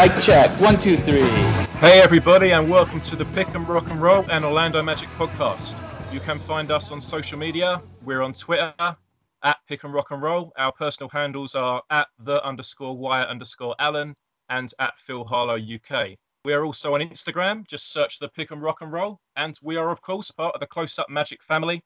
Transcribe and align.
Mic 0.00 0.16
check. 0.22 0.48
One, 0.62 0.78
two, 0.78 0.96
three. 0.96 1.26
Hey, 1.78 2.00
everybody, 2.00 2.52
and 2.52 2.70
welcome 2.70 3.00
to 3.00 3.16
the 3.16 3.26
Pick 3.34 3.54
and 3.54 3.68
Rock 3.68 3.90
and 3.90 4.00
Roll 4.00 4.24
and 4.30 4.46
Orlando 4.46 4.82
Magic 4.82 5.10
podcast. 5.10 5.78
You 6.10 6.20
can 6.20 6.38
find 6.38 6.70
us 6.70 6.90
on 6.90 7.02
social 7.02 7.38
media. 7.38 7.82
We're 8.02 8.22
on 8.22 8.32
Twitter 8.32 8.72
at 8.78 9.58
Pick 9.68 9.84
and 9.84 9.92
Rock 9.92 10.10
and 10.10 10.22
Roll. 10.22 10.54
Our 10.56 10.72
personal 10.72 11.10
handles 11.10 11.54
are 11.54 11.82
at 11.90 12.08
the 12.18 12.42
underscore 12.42 12.96
Wyatt 12.96 13.28
underscore 13.28 13.74
Alan 13.78 14.14
and 14.48 14.72
at 14.78 14.98
Phil 14.98 15.22
Harlow 15.22 15.58
UK. 15.58 16.16
We 16.46 16.54
are 16.54 16.64
also 16.64 16.94
on 16.94 17.02
Instagram. 17.02 17.68
Just 17.68 17.92
search 17.92 18.18
the 18.18 18.30
Pick 18.30 18.52
and 18.52 18.62
Rock 18.62 18.80
and 18.80 18.90
Roll. 18.90 19.20
And 19.36 19.58
we 19.60 19.76
are, 19.76 19.90
of 19.90 20.00
course, 20.00 20.30
part 20.30 20.54
of 20.54 20.60
the 20.60 20.66
Close 20.66 20.98
Up 20.98 21.10
Magic 21.10 21.42
family. 21.42 21.82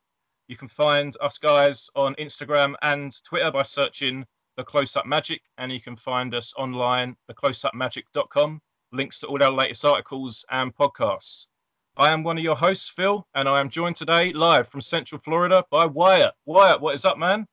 You 0.47 0.57
can 0.57 0.69
find 0.69 1.17
us 1.21 1.37
guys 1.37 1.91
on 1.97 2.15
Instagram 2.15 2.77
and 2.83 3.13
Twitter 3.25 3.51
by 3.51 3.65
searching 3.65 4.25
the 4.57 4.65
Close 4.65 4.97
Up 4.97 5.07
Magic, 5.07 5.43
and 5.59 5.73
you 5.73 5.81
can 5.81 5.97
find 5.97 6.35
us 6.35 6.53
online, 6.57 7.17
thecloseupmagic.com. 7.31 8.61
Links 8.93 9.19
to 9.21 9.27
all 9.27 9.43
our 9.43 9.51
latest 9.51 9.85
articles 9.85 10.45
and 10.51 10.75
podcasts. 10.75 11.49
I 11.97 12.11
am 12.11 12.23
one 12.23 12.39
of 12.39 12.45
your 12.45 12.57
hosts, 12.57 12.89
Phil, 12.89 13.27
and 13.35 13.49
I 13.49 13.61
am 13.61 13.69
joined 13.69 13.97
today 13.97 14.33
live 14.33 14.69
from 14.69 14.81
Central 14.81 15.21
Florida 15.21 15.65
by 15.71 15.87
Wyatt. 15.87 16.35
Wyatt, 16.45 16.81
what 16.81 16.95
is 16.95 17.05
up, 17.05 17.19
man? 17.19 17.47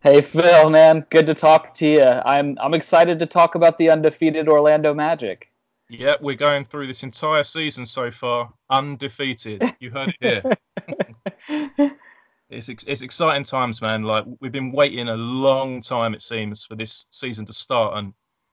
Hey 0.00 0.20
Phil, 0.20 0.70
man, 0.70 1.04
good 1.10 1.26
to 1.26 1.34
talk 1.34 1.74
to 1.74 1.86
you. 1.86 2.02
I'm 2.02 2.56
I'm 2.60 2.74
excited 2.74 3.18
to 3.18 3.26
talk 3.26 3.56
about 3.56 3.76
the 3.78 3.90
undefeated 3.90 4.48
Orlando 4.48 4.94
Magic. 4.94 5.50
Yeah, 5.90 6.14
we're 6.20 6.36
going 6.36 6.66
through 6.66 6.86
this 6.86 7.02
entire 7.02 7.42
season 7.42 7.84
so 7.84 8.10
far 8.10 8.52
undefeated. 8.70 9.62
You 9.80 9.90
heard 9.90 10.14
it 10.20 10.42
here. 11.48 11.90
it's 12.50 12.68
it's 12.68 13.02
exciting 13.02 13.44
times, 13.44 13.80
man. 13.82 14.02
Like 14.02 14.24
we've 14.40 14.52
been 14.52 14.72
waiting 14.72 15.08
a 15.08 15.16
long 15.16 15.80
time, 15.80 16.14
it 16.14 16.22
seems, 16.22 16.64
for 16.64 16.76
this 16.76 17.06
season 17.10 17.44
to 17.46 17.52
start, 17.52 17.98
and 17.98 18.12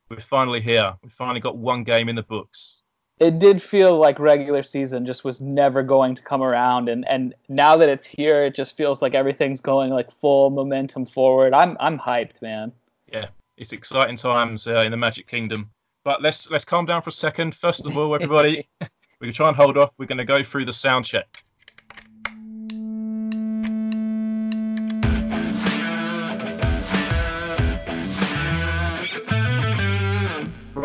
we're 0.09 0.19
finally 0.19 0.61
here. 0.61 0.93
We 1.03 1.09
finally 1.09 1.39
got 1.39 1.57
one 1.57 1.83
game 1.83 2.09
in 2.09 2.15
the 2.15 2.23
books. 2.23 2.81
It 3.19 3.39
did 3.39 3.61
feel 3.61 3.97
like 3.97 4.19
regular 4.19 4.61
season 4.61 5.05
just 5.05 5.23
was 5.23 5.39
never 5.39 5.81
going 5.81 6.15
to 6.15 6.21
come 6.21 6.43
around, 6.43 6.89
and 6.89 7.07
and 7.07 7.33
now 7.47 7.77
that 7.77 7.87
it's 7.87 8.05
here, 8.05 8.43
it 8.43 8.55
just 8.55 8.75
feels 8.75 9.01
like 9.01 9.15
everything's 9.15 9.61
going 9.61 9.91
like 9.91 10.11
full 10.11 10.49
momentum 10.49 11.05
forward. 11.05 11.53
I'm 11.53 11.77
I'm 11.79 11.97
hyped, 11.97 12.41
man. 12.41 12.73
Yeah, 13.11 13.27
it's 13.57 13.71
exciting 13.71 14.17
times 14.17 14.67
uh, 14.67 14.83
in 14.85 14.91
the 14.91 14.97
Magic 14.97 15.27
Kingdom. 15.27 15.69
But 16.03 16.21
let's 16.21 16.49
let's 16.51 16.65
calm 16.65 16.85
down 16.85 17.01
for 17.01 17.09
a 17.09 17.13
second. 17.13 17.55
First 17.55 17.85
of 17.85 17.97
all, 17.97 18.13
everybody, 18.13 18.67
we 19.21 19.27
can 19.27 19.33
try 19.33 19.47
and 19.47 19.55
hold 19.55 19.77
off. 19.77 19.91
We're 19.97 20.05
going 20.05 20.17
to 20.17 20.25
go 20.25 20.43
through 20.43 20.65
the 20.65 20.73
sound 20.73 21.05
check. 21.05 21.44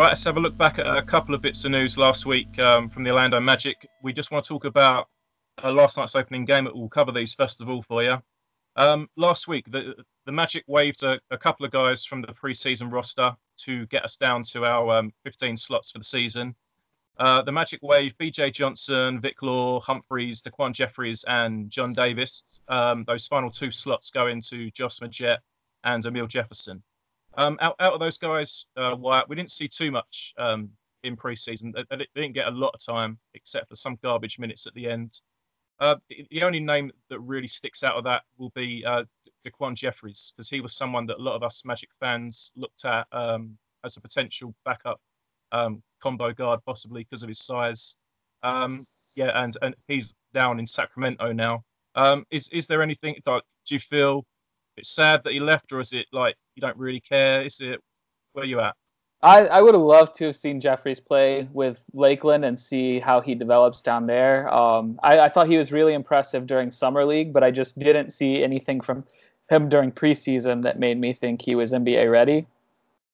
Right, 0.01 0.09
let's 0.09 0.25
have 0.25 0.39
a 0.39 0.41
look 0.41 0.57
back 0.57 0.79
at 0.79 0.87
a 0.87 1.03
couple 1.03 1.35
of 1.35 1.43
bits 1.43 1.67
of 1.67 1.73
news 1.73 1.99
last 1.99 2.25
week 2.25 2.59
um, 2.59 2.89
from 2.89 3.05
the 3.05 3.11
Orlando 3.11 3.39
Magic. 3.39 3.87
We 4.03 4.15
just 4.15 4.31
want 4.31 4.47
to 4.47 4.49
talk 4.49 4.65
about 4.65 5.09
uh, 5.63 5.71
last 5.71 5.99
night's 5.99 6.17
opening 6.17 6.47
game. 6.47 6.67
We'll 6.73 6.89
cover 6.89 7.13
these 7.13 7.35
first 7.35 7.61
of 7.61 7.69
all 7.69 7.83
for 7.83 8.03
you. 8.03 8.17
Um, 8.77 9.09
last 9.19 9.47
week, 9.47 9.71
the 9.71 9.95
the 10.25 10.33
Magic 10.33 10.65
waived 10.69 11.03
a, 11.03 11.21
a, 11.31 11.37
couple 11.37 11.67
of 11.67 11.73
guys 11.73 12.07
from 12.07 12.23
the 12.23 12.29
preseason 12.29 12.91
roster 12.91 13.37
to 13.59 13.85
get 13.89 14.03
us 14.03 14.17
down 14.17 14.43
to 14.45 14.65
our 14.65 15.01
um, 15.01 15.13
15 15.25 15.59
slots 15.59 15.91
for 15.91 15.99
the 15.99 16.05
season. 16.05 16.55
Uh, 17.19 17.43
the 17.43 17.53
Magic 17.53 17.81
waived 17.83 18.17
BJ 18.17 18.55
Johnson, 18.55 19.21
Vic 19.21 19.43
Law, 19.43 19.81
Humphries, 19.81 20.41
Daquan 20.41 20.73
Jeffries, 20.73 21.27
and 21.29 21.69
John 21.69 21.93
Davis. 21.93 22.43
Um, 22.69 23.05
those 23.07 23.27
final 23.27 23.51
two 23.51 23.71
slots 23.71 24.09
go 24.09 24.29
into 24.29 24.71
Josh 24.71 24.99
Magette 25.01 25.41
and 25.85 26.07
Amile 26.07 26.27
Jefferson. 26.27 26.83
Um, 27.37 27.59
out, 27.61 27.77
out 27.81 27.93
of 27.93 28.01
those 28.01 28.19
guys, 28.19 28.67
uh, 28.77 28.95
Wyatt, 28.99 29.29
we 29.29 29.37
didn't 29.37 29.53
see 29.53 29.69
too 29.69 29.91
much 29.91 30.35
um, 30.39 30.71
in 31.05 31.17
preseason. 31.17 31.73
They, 31.75 31.85
they, 31.97 32.07
didn't 32.15 32.35
get 32.35 32.49
a 32.49 32.51
lot 32.51 32.75
of 32.75 32.85
time, 32.85 33.19
except 33.35 33.69
for 33.69 33.77
some 33.77 33.99
garbage 34.03 34.39
minutes 34.39 34.67
at 34.67 34.75
the 34.75 34.89
end. 34.89 35.21
Uh, 35.79 35.97
the, 36.09 36.43
only 36.43 36.61
name 36.61 36.91
that 37.09 37.19
really 37.21 37.49
sticks 37.49 37.83
out 37.83 37.97
of 37.97 38.05
that 38.05 38.23
will 38.37 38.53
be 38.55 38.85
uh, 38.85 39.05
Daquan 39.47 39.75
Jeffries, 39.75 40.33
because 40.37 40.51
he 40.51 40.61
was 40.61 40.75
someone 40.75 41.07
that 41.07 41.17
a 41.17 41.23
lot 41.23 41.37
of 41.37 41.43
us 41.43 41.65
Magic 41.65 41.89
fans 41.99 42.53
looked 42.55 42.85
at 42.85 43.07
um, 43.13 43.57
as 43.85 43.97
a 43.97 44.01
potential 44.01 44.55
backup 44.65 45.01
um, 45.53 45.83
combo 46.03 46.33
guard, 46.33 46.61
possibly 46.67 47.05
because 47.05 47.23
of 47.23 47.29
his 47.29 47.39
size. 47.39 47.97
Um, 48.43 48.85
yeah, 49.15 49.43
and 49.43 49.57
and 49.63 49.75
he's 49.89 50.07
down 50.35 50.59
in 50.59 50.67
Sacramento 50.67 51.33
now. 51.33 51.65
Um, 51.95 52.25
is 52.31 52.49
is 52.49 52.67
there 52.67 52.83
anything? 52.83 53.17
Do 53.25 53.41
you 53.69 53.79
feel 53.79 54.27
it's 54.81 54.91
sad 54.91 55.23
that 55.25 55.33
he 55.33 55.41
left, 55.41 55.73
or 55.73 55.81
is 55.81 55.93
it 55.93 56.07
like 56.13 56.37
you 56.55 56.61
don't 56.61 56.77
really 56.77 57.01
care? 57.01 57.43
Is 57.43 57.59
it 57.61 57.81
where 58.33 58.45
you 58.45 58.61
at? 58.61 58.75
I, 59.23 59.47
I 59.47 59.61
would 59.61 59.75
have 59.75 59.83
loved 59.83 60.15
to 60.17 60.27
have 60.27 60.37
seen 60.37 60.61
Jeffries 60.61 60.99
play 60.99 61.47
with 61.53 61.79
Lakeland 61.93 62.45
and 62.45 62.59
see 62.59 62.99
how 62.99 63.21
he 63.21 63.35
develops 63.35 63.83
down 63.83 64.07
there. 64.07 64.53
Um, 64.53 64.99
I, 65.03 65.21
I 65.21 65.29
thought 65.29 65.47
he 65.47 65.59
was 65.59 65.71
really 65.71 65.93
impressive 65.93 66.47
during 66.47 66.71
summer 66.71 67.05
league, 67.05 67.33
but 67.33 67.45
I 67.45 67.51
just 67.51 67.79
didn't 67.79 68.11
see 68.11 68.43
anything 68.43 68.81
from 68.81 69.05
him 69.51 69.69
during 69.69 69.93
preseason 69.93 70.63
that 70.63 70.79
made 70.79 70.99
me 70.99 71.13
think 71.13 71.43
he 71.43 71.55
was 71.55 71.73
NBA 71.73 72.11
ready. 72.11 72.47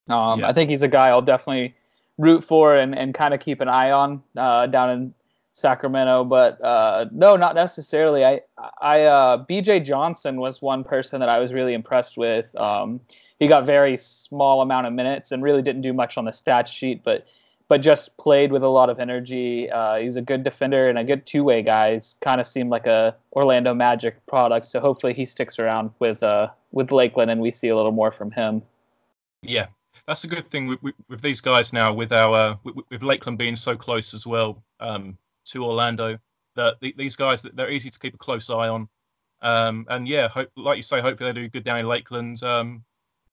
Um, 0.09 0.41
yeah. 0.41 0.48
I 0.48 0.53
think 0.53 0.71
he's 0.71 0.83
a 0.83 0.88
guy 0.88 1.09
I'll 1.09 1.22
definitely 1.22 1.75
root 2.19 2.44
for 2.44 2.77
and, 2.77 2.97
and 2.97 3.12
kind 3.12 3.34
of 3.34 3.41
keep 3.41 3.60
an 3.60 3.69
eye 3.69 3.91
on 3.91 4.22
uh, 4.37 4.66
down 4.69 4.91
in 4.91 5.15
Sacramento, 5.56 6.22
but 6.22 6.62
uh, 6.62 7.06
no, 7.12 7.34
not 7.34 7.55
necessarily. 7.55 8.27
I, 8.27 8.43
I, 8.83 9.05
uh, 9.05 9.44
BJ 9.47 9.83
Johnson 9.83 10.39
was 10.39 10.61
one 10.61 10.84
person 10.84 11.19
that 11.21 11.31
I 11.31 11.39
was 11.39 11.50
really 11.50 11.72
impressed 11.72 12.19
with. 12.19 12.55
Um, 12.56 13.00
he 13.39 13.49
got 13.49 13.65
very 13.65 13.97
small 13.97 14.61
amount 14.61 14.87
of 14.87 14.93
minutes 14.93 15.33
and 15.33 15.43
really 15.43 15.62
didn't 15.62 15.81
do 15.81 15.95
much 15.95 16.19
on 16.19 16.27
the 16.27 16.33
stat 16.33 16.69
sheet, 16.69 17.03
but 17.03 17.27
but 17.69 17.81
just 17.81 18.15
played 18.19 18.53
with 18.53 18.62
a 18.62 18.69
lot 18.69 18.91
of 18.91 19.00
energy. 19.00 19.71
Uh, 19.71 19.97
he's 19.97 20.15
a 20.16 20.21
good 20.21 20.45
defender 20.45 20.91
and 20.91 20.99
a 20.99 21.05
good 21.05 21.25
two 21.27 21.43
way 21.43 21.62
guy. 21.62 21.95
He's 21.95 22.16
kind 22.21 22.39
of 22.39 22.47
seemed 22.47 22.69
like 22.69 22.87
a 22.87 23.16
Orlando 23.33 23.72
Magic 23.72 24.25
product, 24.27 24.66
so 24.66 24.78
hopefully 24.78 25.15
he 25.15 25.25
sticks 25.25 25.59
around 25.59 25.91
with 26.00 26.22
uh, 26.22 26.49
with 26.72 26.93
Lakeland 26.93 27.31
and 27.31 27.41
we 27.41 27.50
see 27.50 27.69
a 27.69 27.77
little 27.77 27.93
more 27.93 28.12
from 28.12 28.31
him. 28.31 28.61
Yeah, 29.41 29.69
that's 30.06 30.25
a 30.25 30.28
good 30.28 30.50
thing 30.50 30.66
with, 30.66 30.95
with, 31.09 31.22
these 31.22 31.41
guys 31.41 31.72
now. 31.72 31.95
With 31.95 32.12
our 32.12 32.37
uh, 32.37 32.56
with, 32.62 32.77
with, 32.91 33.03
Lakeland 33.03 33.39
being 33.39 33.56
so 33.56 33.75
close 33.75 34.12
as 34.12 34.27
well 34.27 34.62
um, 34.81 35.16
to 35.47 35.65
Orlando, 35.65 36.19
that 36.55 36.77
the, 36.81 36.95
these 36.97 37.17
guys 37.17 37.43
they're 37.43 37.71
easy 37.71 37.91
to 37.91 37.99
keep 37.99 38.15
a 38.15 38.19
close 38.19 38.51
eye 38.51 38.69
on. 38.69 38.89
Um, 39.43 39.87
and 39.89 40.09
yeah, 40.09 40.29
hope, 40.29 40.49
like 40.57 40.77
you 40.77 40.83
say, 40.83 41.01
hopefully 41.01 41.33
they 41.33 41.41
do 41.41 41.49
good 41.49 41.65
down 41.65 41.79
in 41.79 41.87
Lakeland. 41.87 42.43
Um, 42.43 42.84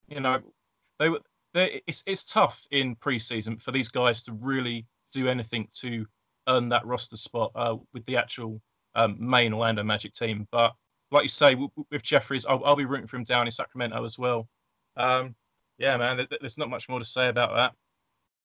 you 0.08 0.20
know, 0.20 0.40
they 0.98 1.08
were 1.08 1.20
it's 1.54 2.02
it's 2.06 2.24
tough 2.24 2.64
in 2.72 2.96
preseason 2.96 3.60
for 3.60 3.70
these 3.72 3.88
guys 3.88 4.22
to 4.24 4.32
really 4.32 4.86
do 5.12 5.28
anything 5.28 5.68
to 5.72 6.04
earn 6.48 6.68
that 6.68 6.84
roster 6.84 7.16
spot 7.16 7.52
uh, 7.54 7.76
with 7.92 8.04
the 8.06 8.16
actual 8.16 8.60
um, 8.96 9.16
main 9.18 9.52
Orlando 9.52 9.82
Magic 9.82 10.12
team. 10.14 10.46
But 10.50 10.74
like 11.10 11.22
you 11.22 11.28
say, 11.28 11.54
with, 11.54 12.02
Jeffries, 12.02 12.44
I'll, 12.44 12.62
I'll, 12.64 12.76
be 12.76 12.84
rooting 12.84 13.06
for 13.06 13.16
him 13.16 13.24
down 13.24 13.46
in 13.46 13.50
Sacramento 13.52 14.04
as 14.04 14.18
well. 14.18 14.48
Um, 14.96 15.34
yeah, 15.78 15.96
man, 15.96 16.26
there's 16.40 16.58
not 16.58 16.70
much 16.70 16.88
more 16.88 16.98
to 16.98 17.04
say 17.04 17.28
about 17.28 17.72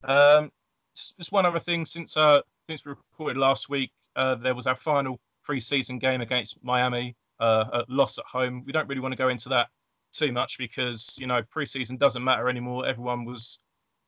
that. 0.06 0.10
Um, 0.10 0.52
just 0.96 1.32
one 1.32 1.46
other 1.46 1.60
thing 1.60 1.86
since 1.86 2.16
uh, 2.16 2.42
since 2.70 2.86
we 2.86 2.92
recorded 2.92 3.36
last 3.36 3.68
week, 3.68 3.92
uh, 4.16 4.36
there 4.36 4.54
was 4.54 4.68
our 4.68 4.76
final 4.76 5.20
preseason 5.48 6.00
game 6.00 6.22
against 6.22 6.56
Miami, 6.62 7.16
uh, 7.40 7.66
a 7.74 7.86
loss 7.88 8.20
at 8.20 8.26
home. 8.26 8.64
We 8.64 8.72
don't 8.72 8.88
really 8.88 9.02
want 9.02 9.12
to 9.12 9.18
go 9.18 9.30
into 9.30 9.50
that 9.50 9.70
too 10.14 10.32
much 10.32 10.60
because 10.60 11.16
you 11.20 11.26
know 11.26 11.42
preseason 11.42 11.98
doesn't 11.98 12.24
matter 12.24 12.48
anymore. 12.48 12.86
Everyone 12.86 13.26
was 13.26 13.58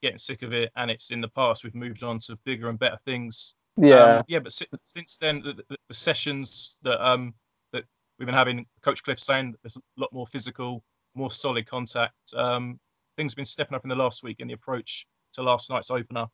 getting 0.04 0.20
sick 0.20 0.44
of 0.44 0.54
it, 0.54 0.72
and 0.76 0.92
it's 0.92 1.10
in 1.10 1.22
the 1.22 1.28
past. 1.30 1.64
We've 1.64 1.74
moved 1.74 2.04
on 2.04 2.20
to 2.20 2.38
bigger 2.46 2.70
and 2.70 2.78
better 2.78 3.00
things. 3.04 3.56
Yeah, 3.78 4.18
um, 4.18 4.24
yeah. 4.28 4.40
But 4.40 4.54
si- 4.54 4.68
since 4.86 5.18
then, 5.18 5.42
the, 5.42 5.54
the, 5.54 5.76
the, 5.88 5.96
sessions 5.96 6.78
that 6.84 7.04
um 7.04 7.34
that 7.74 7.86
we've 8.20 8.28
been 8.28 8.36
having, 8.36 8.68
Coach 8.84 9.02
Cliff 9.02 9.20
saying 9.20 9.56
there's 9.64 9.78
a 9.78 9.82
lot 9.98 10.14
more 10.14 10.28
physical, 10.28 10.84
more 11.16 11.32
solid 11.32 11.66
contact. 11.66 12.14
Um, 12.36 12.80
things 13.18 13.32
have 13.32 13.38
been 13.38 13.46
stepping 13.46 13.76
up 13.76 13.86
in 13.86 13.90
the 13.90 13.96
last 13.96 14.22
week 14.22 14.40
in 14.40 14.48
the 14.48 14.54
approach 14.54 15.08
to 15.34 15.42
last 15.42 15.72
night's 15.72 15.90
opener. 15.90 16.28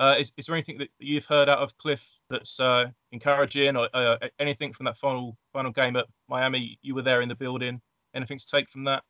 Uh, 0.00 0.16
is, 0.18 0.32
is 0.38 0.46
there 0.46 0.56
anything 0.56 0.78
that 0.78 0.88
you've 0.98 1.26
heard 1.26 1.50
out 1.50 1.58
of 1.58 1.76
Cliff 1.76 2.02
that's 2.30 2.58
uh, 2.58 2.86
encouraging, 3.12 3.76
or 3.76 3.86
uh, 3.92 4.16
anything 4.38 4.72
from 4.72 4.86
that 4.86 4.96
final 4.96 5.36
final 5.52 5.70
game 5.70 5.94
at 5.96 6.06
Miami? 6.26 6.78
You 6.80 6.94
were 6.94 7.02
there 7.02 7.20
in 7.20 7.28
the 7.28 7.34
building. 7.34 7.80
Anything 8.14 8.38
to 8.38 8.46
take 8.46 8.68
from 8.70 8.84
that? 8.84 9.04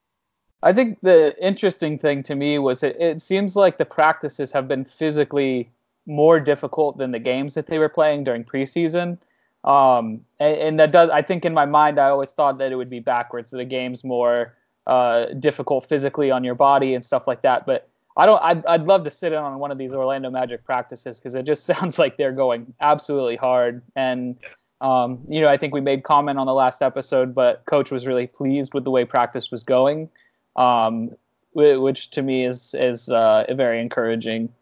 I 0.62 0.72
think 0.72 0.98
the 1.00 1.34
interesting 1.40 1.96
thing 1.96 2.24
to 2.24 2.34
me 2.34 2.58
was 2.58 2.82
it, 2.82 2.96
it 3.00 3.22
seems 3.22 3.54
like 3.54 3.78
the 3.78 3.84
practices 3.84 4.50
have 4.50 4.66
been 4.66 4.84
physically 4.84 5.70
more 6.06 6.40
difficult 6.40 6.98
than 6.98 7.12
the 7.12 7.18
games 7.18 7.54
that 7.54 7.66
they 7.66 7.78
were 7.78 7.88
playing 7.88 8.24
during 8.24 8.44
preseason. 8.44 9.16
Um, 9.64 10.24
and, 10.38 10.56
and, 10.56 10.80
that 10.80 10.90
does, 10.90 11.10
I 11.10 11.22
think 11.22 11.44
in 11.44 11.54
my 11.54 11.66
mind, 11.66 12.00
I 12.00 12.08
always 12.08 12.30
thought 12.30 12.58
that 12.58 12.72
it 12.72 12.76
would 12.76 12.90
be 12.90 12.98
backwards. 12.98 13.50
The 13.50 13.64
game's 13.64 14.02
more 14.02 14.56
uh, 14.86 15.26
difficult 15.38 15.86
physically 15.86 16.30
on 16.30 16.42
your 16.42 16.54
body 16.54 16.94
and 16.94 17.04
stuff 17.04 17.26
like 17.26 17.42
that. 17.42 17.66
But 17.66 17.89
I 18.20 18.26
don't, 18.26 18.42
I'd, 18.42 18.66
I'd 18.66 18.86
love 18.86 19.04
to 19.04 19.10
sit 19.10 19.32
in 19.32 19.38
on 19.38 19.58
one 19.58 19.70
of 19.70 19.78
these 19.78 19.94
Orlando 19.94 20.30
Magic 20.30 20.64
practices 20.64 21.18
because 21.18 21.34
it 21.34 21.44
just 21.44 21.64
sounds 21.72 21.98
like 21.98 22.16
they're 22.16 22.32
going 22.32 22.72
absolutely 22.80 23.36
hard. 23.36 23.82
And, 23.96 24.36
um, 24.80 25.20
you 25.28 25.40
know, 25.40 25.48
I 25.48 25.56
think 25.56 25.74
we 25.74 25.80
made 25.80 26.04
comment 26.04 26.38
on 26.38 26.46
the 26.46 26.54
last 26.54 26.82
episode, 26.82 27.34
but 27.34 27.64
coach 27.66 27.90
was 27.90 28.06
really 28.06 28.26
pleased 28.26 28.74
with 28.74 28.84
the 28.84 28.90
way 28.90 29.04
practice 29.04 29.50
was 29.50 29.62
going 29.62 30.08
um, 30.56 31.10
which 31.52 32.10
to 32.10 32.22
me 32.22 32.44
is 32.44 32.74
is 32.78 33.08
uh, 33.08 33.44
very 33.50 33.80
encouraging. 33.80 34.52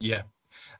Yeah, 0.00 0.22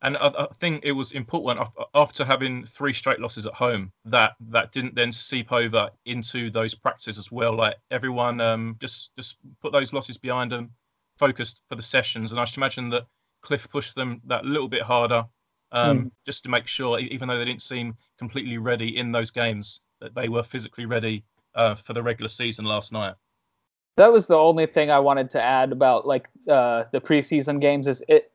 and 0.02 0.16
I, 0.16 0.28
I, 0.28 0.46
think 0.60 0.84
it 0.84 0.93
was 0.93 1.12
important 1.12 1.66
after 1.94 2.25
having 2.25 2.66
three 2.66 2.93
straight 2.93 3.20
losses 3.20 3.46
at 3.46 3.55
home 3.55 3.93
that 4.05 4.32
that 4.50 4.72
didn't 4.72 4.94
then 4.94 5.12
seep 5.12 5.52
over 5.52 5.90
into 6.05 6.50
those 6.50 6.75
practices 6.75 7.19
as 7.19 7.31
well. 7.32 7.56
Like 7.56 7.76
everyone 7.90 8.40
um, 8.40 8.76
just 8.81 9.10
just 9.16 9.37
put 9.60 9.72
those 9.72 9.93
losses 9.93 10.19
behind 10.19 10.52
them, 10.52 10.70
focused 11.18 11.62
for 11.68 11.76
the 11.76 11.82
sessions, 11.82 12.32
and 12.32 12.40
I 12.40 12.44
should 12.44 12.58
imagine 12.58 12.88
that 12.90 13.06
Cliff 13.42 13.68
pushed 13.70 13.94
them 13.94 14.20
that 14.26 14.44
little 14.44 14.68
bit 14.68 14.82
harder 14.82 15.24
um, 15.72 15.98
mm. 15.98 16.10
just 16.26 16.42
to 16.44 16.48
make 16.48 16.66
sure, 16.66 16.98
even 16.98 17.28
though 17.28 17.38
they 17.38 17.44
didn't 17.44 17.62
seem 17.62 17.96
completely 18.18 18.58
ready 18.58 18.96
in 18.96 19.12
those 19.12 19.30
games, 19.30 19.80
that 20.00 20.14
they 20.14 20.28
were 20.28 20.42
physically 20.42 20.86
ready 20.86 21.24
uh, 21.54 21.74
for 21.74 21.92
the 21.92 22.02
regular 22.02 22.28
season 22.28 22.64
last 22.64 22.92
night. 22.92 23.14
That 23.96 24.12
was 24.12 24.26
the 24.26 24.36
only 24.36 24.66
thing 24.66 24.90
I 24.90 24.98
wanted 24.98 25.30
to 25.30 25.42
add 25.42 25.72
about 25.72 26.06
like 26.06 26.28
uh, 26.48 26.84
the 26.92 27.00
preseason 27.00 27.60
games. 27.60 27.86
Is 27.86 28.02
it 28.08 28.32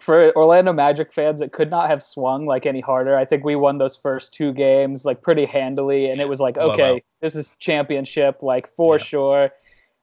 for 0.00 0.36
Orlando 0.36 0.72
Magic 0.72 1.12
fans, 1.12 1.40
it 1.40 1.52
could 1.52 1.70
not 1.70 1.88
have 1.88 2.02
swung 2.02 2.46
like 2.46 2.66
any 2.66 2.80
harder. 2.80 3.16
I 3.16 3.24
think 3.24 3.44
we 3.44 3.56
won 3.56 3.78
those 3.78 3.96
first 3.96 4.34
two 4.34 4.52
games 4.52 5.04
like 5.04 5.22
pretty 5.22 5.46
handily, 5.46 6.10
and 6.10 6.20
it 6.20 6.28
was 6.28 6.40
like, 6.40 6.58
okay, 6.58 7.02
this 7.20 7.34
is 7.34 7.54
championship, 7.58 8.42
like 8.42 8.74
for 8.76 8.98
yeah. 8.98 9.04
sure. 9.04 9.50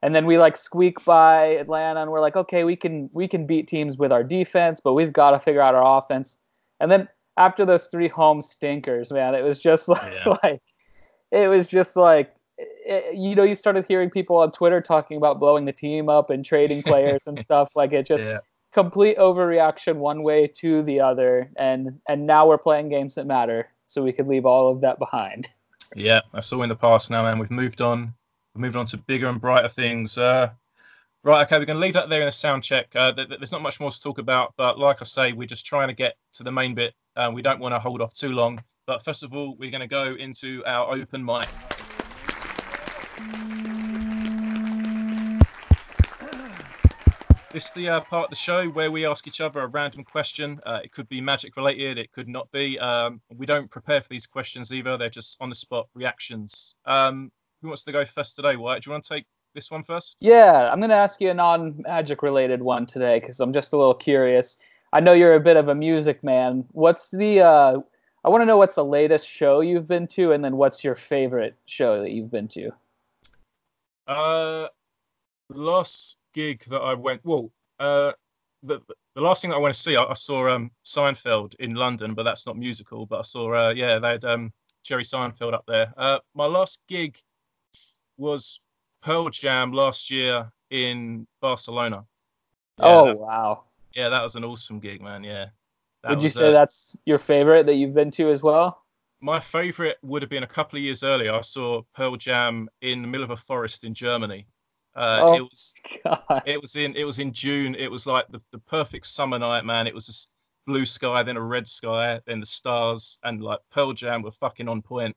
And 0.05 0.13
then 0.13 0.27
we 0.27 0.37
like 0.37 0.55
squeak 0.55 1.03
by 1.03 1.55
Atlanta, 1.55 1.99
and 2.03 2.11
we're 2.11 2.21
like, 2.21 2.35
okay, 2.35 2.63
we 2.63 2.75
can 2.75 3.09
we 3.11 3.27
can 3.27 3.47
beat 3.47 3.67
teams 3.67 3.97
with 3.97 4.11
our 4.11 4.23
defense, 4.23 4.79
but 4.79 4.93
we've 4.93 5.11
got 5.11 5.31
to 5.31 5.39
figure 5.39 5.61
out 5.61 5.73
our 5.73 5.97
offense. 5.97 6.37
And 6.79 6.91
then 6.91 7.07
after 7.37 7.65
those 7.65 7.87
three 7.87 8.07
home 8.07 8.43
stinkers, 8.43 9.11
man, 9.11 9.33
it 9.33 9.41
was 9.41 9.57
just 9.57 9.87
like, 9.87 10.13
yeah. 10.13 10.35
like 10.43 10.61
it 11.31 11.47
was 11.47 11.65
just 11.65 11.95
like 11.95 12.35
it, 12.59 13.17
you 13.17 13.33
know, 13.33 13.41
you 13.41 13.55
started 13.55 13.83
hearing 13.87 14.11
people 14.11 14.35
on 14.35 14.51
Twitter 14.51 14.79
talking 14.79 15.17
about 15.17 15.39
blowing 15.39 15.65
the 15.65 15.73
team 15.73 16.07
up 16.07 16.29
and 16.29 16.45
trading 16.45 16.83
players 16.91 17.21
and 17.25 17.39
stuff. 17.39 17.69
Like 17.73 17.91
it 17.91 18.05
just 18.05 18.23
yeah 18.23 18.41
complete 18.75 19.17
overreaction 19.17 19.95
one 19.95 20.21
way 20.21 20.45
to 20.45 20.83
the 20.83 20.99
other 20.99 21.49
and 21.55 21.97
and 22.09 22.27
now 22.27 22.45
we're 22.45 22.57
playing 22.57 22.89
games 22.89 23.15
that 23.15 23.25
matter 23.25 23.69
so 23.87 24.03
we 24.03 24.11
could 24.11 24.27
leave 24.27 24.45
all 24.45 24.69
of 24.69 24.81
that 24.81 24.99
behind 24.99 25.47
yeah 25.95 26.19
that's 26.33 26.51
all 26.51 26.61
in 26.61 26.67
the 26.67 26.75
past 26.75 27.09
now 27.09 27.23
man 27.23 27.39
we've 27.39 27.49
moved 27.49 27.79
on 27.79 28.13
we've 28.55 28.61
moved 28.61 28.75
on 28.75 28.85
to 28.87 28.97
bigger 28.97 29.27
and 29.27 29.41
brighter 29.41 29.69
things 29.69 30.17
uh, 30.17 30.49
right 31.23 31.45
okay 31.45 31.59
we're 31.59 31.65
going 31.65 31.75
to 31.75 31.81
leave 31.81 31.93
that 31.93 32.09
there 32.09 32.21
in 32.21 32.25
the 32.25 32.31
sound 32.31 32.63
check 32.63 32.87
uh, 32.95 33.11
there's 33.11 33.51
not 33.51 33.61
much 33.61 33.79
more 33.79 33.91
to 33.91 34.01
talk 34.01 34.17
about 34.17 34.53
but 34.57 34.79
like 34.79 35.01
i 35.01 35.05
say 35.05 35.33
we're 35.33 35.47
just 35.47 35.65
trying 35.65 35.87
to 35.87 35.93
get 35.93 36.15
to 36.33 36.43
the 36.43 36.51
main 36.51 36.73
bit 36.73 36.93
uh, 37.17 37.29
we 37.33 37.41
don't 37.41 37.59
want 37.59 37.73
to 37.75 37.79
hold 37.79 38.01
off 38.01 38.13
too 38.13 38.29
long 38.29 38.61
but 38.87 39.03
first 39.03 39.23
of 39.23 39.33
all 39.33 39.55
we're 39.57 39.71
going 39.71 39.81
to 39.81 39.87
go 39.87 40.15
into 40.15 40.63
our 40.65 40.93
open 40.93 41.23
mic 41.23 41.47
This 47.51 47.67
is 47.67 47.71
the 47.71 47.87
uh, 47.87 48.01
part 48.01 48.25
of 48.25 48.29
the 48.31 48.35
show 48.35 48.67
where 48.67 48.91
we 48.91 49.05
ask 49.05 49.27
each 49.27 49.39
other 49.39 49.61
a 49.61 49.67
random 49.67 50.03
question. 50.03 50.59
Uh, 50.65 50.81
it 50.83 50.91
could 50.91 51.07
be 51.07 51.21
magic 51.21 51.55
related, 51.55 51.97
it 51.97 52.11
could 52.11 52.27
not 52.27 52.51
be. 52.51 52.77
Um, 52.79 53.21
we 53.33 53.45
don't 53.45 53.71
prepare 53.71 54.01
for 54.01 54.09
these 54.09 54.25
questions 54.25 54.73
either. 54.73 54.97
They're 54.97 55.09
just 55.09 55.37
on 55.39 55.47
the 55.47 55.55
spot 55.55 55.87
reactions. 55.93 56.75
Um, 56.85 57.31
who 57.65 57.69
wants 57.69 57.83
to 57.83 57.91
go 57.91 58.05
first 58.05 58.35
today? 58.35 58.55
Wyatt, 58.55 58.83
do 58.83 58.89
you 58.89 58.91
want 58.91 59.03
to 59.05 59.13
take 59.15 59.25
this 59.55 59.71
one 59.71 59.83
first? 59.83 60.15
Yeah, 60.19 60.69
I'm 60.71 60.79
going 60.79 60.91
to 60.91 60.95
ask 60.95 61.19
you 61.19 61.31
a 61.31 61.33
non 61.33 61.75
magic 61.79 62.21
related 62.21 62.61
one 62.61 62.85
today 62.85 63.19
because 63.19 63.39
I'm 63.39 63.51
just 63.51 63.73
a 63.73 63.77
little 63.77 63.93
curious. 63.93 64.57
I 64.93 64.99
know 64.99 65.13
you're 65.13 65.33
a 65.33 65.39
bit 65.39 65.57
of 65.57 65.67
a 65.67 65.75
music 65.75 66.23
man. 66.23 66.63
What's 66.71 67.09
the, 67.09 67.41
uh, 67.41 67.79
I 68.23 68.29
want 68.29 68.41
to 68.41 68.45
know 68.45 68.57
what's 68.57 68.75
the 68.75 68.85
latest 68.85 69.27
show 69.27 69.61
you've 69.61 69.87
been 69.87 70.07
to 70.09 70.31
and 70.31 70.43
then 70.43 70.57
what's 70.57 70.83
your 70.83 70.95
favorite 70.95 71.55
show 71.65 72.01
that 72.01 72.11
you've 72.11 72.31
been 72.31 72.47
to? 72.49 72.71
Uh, 74.07 74.67
last 75.49 76.17
gig 76.33 76.63
that 76.69 76.79
I 76.79 76.93
went, 76.93 77.25
well, 77.25 77.51
uh, 77.79 78.11
the 78.61 78.79
the 79.15 79.21
last 79.21 79.41
thing 79.41 79.49
that 79.51 79.57
I 79.57 79.59
went 79.59 79.73
to 79.73 79.81
see, 79.81 79.95
I, 79.95 80.03
I, 80.03 80.13
saw 80.13 80.49
um, 80.49 80.69
Seinfeld 80.83 81.55
in 81.59 81.73
London, 81.73 82.13
but 82.13 82.23
that's 82.23 82.45
not 82.45 82.57
musical. 82.57 83.05
But 83.05 83.19
I 83.19 83.21
saw, 83.21 83.53
uh, 83.53 83.73
yeah, 83.73 83.97
they 83.97 84.09
had 84.09 84.25
um, 84.25 84.51
Jerry 84.83 85.05
Seinfeld 85.05 85.53
up 85.53 85.63
there. 85.67 85.93
Uh, 85.95 86.19
my 86.33 86.45
last 86.45 86.81
gig 86.89 87.17
was 88.17 88.59
Pearl 89.01 89.29
Jam 89.29 89.71
last 89.71 90.09
year 90.09 90.51
in 90.69 91.27
Barcelona. 91.41 92.05
Yeah, 92.79 92.85
oh 92.85 93.05
that, 93.05 93.17
wow! 93.17 93.63
Yeah, 93.93 94.09
that 94.09 94.21
was 94.21 94.35
an 94.35 94.43
awesome 94.43 94.79
gig, 94.79 95.01
man. 95.01 95.23
Yeah. 95.23 95.47
Would 96.09 96.21
you 96.21 96.29
say 96.29 96.49
uh, 96.49 96.51
that's 96.51 96.97
your 97.05 97.17
favorite 97.17 97.65
that 97.65 97.75
you've 97.75 97.95
been 97.95 98.11
to 98.11 98.29
as 98.29 98.43
well? 98.43 98.83
My 99.21 99.39
favorite 99.39 99.97
would 100.03 100.21
have 100.21 100.29
been 100.29 100.43
a 100.43 100.47
couple 100.47 100.77
of 100.77 100.83
years 100.83 101.01
earlier. 101.01 101.33
I 101.33 101.41
saw 101.41 101.81
Pearl 101.95 102.15
Jam 102.15 102.69
in 102.81 103.01
the 103.01 103.07
middle 103.07 103.23
of 103.23 103.31
a 103.31 103.37
forest 103.37 103.83
in 103.83 103.93
Germany. 103.93 104.45
Uh, 104.95 105.19
oh, 105.21 105.35
it 105.35 105.41
was 105.41 105.73
God. 106.03 106.43
it 106.45 106.61
was 106.61 106.75
in 106.75 106.95
it 106.95 107.03
was 107.03 107.19
in 107.19 107.33
June. 107.33 107.75
It 107.75 107.89
was 107.89 108.05
like 108.05 108.27
the, 108.29 108.41
the 108.51 108.59
perfect 108.59 109.07
summer 109.07 109.39
night, 109.39 109.65
man. 109.65 109.87
It 109.87 109.95
was 109.95 110.05
just 110.05 110.29
blue 110.65 110.85
sky, 110.85 111.23
then 111.23 111.37
a 111.37 111.41
red 111.41 111.67
sky, 111.67 112.19
then 112.25 112.39
the 112.39 112.45
stars, 112.45 113.17
and 113.23 113.41
like 113.41 113.59
Pearl 113.71 113.93
Jam 113.93 114.21
were 114.21 114.31
fucking 114.31 114.67
on 114.67 114.81
point. 114.81 115.15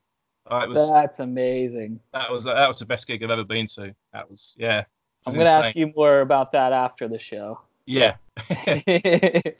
Uh, 0.51 0.67
was 0.69 0.91
that's 0.91 1.21
amazing. 1.21 2.01
That 2.13 2.31
was 2.31 2.45
that 2.45 2.67
was 2.67 2.79
the 2.79 2.87
best 2.87 3.07
gig 3.07 3.23
I've 3.23 3.31
ever 3.31 3.45
been 3.45 3.67
to. 3.69 3.95
That 4.13 4.31
was 4.31 4.55
yeah. 4.59 4.85
Was 5.27 5.35
I'm 5.35 5.43
gonna 5.43 5.51
insane. 5.51 5.65
ask 5.65 5.77
you 5.77 5.93
more 5.95 6.21
about 6.21 6.53
that 6.53 6.73
after 6.73 7.09
the 7.09 7.19
show. 7.19 7.61
Yeah. 7.87 8.17
right, 8.51 9.55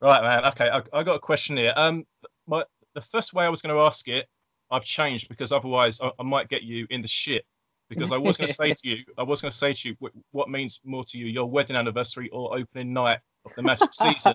man. 0.00 0.44
Okay, 0.46 0.68
I, 0.68 0.82
I 0.92 1.02
got 1.02 1.14
a 1.14 1.20
question 1.20 1.56
here. 1.56 1.72
Um, 1.76 2.06
my 2.46 2.64
the 2.94 3.00
first 3.00 3.34
way 3.34 3.44
I 3.44 3.48
was 3.48 3.62
going 3.62 3.74
to 3.74 3.82
ask 3.82 4.08
it, 4.08 4.26
I've 4.70 4.84
changed 4.84 5.28
because 5.28 5.52
otherwise 5.52 6.00
I, 6.00 6.10
I 6.18 6.22
might 6.22 6.48
get 6.48 6.62
you 6.62 6.86
in 6.90 7.02
the 7.02 7.08
shit 7.08 7.44
because 7.88 8.12
I 8.12 8.16
was 8.16 8.36
going 8.36 8.48
to 8.48 8.54
say 8.54 8.74
to 8.74 8.88
you, 8.88 9.04
I 9.18 9.22
was 9.22 9.40
going 9.40 9.52
to 9.52 9.56
say 9.56 9.72
to 9.72 9.88
you, 9.88 9.96
what 10.32 10.48
means 10.48 10.80
more 10.84 11.04
to 11.04 11.18
you, 11.18 11.26
your 11.26 11.46
wedding 11.46 11.76
anniversary 11.76 12.28
or 12.30 12.56
opening 12.56 12.92
night 12.92 13.18
of 13.44 13.54
the 13.54 13.62
Magic 13.62 13.92
season? 13.92 14.34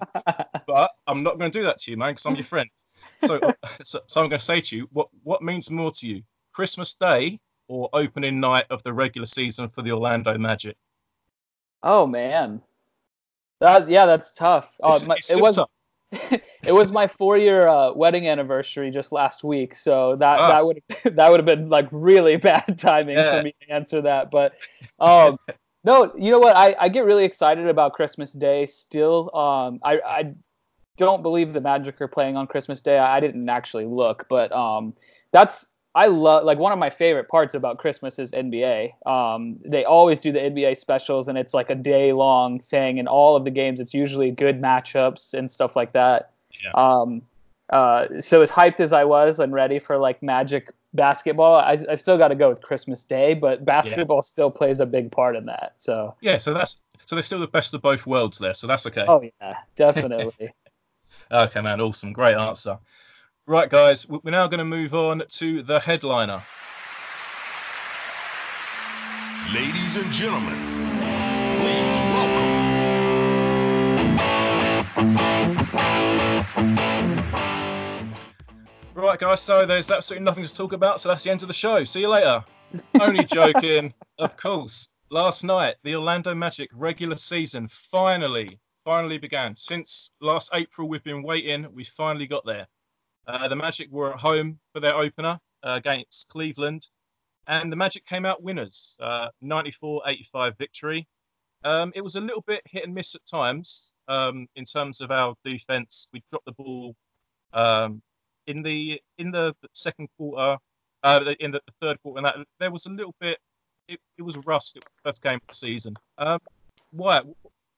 but 0.68 0.92
I'm 1.08 1.24
not 1.24 1.38
going 1.38 1.52
to 1.52 1.60
do 1.60 1.64
that 1.64 1.80
to 1.82 1.92
you, 1.92 1.98
man, 1.98 2.12
because 2.12 2.26
I'm 2.26 2.36
your 2.36 2.46
friend. 2.46 2.70
So, 3.28 3.40
so, 3.84 4.00
so, 4.08 4.22
I'm 4.22 4.30
going 4.30 4.40
to 4.40 4.46
say 4.46 4.62
to 4.62 4.78
you, 4.78 4.88
what 4.92 5.08
what 5.24 5.42
means 5.42 5.70
more 5.70 5.92
to 5.92 6.08
you, 6.08 6.24
Christmas 6.54 6.94
Day 6.94 7.40
or 7.68 7.90
opening 7.94 8.40
night 8.40 8.66
of 8.70 8.84
the 8.84 8.94
regular 8.94 9.26
season 9.26 9.70
for 9.70 9.82
the 9.82 9.92
Orlando 9.92 10.38
Magic? 10.38 10.78
Oh 11.84 12.08
man, 12.08 12.62
that 13.62 13.90
yeah, 13.90 14.06
that's 14.06 14.34
tough. 14.34 14.70
Uh, 14.84 14.94
it's, 14.96 15.06
my, 15.06 15.16
it's 15.16 15.32
it 15.32 15.40
was 15.40 15.60
it 16.64 16.72
was 16.72 16.92
my 16.92 17.08
four 17.08 17.38
year 17.38 17.68
uh, 17.68 17.94
wedding 17.94 18.28
anniversary 18.28 18.92
just 18.92 19.12
last 19.12 19.44
week, 19.44 19.76
so 19.76 20.16
that 20.18 20.40
oh. 20.40 20.48
that 20.48 20.66
would 20.66 20.82
that 21.16 21.30
would 21.32 21.40
have 21.40 21.46
been 21.46 21.70
like 21.70 21.88
really 21.92 22.36
bad 22.52 22.78
timing 22.80 23.18
yeah. 23.18 23.38
for 23.38 23.44
me 23.44 23.56
to 23.62 23.74
answer 23.74 24.02
that. 24.02 24.32
But 24.32 24.54
um, 25.00 25.38
no, 25.84 26.12
you 26.18 26.32
know 26.32 26.40
what? 26.40 26.56
I, 26.56 26.76
I 26.80 26.90
get 26.90 27.06
really 27.06 27.26
excited 27.26 27.68
about 27.68 27.94
Christmas 27.94 28.32
Day 28.32 28.66
still. 28.68 29.36
Um, 29.36 29.80
I 29.84 30.00
I 30.00 30.34
don't 30.98 31.22
believe 31.22 31.54
the 31.54 31.62
Magic 31.62 32.00
are 32.02 32.08
playing 32.08 32.38
on 32.38 32.48
Christmas 32.48 32.82
Day. 32.82 32.98
I, 32.98 33.18
I 33.18 33.20
didn't 33.20 33.48
actually 33.50 33.86
look, 33.86 34.26
but 34.30 34.52
um, 34.52 34.94
that's 35.32 35.68
I 35.96 36.08
love 36.08 36.44
like 36.44 36.58
one 36.58 36.74
of 36.74 36.78
my 36.78 36.90
favorite 36.90 37.30
parts 37.30 37.54
about 37.54 37.78
Christmas 37.78 38.20
is 38.20 38.32
NBA. 38.32 39.08
Um, 39.08 39.58
they 39.64 39.86
always 39.86 40.20
do 40.20 40.34
the 40.34 40.40
NBA 40.40 40.78
specials, 40.78 41.30
and 41.30 41.38
it's 41.38 41.54
like 41.54 41.70
a 41.70 41.76
day 41.76 42.12
long 42.12 42.60
thing. 42.60 43.00
And 43.00 43.08
all 43.08 43.38
of 43.38 43.46
the 43.46 43.50
games, 43.50 43.80
it's 43.80 43.94
usually 43.94 44.30
good 44.30 44.62
matchups 44.62 45.34
and 45.34 45.50
stuff 45.50 45.76
like 45.76 45.94
that. 45.94 46.32
Yeah. 46.64 46.72
Um, 46.72 47.22
uh, 47.70 48.08
so 48.20 48.42
as 48.42 48.52
hyped 48.52 48.82
as 48.82 48.92
I 48.92 49.06
was 49.06 49.40
and 49.40 49.54
ready 49.54 49.80
for 49.80 49.98
like 49.98 50.22
Magic 50.22 50.70
basketball, 50.94 51.56
I, 51.56 51.78
I 51.90 51.96
still 51.96 52.18
got 52.18 52.28
to 52.28 52.36
go 52.36 52.50
with 52.50 52.62
Christmas 52.62 53.06
Day. 53.06 53.34
But 53.34 53.64
basketball 53.64 54.18
yeah. 54.18 54.22
still 54.22 54.52
plays 54.52 54.82
a 54.82 54.86
big 54.86 55.14
part 55.14 55.38
in 55.38 55.46
that. 55.46 55.76
So 55.80 56.14
yeah, 56.20 56.38
so 56.38 56.54
that's 56.54 56.76
so 57.06 57.16
they're 57.16 57.24
still 57.24 57.40
the 57.40 57.48
best 57.48 57.74
of 57.74 57.82
both 57.82 58.06
worlds 58.06 58.38
there. 58.38 58.54
So 58.54 58.68
that's 58.68 58.86
okay. 58.86 59.06
Oh 59.08 59.22
yeah, 59.22 59.56
definitely. 59.78 60.52
Okay, 61.32 61.62
man, 61.62 61.82
awesome, 61.82 62.14
great 62.14 62.36
answer. 62.36 62.78
Right, 63.48 63.70
guys, 63.70 64.08
we're 64.08 64.32
now 64.32 64.48
going 64.48 64.60
to 64.60 64.66
move 64.66 64.96
on 64.96 65.24
to 65.30 65.62
the 65.62 65.80
headliner. 65.80 66.44
Ladies 69.54 69.96
and 69.98 70.12
gentlemen, 70.12 70.58
please 71.60 72.00
welcome. 72.00 72.66
Right, 78.96 79.20
guys, 79.20 79.42
so 79.42 79.66
there's 79.68 79.92
absolutely 79.92 80.26
nothing 80.26 80.46
to 80.46 80.54
talk 80.54 80.74
about, 80.74 81.00
so 81.00 81.10
that's 81.10 81.24
the 81.24 81.30
end 81.30 81.44
of 81.44 81.48
the 81.48 81.54
show. 81.54 81.84
See 81.84 82.02
you 82.02 82.10
later. 82.10 82.44
Only 83.00 83.24
joking, 83.32 83.94
of 84.18 84.36
course. 84.36 84.90
Last 85.12 85.44
night, 85.44 85.76
the 85.84 85.96
Orlando 85.96 86.34
Magic 86.34 86.72
regular 86.74 87.16
season 87.16 87.68
finally, 87.70 88.60
finally 88.86 89.18
began. 89.18 89.56
Since 89.56 90.12
last 90.22 90.52
April, 90.54 90.88
we've 90.88 91.04
been 91.04 91.24
waiting. 91.24 91.68
We 91.74 91.84
finally 91.84 92.28
got 92.28 92.46
there. 92.46 92.68
Uh, 93.28 93.48
the 93.48 93.56
Magic 93.56 93.92
were 93.92 94.14
at 94.14 94.20
home 94.20 94.60
for 94.72 94.80
their 94.80 94.96
opener 94.96 95.40
uh, 95.64 95.72
against 95.72 96.30
Cleveland, 96.30 96.88
and 97.48 97.72
the 97.72 97.76
Magic 97.76 98.06
came 98.06 98.26
out 98.26 98.44
winners. 98.44 98.96
Uh, 99.02 99.28
94-85 99.44 100.58
victory. 100.58 101.08
Um, 101.64 101.92
it 101.96 102.02
was 102.02 102.16
a 102.16 102.22
little 102.22 102.44
bit 102.46 102.62
hit 102.66 102.86
and 102.86 102.94
miss 102.94 103.16
at 103.16 103.26
times 103.26 103.92
um, 104.08 104.48
in 104.56 104.66
terms 104.66 105.02
of 105.02 105.10
our 105.10 105.34
defense. 105.44 106.08
We 106.14 106.24
dropped 106.30 106.46
the 106.46 106.52
ball 106.52 106.96
um, 107.54 108.04
in 108.46 108.62
the 108.62 109.02
in 109.18 109.32
the 109.32 109.56
second 109.74 110.10
quarter, 110.16 110.58
uh, 111.04 111.34
in 111.40 111.50
the 111.50 111.62
third 111.82 112.00
quarter, 112.04 112.20
and 112.20 112.26
that 112.28 112.36
there 112.60 112.72
was 112.72 112.86
a 112.86 112.90
little 112.90 113.16
bit. 113.20 113.40
It, 113.88 114.00
it 114.18 114.22
was 114.22 114.38
rust. 114.46 114.76
It 114.76 114.84
was 114.84 115.14
first 115.14 115.24
game 115.24 115.36
of 115.36 115.48
the 115.48 115.56
season. 115.56 115.96
Um, 116.20 116.40
Wyatt, 116.94 117.26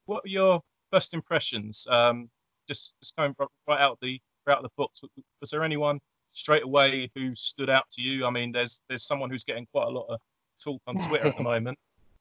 what 0.05 0.25
are 0.25 0.29
your 0.29 0.61
first 0.91 1.13
impressions? 1.13 1.85
Um, 1.89 2.29
just 2.67 2.95
just 3.01 3.15
going 3.15 3.35
right 3.67 3.79
out 3.79 3.97
the 4.01 4.19
out 4.49 4.61
the 4.61 4.69
books. 4.77 5.01
Was 5.41 5.49
there 5.49 5.63
anyone 5.63 5.99
straight 6.33 6.63
away 6.63 7.09
who 7.15 7.35
stood 7.35 7.69
out 7.69 7.89
to 7.91 8.01
you? 8.01 8.25
I 8.25 8.29
mean, 8.29 8.51
there's 8.51 8.81
there's 8.89 9.05
someone 9.05 9.29
who's 9.29 9.43
getting 9.43 9.65
quite 9.71 9.87
a 9.87 9.91
lot 9.91 10.05
of 10.09 10.19
talk 10.63 10.81
on 10.87 10.95
Twitter 11.07 11.27
at 11.27 11.37
the 11.37 11.43
moment. 11.53 11.77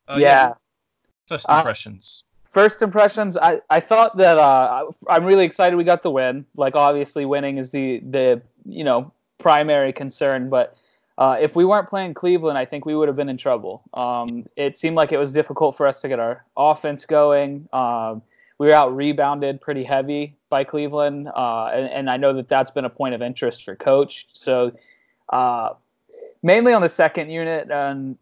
Uh, 0.08 0.16
yeah. 0.18 0.26
yeah. 0.26 0.52
First 1.28 1.46
impressions. 1.49 2.23
Uh, 2.25 2.49
first 2.52 2.82
impressions. 2.82 3.37
I, 3.37 3.61
I 3.70 3.80
thought 3.80 4.16
that 4.16 4.38
uh, 4.38 4.87
I'm 5.08 5.25
really 5.25 5.44
excited 5.44 5.76
we 5.76 5.85
got 5.85 6.02
the 6.02 6.11
win. 6.11 6.46
Like 6.56 6.76
obviously, 6.76 7.25
winning 7.25 7.58
is 7.58 7.70
the 7.70 8.00
the 8.11 8.42
you 8.64 8.85
know 8.85 9.12
primary 9.38 9.92
concern, 9.92 10.49
but. 10.49 10.76
Uh, 11.18 11.35
if 11.40 11.56
we 11.56 11.64
weren't 11.64 11.88
playing 11.88 12.12
Cleveland, 12.12 12.58
I 12.58 12.66
think 12.66 12.85
we 12.85 12.94
would 12.94 13.08
have 13.08 13.16
been 13.16 13.30
in 13.30 13.38
trouble. 13.38 13.82
Um, 13.94 14.44
it 14.54 14.76
seemed 14.76 14.96
like 14.96 15.12
it 15.12 15.16
was 15.16 15.32
difficult 15.32 15.75
for 15.75 15.87
us 15.87 15.99
to 16.00 16.08
get 16.08 16.20
our 16.20 16.44
offense 16.58 17.06
going. 17.06 17.66
Um, 17.73 18.20
we 18.58 18.68
were 18.68 18.72
out 18.72 18.94
rebounded 18.94 19.60
pretty 19.60 19.84
heavy 19.84 20.36
by 20.48 20.64
Cleveland, 20.64 21.28
uh, 21.34 21.66
and, 21.66 21.90
and, 21.90 22.10
I 22.10 22.16
know 22.16 22.32
that 22.32 22.48
that's 22.48 22.70
been 22.70 22.86
a 22.86 22.90
point 22.90 23.14
of 23.14 23.20
interest 23.20 23.64
for 23.64 23.76
coach. 23.76 24.28
So 24.32 24.72
uh, 25.30 25.70
mainly 26.42 26.72
on 26.72 26.80
the 26.80 26.88
second 26.88 27.30
unit, 27.30 27.70
and 27.70 28.16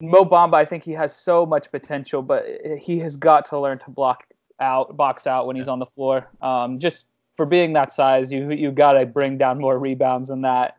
Mo 0.00 0.24
Bamba, 0.24 0.54
I 0.54 0.64
think 0.64 0.84
he 0.84 0.92
has 0.92 1.14
so 1.14 1.44
much 1.44 1.70
potential, 1.70 2.22
but 2.22 2.46
he 2.78 3.00
has 3.00 3.16
got 3.16 3.46
to 3.46 3.58
learn 3.58 3.78
to 3.80 3.90
block 3.90 4.24
out, 4.60 4.96
box 4.96 5.26
out 5.26 5.46
when 5.46 5.56
he's 5.56 5.68
on 5.68 5.78
the 5.78 5.86
floor. 5.86 6.28
Um, 6.40 6.78
just 6.78 7.06
for 7.36 7.46
being 7.46 7.72
that 7.72 7.92
size, 7.92 8.30
you 8.30 8.50
you 8.50 8.70
got 8.70 8.92
to 8.92 9.06
bring 9.06 9.38
down 9.38 9.58
more 9.58 9.78
rebounds 9.78 10.28
than 10.28 10.42
that. 10.42 10.76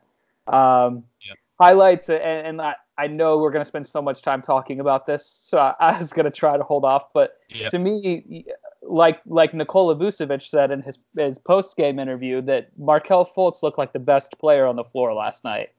Um, 0.48 1.04
yeah. 1.22 1.34
Highlights, 1.60 2.10
and, 2.10 2.22
and 2.22 2.62
I, 2.62 2.76
I 2.98 3.08
know 3.08 3.38
we're 3.38 3.52
going 3.52 3.62
to 3.62 3.68
spend 3.68 3.88
so 3.88 4.02
much 4.02 4.22
time 4.22 4.42
talking 4.42 4.80
about 4.80 5.06
this, 5.06 5.26
so 5.26 5.58
I, 5.58 5.74
I 5.80 5.98
was 5.98 6.14
going 6.14 6.26
to 6.26 6.32
try 6.32 6.58
to 6.58 6.64
hold 6.64 6.86
off. 6.86 7.12
But 7.14 7.40
yeah. 7.50 7.70
to 7.70 7.80
me, 7.80 8.46
like 8.90 9.22
like 9.26 9.54
Nikola 9.54 9.96
Vucevic 9.96 10.48
said 10.48 10.72
in 10.72 10.82
his 10.82 10.98
his 11.18 11.38
post 11.38 11.78
game 11.78 12.00
interview, 12.00 12.42
that 12.44 12.70
Markelle 12.78 13.26
Fultz 13.26 13.62
looked 13.64 13.78
like 13.78 13.94
the 13.94 14.00
best 14.00 14.38
player 14.40 14.66
on 14.66 14.76
the 14.76 14.84
floor 14.84 15.14
last 15.14 15.44
night, 15.44 15.70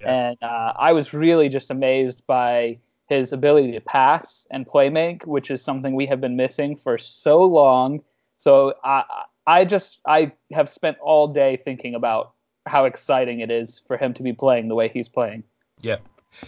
yeah. 0.00 0.30
and 0.30 0.42
uh, 0.42 0.72
I 0.76 0.92
was 0.92 1.12
really 1.12 1.48
just 1.48 1.70
amazed 1.70 2.22
by 2.26 2.78
his 3.08 3.32
ability 3.32 3.72
to 3.72 3.80
pass 3.80 4.46
and 4.50 4.66
play 4.66 4.88
make, 4.88 5.26
which 5.26 5.50
is 5.50 5.62
something 5.62 5.94
we 5.94 6.06
have 6.06 6.20
been 6.20 6.36
missing 6.36 6.74
for 6.74 6.96
so 6.98 7.42
long. 7.44 8.02
So 8.38 8.74
I 8.82 9.04
I 9.46 9.64
just 9.64 10.00
I 10.06 10.32
have 10.52 10.68
spent 10.68 10.96
all 10.98 11.28
day 11.28 11.60
thinking 11.64 11.94
about 11.94 12.32
how 12.66 12.86
exciting 12.86 13.40
it 13.40 13.50
is 13.50 13.82
for 13.86 13.98
him 13.98 14.14
to 14.14 14.22
be 14.22 14.32
playing 14.32 14.68
the 14.68 14.74
way 14.74 14.88
he's 14.88 15.08
playing. 15.08 15.44
Yeah. 15.80 15.98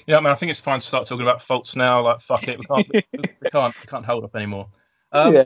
Yeah, 0.06 0.16
I 0.16 0.20
mean, 0.20 0.32
I 0.32 0.34
think 0.34 0.50
it's 0.50 0.60
fine 0.60 0.80
to 0.80 0.86
start 0.86 1.06
talking 1.06 1.22
about 1.22 1.40
Fultz 1.40 1.76
now. 1.76 2.02
Like, 2.02 2.20
fuck 2.20 2.48
it, 2.48 2.58
we 2.58 2.64
can't, 2.64 2.88
we 2.92 3.50
can't, 3.52 3.80
we 3.80 3.86
can't 3.86 4.04
hold 4.04 4.24
up 4.24 4.34
anymore. 4.34 4.66
Um, 5.12 5.34
yeah. 5.34 5.44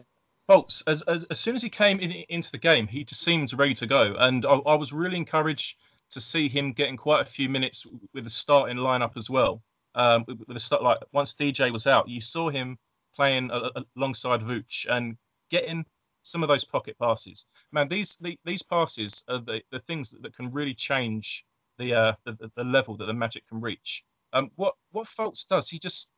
Fultz, 0.50 0.83
as, 0.88 1.02
as, 1.02 1.23
as 1.30 1.38
soon 1.38 1.54
as 1.54 1.62
he 1.62 1.71
came 1.71 2.00
in, 2.00 2.11
into 2.28 2.50
the 2.50 2.59
game, 2.59 2.88
he 2.88 3.04
just 3.04 3.23
seemed 3.23 3.52
ready 3.52 3.75
to 3.75 3.87
go, 3.87 4.16
and 4.19 4.45
I, 4.45 4.54
I 4.54 4.75
was 4.75 4.92
really 4.92 5.16
encouraged 5.16 5.76
to 6.11 6.21
see 6.21 6.49
him 6.49 6.73
getting 6.73 6.97
quite 6.97 7.23
a 7.23 7.25
few 7.25 7.49
minutes 7.49 7.87
with 8.12 8.25
the 8.25 8.30
starting 8.30 8.76
lineup 8.76 9.16
as 9.16 9.30
well. 9.30 9.62
Um, 9.95 10.25
with, 10.26 10.40
with 10.40 10.57
the 10.57 10.61
start, 10.61 10.83
like 10.83 10.99
once 11.12 11.35
DJ 11.35 11.73
was 11.73 11.87
out, 11.87 12.09
you 12.09 12.21
saw 12.21 12.50
him 12.50 12.76
playing 13.14 13.50
a, 13.52 13.71
a, 13.76 13.85
alongside 13.97 14.40
Vooch 14.40 14.87
and 14.90 15.16
getting 15.52 15.85
some 16.23 16.42
of 16.42 16.49
those 16.49 16.64
pocket 16.64 16.97
passes. 16.99 17.47
Man, 17.71 17.88
these 17.88 18.16
the, 18.21 18.37
these 18.45 18.62
passes 18.62 19.23
are 19.28 19.38
the, 19.38 19.62
the 19.71 19.80
things 19.80 20.11
that, 20.11 20.23
that 20.23 20.35
can 20.35 20.50
really 20.50 20.75
change 20.75 21.45
the, 21.78 21.95
uh, 21.95 22.12
the 22.25 22.50
the 22.57 22.64
level 22.64 22.97
that 22.97 23.07
the 23.07 23.12
Magic 23.12 23.47
can 23.49 23.61
reach. 23.61 24.04
Um, 24.33 24.50
what 24.57 24.75
what 24.90 25.07
Fultz 25.07 25.47
does, 25.47 25.69
he 25.69 25.78
just 25.78 26.11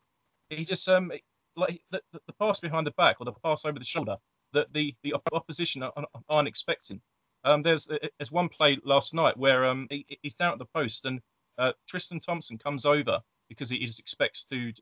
he 0.48 0.64
just 0.64 0.88
um 0.88 1.12
like 1.56 1.82
the, 1.90 2.00
the 2.12 2.32
pass 2.38 2.60
behind 2.60 2.86
the 2.86 2.92
back 2.92 3.16
or 3.20 3.24
the 3.24 3.32
pass 3.44 3.64
over 3.64 3.78
the 3.78 3.84
shoulder 3.84 4.16
that 4.52 4.72
the 4.72 4.94
the 5.02 5.14
opposition 5.32 5.82
aren't 6.28 6.48
expecting. 6.48 7.00
Um, 7.44 7.62
there's 7.62 7.88
there's 8.18 8.32
one 8.32 8.48
play 8.48 8.78
last 8.84 9.14
night 9.14 9.36
where 9.36 9.64
um 9.64 9.86
he, 9.90 10.06
he's 10.22 10.34
down 10.34 10.52
at 10.52 10.58
the 10.58 10.66
post 10.66 11.04
and 11.04 11.20
uh, 11.58 11.72
Tristan 11.86 12.20
Thompson 12.20 12.58
comes 12.58 12.84
over 12.86 13.20
because 13.48 13.68
he 13.68 13.84
just 13.84 13.98
expects 13.98 14.44
to 14.46 14.72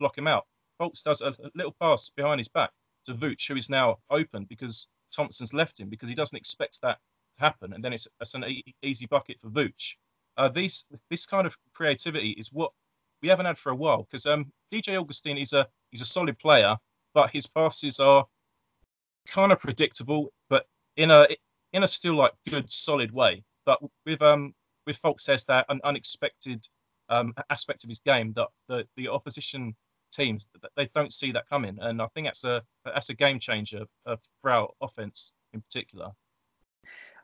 block 0.00 0.16
him 0.18 0.26
out. 0.26 0.46
Fultz 0.80 1.02
does 1.02 1.20
a, 1.20 1.28
a 1.28 1.50
little 1.54 1.74
pass 1.80 2.10
behind 2.10 2.40
his 2.40 2.48
back 2.48 2.70
to 3.06 3.14
Vooch, 3.14 3.48
who 3.48 3.56
is 3.56 3.68
now 3.68 3.98
open 4.10 4.44
because 4.44 4.88
Thompson's 5.14 5.54
left 5.54 5.78
him 5.78 5.88
because 5.88 6.08
he 6.08 6.14
doesn't 6.14 6.36
expect 6.36 6.80
that 6.82 6.98
to 7.38 7.44
happen, 7.44 7.72
and 7.72 7.82
then 7.84 7.92
it's, 7.92 8.06
it's 8.20 8.34
an 8.34 8.44
e- 8.44 8.74
easy 8.82 9.06
bucket 9.06 9.38
for 9.40 9.48
Vooch. 9.48 9.94
Uh, 10.36 10.48
these 10.48 10.84
this 11.10 11.26
kind 11.26 11.46
of 11.46 11.56
creativity 11.72 12.30
is 12.30 12.52
what 12.52 12.72
we 13.22 13.28
haven't 13.28 13.46
had 13.46 13.58
for 13.58 13.70
a 13.70 13.74
while 13.74 14.04
because 14.04 14.26
um, 14.26 14.52
DJ 14.72 15.00
Augustin 15.00 15.36
is 15.36 15.52
a 15.52 15.66
he's 15.90 16.00
a 16.00 16.06
solid 16.06 16.38
player, 16.38 16.76
but 17.14 17.30
his 17.30 17.46
passes 17.46 18.00
are 18.00 18.26
kind 19.26 19.52
of 19.52 19.58
predictable, 19.58 20.32
but 20.48 20.66
in 20.96 21.10
a 21.10 21.26
in 21.72 21.82
a 21.82 21.88
still 21.88 22.14
like 22.14 22.32
good 22.48 22.70
solid 22.70 23.12
way. 23.12 23.42
But 23.64 23.80
with 24.06 24.22
um 24.22 24.54
with 24.86 25.00
Fultz 25.00 25.22
says 25.22 25.44
that 25.44 25.66
an 25.68 25.80
unexpected 25.84 26.66
um, 27.10 27.34
aspect 27.50 27.84
of 27.84 27.90
his 27.90 28.00
game 28.00 28.32
that 28.36 28.48
the, 28.68 28.86
the 28.96 29.08
opposition 29.08 29.74
teams 30.12 30.48
they 30.76 30.88
don't 30.94 31.12
see 31.12 31.32
that 31.32 31.48
coming, 31.48 31.76
and 31.80 32.00
I 32.00 32.06
think 32.08 32.26
that's 32.26 32.44
a 32.44 32.62
that's 32.84 33.10
a 33.10 33.14
game 33.14 33.38
changer 33.38 33.84
uh, 34.06 34.16
for 34.40 34.50
our 34.50 34.68
offense 34.80 35.32
in 35.52 35.60
particular. 35.60 36.10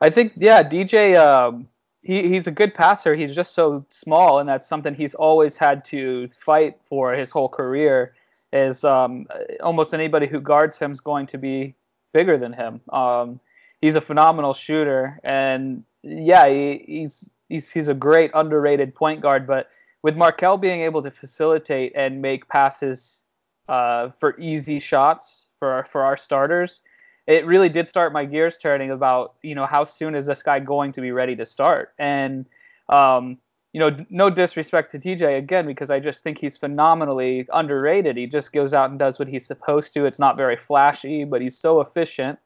I 0.01 0.11
think 0.11 0.33
yeah, 0.37 0.63
DJ 0.63 1.17
um, 1.19 1.69
he, 2.03 2.29
he's 2.29 2.47
a 2.47 2.51
good 2.51 2.75
passer. 2.75 3.15
He's 3.15 3.35
just 3.35 3.55
so 3.55 3.85
small, 3.89 4.41
and 4.41 4.49
that's 4.49 4.69
something 4.69 4.95
he's 4.95 5.15
always 5.15 5.57
had 5.57 5.85
to 5.87 6.29
fight 6.45 6.79
for 6.89 7.15
his 7.15 7.31
whole 7.31 7.49
career. 7.49 8.15
Is 8.55 8.85
um, 8.85 9.27
almost 9.61 9.93
anybody 9.93 10.29
who 10.29 10.41
guards 10.41 10.79
him 10.79 10.93
is 10.93 11.01
going 11.01 11.27
to 11.27 11.39
be 11.39 11.75
bigger 12.13 12.39
than 12.39 12.53
him. 12.53 12.81
Um, 12.91 13.41
he's 13.81 13.97
a 13.97 14.01
phenomenal 14.01 14.55
shooter, 14.55 15.19
and 15.25 15.83
yeah, 16.05 16.49
he, 16.49 16.85
he's 16.87 17.29
he's 17.49 17.69
he's 17.69 17.89
a 17.89 17.95
great 17.95 18.31
underrated 18.33 18.95
point 18.95 19.21
guard. 19.21 19.47
But 19.47 19.71
with 20.03 20.17
Markelle 20.17 20.57
being 20.57 20.83
able 20.83 21.03
to 21.03 21.11
facilitate 21.11 21.93
and 21.97 22.23
make 22.23 22.47
passes 22.49 23.25
uh, 23.69 24.11
for 24.21 24.39
easy 24.39 24.79
shots 24.79 25.47
for 25.59 25.87
for 25.91 26.03
our 26.03 26.17
starters, 26.17 26.81
it 27.27 27.45
really 27.47 27.69
did 27.69 27.89
start 27.89 28.13
my 28.13 28.25
gears 28.25 28.57
turning 28.57 28.93
about 28.93 29.35
you 29.43 29.57
know 29.57 29.67
how 29.67 29.83
soon 29.83 30.15
is 30.15 30.27
this 30.27 30.43
guy 30.43 30.61
going 30.61 30.93
to 30.93 31.01
be 31.01 31.11
ready 31.11 31.35
to 31.35 31.45
start 31.45 31.93
and 31.99 32.47
um, 32.89 33.39
you 33.75 33.81
know 33.81 33.95
no 34.09 34.31
disrespect 34.31 34.93
to 34.93 34.99
DJ 34.99 35.37
again 35.37 35.67
because 35.67 35.91
I 35.91 36.01
just 36.01 36.23
think 36.23 36.39
he's 36.39 36.57
phenomenally 36.57 37.47
underrated. 37.53 38.17
He 38.17 38.27
just 38.27 38.53
goes 38.53 38.73
out 38.73 38.89
and 38.89 38.99
does 38.99 39.19
what 39.19 39.29
he's 39.29 39.47
supposed 39.47 39.93
to. 39.95 40.07
It's 40.07 40.19
not 40.19 40.39
very 40.39 40.57
flashy, 40.57 41.25
but 41.25 41.43
he's 41.43 41.59
so 41.59 41.81
efficient. 41.83 42.39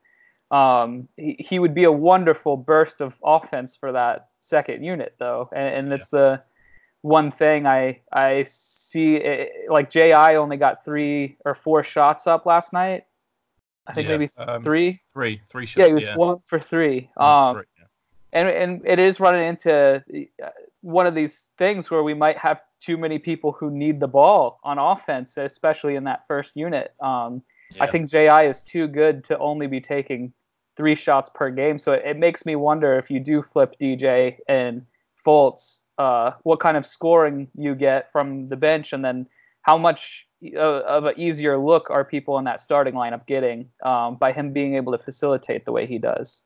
Um, 0.50 1.06
he, 1.16 1.36
he 1.38 1.58
would 1.60 1.74
be 1.74 1.84
a 1.84 1.92
wonderful 1.92 2.56
burst 2.56 3.00
of 3.00 3.14
offense 3.22 3.76
for 3.76 3.92
that 3.92 4.30
second 4.40 4.82
unit 4.82 5.14
though, 5.20 5.48
and, 5.52 5.74
and 5.74 5.92
it's 5.92 6.12
yeah. 6.12 6.18
the 6.18 6.42
one 7.02 7.30
thing 7.30 7.66
I 7.66 8.00
I 8.12 8.46
see 8.48 9.16
it, 9.16 9.70
like 9.70 9.90
JI 9.90 10.36
only 10.36 10.56
got 10.56 10.84
three 10.84 11.36
or 11.44 11.54
four 11.54 11.84
shots 11.84 12.26
up 12.26 12.46
last 12.46 12.72
night 12.72 13.04
I 13.88 13.94
think 13.94 14.08
yeah, 14.08 14.16
maybe 14.18 14.30
um, 14.36 14.62
three. 14.62 15.00
Three, 15.14 15.40
three 15.50 15.66
shots. 15.66 15.78
Yeah, 15.78 15.86
he 15.86 15.92
was 15.94 16.04
yeah. 16.04 16.16
one 16.16 16.38
for 16.44 16.60
three. 16.60 17.10
Um, 17.16 17.56
three, 17.56 17.64
and 18.34 18.48
and 18.48 18.86
it 18.86 18.98
is 18.98 19.18
running 19.18 19.48
into 19.48 20.02
uh, 20.42 20.48
one 20.80 21.06
of 21.06 21.14
these 21.14 21.46
things 21.58 21.90
where 21.90 22.02
we 22.02 22.14
might 22.14 22.38
have 22.38 22.60
too 22.80 22.96
many 22.96 23.18
people 23.18 23.52
who 23.52 23.70
need 23.70 24.00
the 24.00 24.08
ball 24.08 24.60
on 24.62 24.78
offense, 24.78 25.36
especially 25.36 25.96
in 25.96 26.04
that 26.04 26.24
first 26.28 26.52
unit. 26.54 26.94
Um, 27.00 27.42
I 27.80 27.86
think 27.86 28.10
JI 28.10 28.46
is 28.46 28.62
too 28.62 28.86
good 28.86 29.24
to 29.24 29.38
only 29.38 29.66
be 29.66 29.80
taking 29.80 30.32
three 30.76 30.94
shots 30.94 31.30
per 31.34 31.50
game. 31.50 31.78
So 31.78 31.92
it, 31.92 32.02
it 32.04 32.18
makes 32.18 32.46
me 32.46 32.56
wonder 32.56 32.98
if 32.98 33.10
you 33.10 33.20
do 33.20 33.42
flip 33.42 33.74
DJ 33.80 34.38
and 34.48 34.86
Fultz, 35.26 35.80
uh, 35.98 36.32
what 36.44 36.60
kind 36.60 36.76
of 36.76 36.86
scoring 36.86 37.48
you 37.56 37.74
get 37.74 38.10
from 38.12 38.48
the 38.48 38.56
bench, 38.56 38.92
and 38.92 39.04
then 39.04 39.26
how 39.62 39.76
much 39.76 40.26
of 40.56 41.04
an 41.04 41.14
easier 41.18 41.58
look 41.58 41.90
are 41.90 42.04
people 42.04 42.38
in 42.38 42.44
that 42.44 42.60
starting 42.60 42.94
lineup 42.94 43.26
getting 43.26 43.68
um, 43.82 44.16
by 44.16 44.32
him 44.32 44.52
being 44.52 44.76
able 44.76 44.96
to 44.96 45.02
facilitate 45.02 45.64
the 45.64 45.72
way 45.72 45.84
he 45.84 45.98
does. 45.98 46.42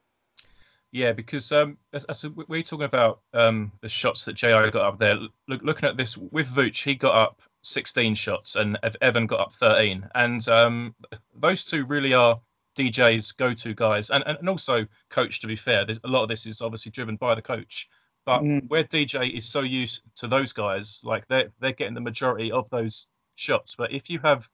Yeah, 0.92 1.12
because 1.12 1.50
um, 1.52 1.78
as, 1.94 2.04
as 2.04 2.24
we're 2.48 2.62
talking 2.62 2.84
about 2.84 3.20
um, 3.32 3.72
the 3.80 3.88
shots 3.88 4.26
that 4.26 4.34
JI 4.34 4.70
got 4.70 4.76
up 4.76 4.98
there. 4.98 5.16
Look, 5.48 5.62
looking 5.62 5.88
at 5.88 5.96
this 5.96 6.18
with 6.18 6.48
Vooch, 6.48 6.84
he 6.84 6.94
got 6.94 7.14
up 7.14 7.40
16 7.62 8.14
shots, 8.14 8.56
and 8.56 8.78
Evan 9.00 9.26
got 9.26 9.40
up 9.40 9.52
13, 9.54 10.06
and 10.14 10.46
um, 10.48 10.94
those 11.34 11.64
two 11.64 11.86
really 11.86 12.12
are 12.12 12.38
DJ's 12.76 13.32
go-to 13.32 13.74
guys, 13.74 14.10
and 14.10 14.22
and 14.26 14.48
also 14.48 14.86
coach. 15.08 15.40
To 15.40 15.46
be 15.46 15.56
fair, 15.56 15.86
There's, 15.86 15.98
a 16.04 16.08
lot 16.08 16.24
of 16.24 16.28
this 16.28 16.44
is 16.44 16.60
obviously 16.60 16.92
driven 16.92 17.16
by 17.16 17.34
the 17.34 17.42
coach. 17.42 17.88
But 18.26 18.42
mm. 18.42 18.68
where 18.68 18.84
DJ 18.84 19.34
is 19.34 19.48
so 19.48 19.62
used 19.62 20.02
to 20.16 20.28
those 20.28 20.52
guys, 20.52 21.00
like 21.02 21.26
they're 21.28 21.48
they're 21.58 21.72
getting 21.72 21.94
the 21.94 22.00
majority 22.00 22.52
of 22.52 22.68
those 22.68 23.06
shots. 23.36 23.74
But 23.74 23.92
if 23.92 24.10
you 24.10 24.18
have 24.20 24.46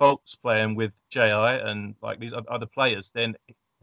Fultz 0.00 0.36
playing 0.40 0.74
with 0.74 0.92
JI 1.10 1.30
and 1.30 1.94
like 2.02 2.18
these 2.18 2.32
other 2.48 2.66
players, 2.66 3.10
then 3.14 3.36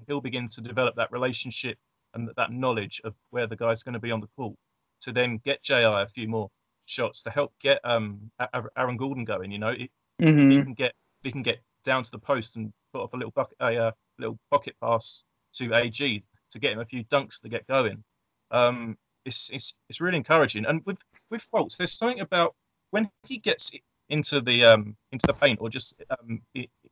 he'll 0.08 0.22
begin 0.22 0.50
to 0.50 0.62
develop 0.62 0.96
that 0.96 1.12
relationship 1.12 1.78
and 2.16 2.30
that 2.38 2.52
knowledge 2.52 3.02
of 3.04 3.14
where 3.30 3.48
the 3.48 3.56
guy's 3.56 3.84
going 3.84 3.94
to 3.94 4.00
be 4.00 4.12
on 4.12 4.22
the 4.22 4.30
court 4.36 4.56
to 5.02 5.12
then 5.12 5.40
get 5.46 5.62
JI 5.64 5.84
a 5.84 6.08
few 6.08 6.28
more 6.28 6.50
shots 6.86 7.22
to 7.24 7.30
help 7.30 7.54
get 7.62 7.80
um 7.84 8.32
Aaron 8.78 8.98
Gordon 8.98 9.26
going. 9.26 9.52
You 9.52 9.60
know, 9.60 9.76
mm-hmm. 10.22 10.52
he 10.52 10.64
can 10.64 10.74
get 10.74 10.94
he 11.24 11.32
can 11.32 11.44
get 11.44 11.60
down 11.84 12.04
to 12.04 12.12
the 12.12 12.20
post 12.20 12.56
and 12.56 12.74
put 12.94 13.04
off 13.04 13.14
a 13.14 13.18
little 13.18 13.32
bucket 13.32 13.58
a 13.62 13.78
uh, 13.78 13.92
little 14.18 14.38
pocket 14.50 14.76
pass 14.82 15.24
to 15.54 15.74
AG 15.76 16.24
to 16.52 16.60
get 16.60 16.74
him 16.74 16.80
a 16.80 16.86
few 16.86 17.04
dunks 17.06 17.40
to 17.42 17.50
get 17.50 17.68
going. 17.68 18.04
Um, 18.52 18.98
it's, 19.26 19.50
it's 19.52 19.74
it's 19.90 20.02
really 20.02 20.18
encouraging. 20.18 20.66
And 20.66 20.82
with 20.86 20.98
with 21.30 21.46
Fultz, 21.54 21.78
there's 21.78 21.94
something 21.94 22.22
about 22.22 22.56
when 22.92 23.10
he 23.24 23.38
gets 23.38 23.72
into 24.10 24.42
the 24.42 24.64
um, 24.64 24.96
into 25.12 25.28
the 25.28 25.34
paint 25.34 25.60
or 25.62 25.70
just 25.70 26.02
um, 26.10 26.42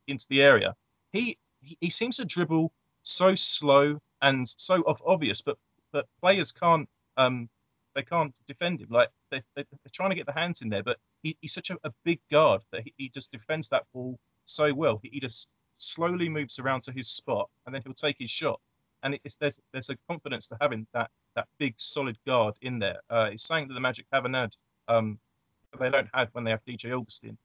into 0.06 0.26
the 0.28 0.42
area, 0.42 0.74
he 1.12 1.38
he 1.60 1.90
seems 1.90 2.16
to 2.16 2.24
dribble 2.24 2.72
so 3.02 3.34
slow 3.34 3.98
and 4.24 4.48
so 4.48 4.82
obvious, 5.06 5.42
but 5.42 5.56
but 5.92 6.06
players 6.20 6.50
can't 6.50 6.88
um, 7.16 7.48
they 7.94 8.02
can't 8.02 8.36
defend 8.48 8.80
him. 8.80 8.88
Like 8.90 9.10
they, 9.30 9.42
they, 9.54 9.62
are 9.62 9.92
trying 9.92 10.10
to 10.10 10.16
get 10.16 10.26
the 10.26 10.32
hands 10.32 10.62
in 10.62 10.68
there, 10.68 10.82
but 10.82 10.98
he, 11.22 11.36
he's 11.40 11.52
such 11.52 11.70
a, 11.70 11.76
a, 11.84 11.92
big 12.04 12.18
guard 12.30 12.62
that 12.72 12.82
he, 12.82 12.92
he, 12.96 13.08
just 13.08 13.30
defends 13.30 13.68
that 13.68 13.84
ball 13.92 14.18
so 14.46 14.74
well. 14.74 14.98
He, 15.02 15.10
he, 15.10 15.20
just 15.20 15.48
slowly 15.78 16.28
moves 16.28 16.58
around 16.58 16.82
to 16.84 16.92
his 16.92 17.08
spot, 17.08 17.48
and 17.66 17.74
then 17.74 17.82
he'll 17.84 17.94
take 17.94 18.16
his 18.18 18.30
shot. 18.30 18.60
And 19.02 19.18
it's, 19.22 19.36
there's 19.36 19.60
there's 19.72 19.90
a 19.90 19.96
confidence 20.08 20.48
to 20.48 20.56
having 20.60 20.86
that 20.94 21.10
that 21.36 21.46
big 21.58 21.74
solid 21.76 22.18
guard 22.26 22.54
in 22.62 22.78
there. 22.78 23.00
Uh, 23.10 23.28
it's 23.32 23.46
saying 23.46 23.68
that 23.68 23.74
the 23.74 23.80
Magic 23.80 24.06
haven't 24.12 24.34
had 24.34 24.50
um, 24.88 25.18
they 25.78 25.90
don't 25.90 26.08
have 26.14 26.28
when 26.32 26.44
they 26.44 26.50
have 26.50 26.64
DJ 26.64 26.98
Augustin. 26.98 27.36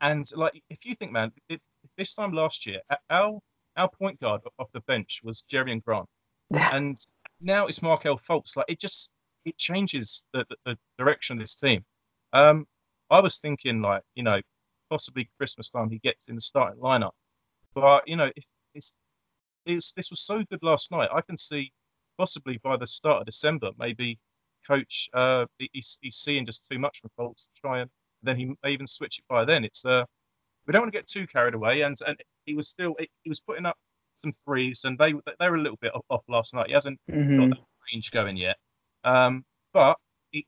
And 0.00 0.30
like, 0.36 0.62
if 0.70 0.84
you 0.84 0.94
think, 0.94 1.10
man, 1.10 1.32
it, 1.48 1.60
this 1.96 2.14
time 2.14 2.32
last 2.32 2.64
year, 2.64 2.80
our 3.10 3.40
our 3.76 3.88
point 3.88 4.20
guard 4.20 4.40
off 4.58 4.70
the 4.72 4.80
bench 4.82 5.20
was 5.22 5.44
Jerian 5.50 5.82
Grant, 5.84 6.08
and 6.50 6.98
now 7.40 7.66
it's 7.66 7.82
Markelle 7.82 8.18
Fultz. 8.18 8.56
Like, 8.56 8.66
it 8.68 8.80
just 8.80 9.10
it 9.44 9.56
changes 9.56 10.24
the, 10.32 10.44
the, 10.48 10.56
the 10.66 10.78
direction 10.98 11.36
of 11.36 11.42
this 11.42 11.54
team. 11.54 11.84
Um, 12.32 12.66
I 13.10 13.20
was 13.20 13.38
thinking, 13.38 13.80
like, 13.80 14.02
you 14.14 14.22
know, 14.22 14.40
possibly 14.90 15.28
Christmas 15.38 15.70
time 15.70 15.90
he 15.90 15.98
gets 15.98 16.28
in 16.28 16.34
the 16.34 16.40
starting 16.40 16.80
lineup, 16.80 17.12
but 17.74 18.06
you 18.06 18.16
know, 18.16 18.30
if 18.36 18.44
it's, 18.74 18.92
it's 19.66 19.92
this 19.92 20.10
was 20.10 20.20
so 20.20 20.42
good 20.50 20.62
last 20.62 20.90
night, 20.90 21.08
I 21.12 21.20
can 21.20 21.36
see 21.36 21.72
possibly 22.16 22.58
by 22.62 22.76
the 22.76 22.86
start 22.86 23.20
of 23.20 23.26
December, 23.26 23.70
maybe 23.78 24.18
coach 24.66 25.08
uh, 25.14 25.46
he's, 25.72 25.98
he's 26.02 26.16
seeing 26.16 26.44
just 26.44 26.68
too 26.68 26.78
much 26.78 27.00
from 27.00 27.10
Fultz 27.18 27.44
to 27.44 27.60
try 27.60 27.80
and 27.80 27.90
then 28.22 28.36
he 28.36 28.46
may 28.62 28.72
even 28.72 28.86
switch 28.86 29.18
it 29.18 29.24
by 29.28 29.44
then. 29.44 29.64
It's 29.64 29.84
uh, 29.84 30.04
we 30.66 30.72
don't 30.72 30.82
want 30.82 30.92
to 30.92 30.98
get 30.98 31.06
too 31.06 31.26
carried 31.26 31.54
away, 31.54 31.82
and 31.82 31.96
and 32.06 32.16
he 32.44 32.54
was 32.54 32.68
still 32.68 32.94
he 32.98 33.28
was 33.28 33.40
putting 33.40 33.66
up 33.66 33.76
some 34.18 34.32
threes, 34.44 34.82
and 34.84 34.98
they 34.98 35.12
they 35.38 35.48
were 35.48 35.56
a 35.56 35.62
little 35.62 35.78
bit 35.80 35.92
off 36.10 36.24
last 36.28 36.54
night. 36.54 36.68
He 36.68 36.72
hasn't 36.74 37.00
mm-hmm. 37.10 37.40
got 37.40 37.50
that 37.50 37.64
range 37.92 38.10
going 38.10 38.36
yet, 38.36 38.56
um, 39.04 39.44
but 39.72 39.96
he 40.30 40.46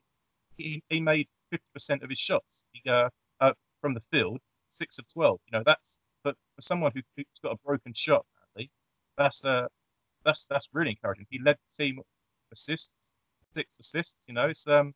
he, 0.57 0.83
he 0.89 0.99
made 0.99 1.27
fifty 1.49 1.67
percent 1.73 2.03
of 2.03 2.09
his 2.09 2.19
shots 2.19 2.65
he, 2.73 2.89
uh, 2.89 3.09
uh, 3.39 3.53
from 3.81 3.93
the 3.93 4.01
field, 4.11 4.39
six 4.71 4.99
of 4.99 5.07
twelve. 5.07 5.39
You 5.51 5.57
know 5.57 5.63
that's 5.65 5.99
but 6.23 6.35
for 6.55 6.61
someone 6.61 6.91
who, 6.93 7.01
has 7.17 7.25
got 7.41 7.53
a 7.53 7.57
broken 7.65 7.93
shot, 7.93 8.25
apparently, 8.33 8.71
that's 9.17 9.43
uh 9.45 9.67
that's 10.25 10.45
that's 10.49 10.67
really 10.73 10.91
encouraging. 10.91 11.25
He 11.29 11.39
led 11.39 11.57
the 11.57 11.83
team 11.83 11.99
assists 12.51 12.91
six 13.55 13.75
assists. 13.79 14.15
You 14.27 14.33
know, 14.33 14.47
it's 14.47 14.67
um, 14.67 14.93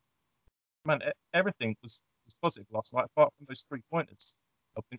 man, 0.84 1.00
everything 1.34 1.76
was, 1.82 2.02
was 2.24 2.34
positive 2.40 2.66
last 2.72 2.94
night, 2.94 3.06
apart 3.16 3.32
from 3.36 3.46
those 3.48 3.64
three 3.68 3.82
pointers. 3.90 4.36
When, 4.74 4.98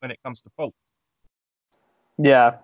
when 0.00 0.10
it 0.10 0.18
comes 0.24 0.40
to 0.42 0.50
Fultz. 0.58 0.72
Yeah, 2.18 2.56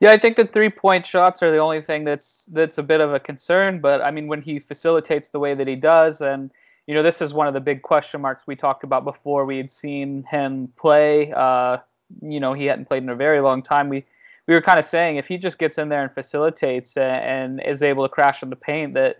yeah, 0.00 0.12
I 0.12 0.18
think 0.18 0.36
the 0.36 0.46
three 0.46 0.70
point 0.70 1.06
shots 1.06 1.42
are 1.42 1.50
the 1.50 1.58
only 1.58 1.82
thing 1.82 2.04
that's 2.04 2.44
that's 2.52 2.78
a 2.78 2.82
bit 2.82 3.00
of 3.00 3.12
a 3.12 3.20
concern. 3.20 3.80
But 3.80 4.02
I 4.02 4.10
mean, 4.10 4.28
when 4.28 4.42
he 4.42 4.58
facilitates 4.58 5.28
the 5.30 5.38
way 5.38 5.54
that 5.54 5.66
he 5.66 5.76
does, 5.76 6.20
and 6.20 6.50
you 6.86 6.94
know, 6.94 7.02
this 7.02 7.20
is 7.20 7.34
one 7.34 7.46
of 7.46 7.54
the 7.54 7.60
big 7.60 7.82
question 7.82 8.20
marks 8.20 8.44
we 8.46 8.56
talked 8.56 8.84
about 8.84 9.04
before 9.04 9.44
we 9.44 9.56
had 9.56 9.70
seen 9.70 10.24
him 10.30 10.72
play. 10.78 11.32
Uh, 11.32 11.78
you 12.22 12.40
know, 12.40 12.52
he 12.52 12.66
hadn't 12.66 12.86
played 12.86 13.02
in 13.02 13.08
a 13.08 13.16
very 13.16 13.40
long 13.40 13.62
time. 13.62 13.88
We 13.88 14.04
we 14.46 14.54
were 14.54 14.62
kind 14.62 14.78
of 14.78 14.86
saying 14.86 15.16
if 15.16 15.26
he 15.26 15.36
just 15.36 15.58
gets 15.58 15.76
in 15.78 15.90
there 15.90 16.02
and 16.02 16.12
facilitates 16.12 16.96
and, 16.96 17.60
and 17.60 17.62
is 17.62 17.82
able 17.82 18.04
to 18.04 18.08
crash 18.08 18.42
in 18.42 18.50
the 18.50 18.56
paint, 18.56 18.94
that 18.94 19.16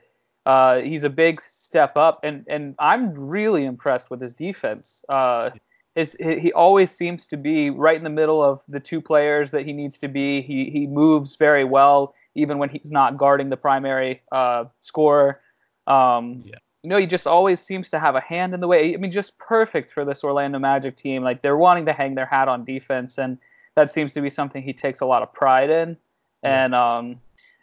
uh, 0.47 0.79
he's 0.79 1.05
a 1.05 1.11
big 1.11 1.41
step 1.43 1.97
up, 1.97 2.21
and 2.23 2.45
and 2.49 2.75
I'm 2.79 3.13
really 3.13 3.65
impressed 3.65 4.11
with 4.11 4.21
his 4.21 4.33
defense. 4.33 5.05
Uh, 5.09 5.51
his, 5.99 6.17
he 6.21 6.53
always 6.53 6.93
seems 6.93 7.27
to 7.27 7.37
be 7.37 7.71
right 7.71 7.97
in 7.97 8.05
the 8.05 8.11
middle 8.11 8.43
of 8.43 8.61
the 8.69 8.79
two 8.79 9.01
players 9.01 9.51
that 9.51 9.67
he 9.67 9.73
needs 9.73 9.99
to 9.99 10.07
be. 10.07 10.41
He 10.41 10.71
he 10.71 10.87
moves 10.87 11.35
very 11.35 11.65
well, 11.65 12.15
even 12.37 12.59
when 12.59 12.69
he's 12.69 12.93
not 12.93 13.19
guarding 13.19 13.49
the 13.51 13.57
primary 13.57 14.23
uh, 14.31 14.67
scorer. 14.81 15.41
Um, 15.89 16.45
yeah. 16.47 16.55
You 16.85 16.91
know, 16.91 16.99
he 16.99 17.07
just 17.07 17.27
always 17.27 17.61
seems 17.61 17.91
to 17.91 17.99
have 17.99 18.15
a 18.15 18.21
hand 18.21 18.55
in 18.55 18.61
the 18.61 18.69
way. 18.69 18.95
I 18.95 18.97
mean, 18.97 19.11
just 19.11 19.37
perfect 19.39 19.91
for 19.91 20.05
this 20.05 20.23
Orlando 20.23 20.61
Magic 20.61 20.97
team. 20.97 21.25
Like 21.25 21.43
they're 21.43 21.57
wanting 21.57 21.87
to 21.87 21.93
hang 21.93 22.15
their 22.15 22.27
hat 22.27 22.47
on 22.47 22.65
defense, 22.65 23.19
and 23.19 23.37
that 23.75 23.91
seems 23.91 24.15
to 24.15 24.21
be 24.21 24.31
something 24.31 24.63
he 24.63 24.73
takes 24.73 25.01
a 25.01 25.07
lot 25.07 25.23
of 25.23 25.33
pride 25.33 25.69
in. 25.69 25.97
Yeah. 26.45 26.65
And 26.65 26.75
um, 26.77 27.21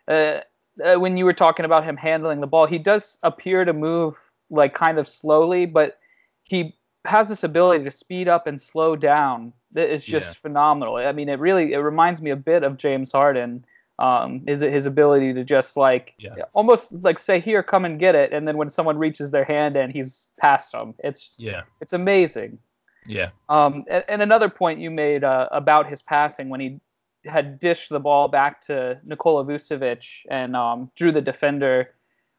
uh, 0.09 0.39
uh, 0.83 0.99
when 0.99 1.15
you 1.15 1.23
were 1.23 1.33
talking 1.33 1.63
about 1.63 1.85
him 1.85 1.95
handling 1.95 2.41
the 2.41 2.47
ball, 2.47 2.65
he 2.65 2.79
does 2.79 3.17
appear 3.23 3.63
to 3.63 3.71
move 3.71 4.15
like 4.49 4.75
kind 4.75 4.97
of 4.97 5.07
slowly, 5.07 5.65
but 5.65 5.99
he 6.43 6.75
has 7.05 7.27
this 7.29 7.43
ability 7.43 7.83
to 7.83 7.91
speed 7.91 8.27
up 8.27 8.47
and 8.47 8.61
slow 8.61 8.95
down 8.95 9.53
that 9.71 9.93
is 9.93 10.03
just 10.03 10.27
yeah. 10.27 10.33
phenomenal. 10.33 10.95
I 10.95 11.11
mean, 11.11 11.29
it 11.29 11.39
really 11.39 11.73
it 11.73 11.77
reminds 11.77 12.21
me 12.21 12.31
a 12.31 12.35
bit 12.35 12.63
of 12.63 12.77
James 12.77 13.11
Harden. 13.11 13.65
Um, 13.97 14.43
it 14.45 14.59
his 14.59 14.85
ability 14.85 15.33
to 15.33 15.43
just 15.45 15.77
like 15.77 16.13
yeah. 16.17 16.35
almost 16.53 16.91
like 16.91 17.17
say 17.17 17.39
here, 17.39 17.63
come 17.63 17.85
and 17.85 17.99
get 17.99 18.15
it, 18.15 18.33
and 18.33 18.47
then 18.47 18.57
when 18.57 18.69
someone 18.69 18.97
reaches 18.97 19.31
their 19.31 19.45
hand 19.45 19.77
and 19.77 19.91
he's 19.91 20.27
past 20.37 20.71
them, 20.71 20.95
it's 20.99 21.33
yeah, 21.37 21.61
it's 21.79 21.93
amazing. 21.93 22.57
Yeah. 23.05 23.29
Um, 23.49 23.85
and, 23.89 24.03
and 24.07 24.21
another 24.21 24.49
point 24.49 24.79
you 24.79 24.91
made 24.91 25.23
uh, 25.23 25.47
about 25.51 25.89
his 25.89 26.01
passing 26.01 26.49
when 26.49 26.59
he 26.59 26.79
had 27.25 27.59
dished 27.59 27.89
the 27.89 27.99
ball 27.99 28.27
back 28.27 28.61
to 28.63 28.99
Nikola 29.03 29.45
Vucevic 29.45 30.05
and 30.29 30.55
um, 30.55 30.91
drew 30.95 31.11
the 31.11 31.21
defender. 31.21 31.91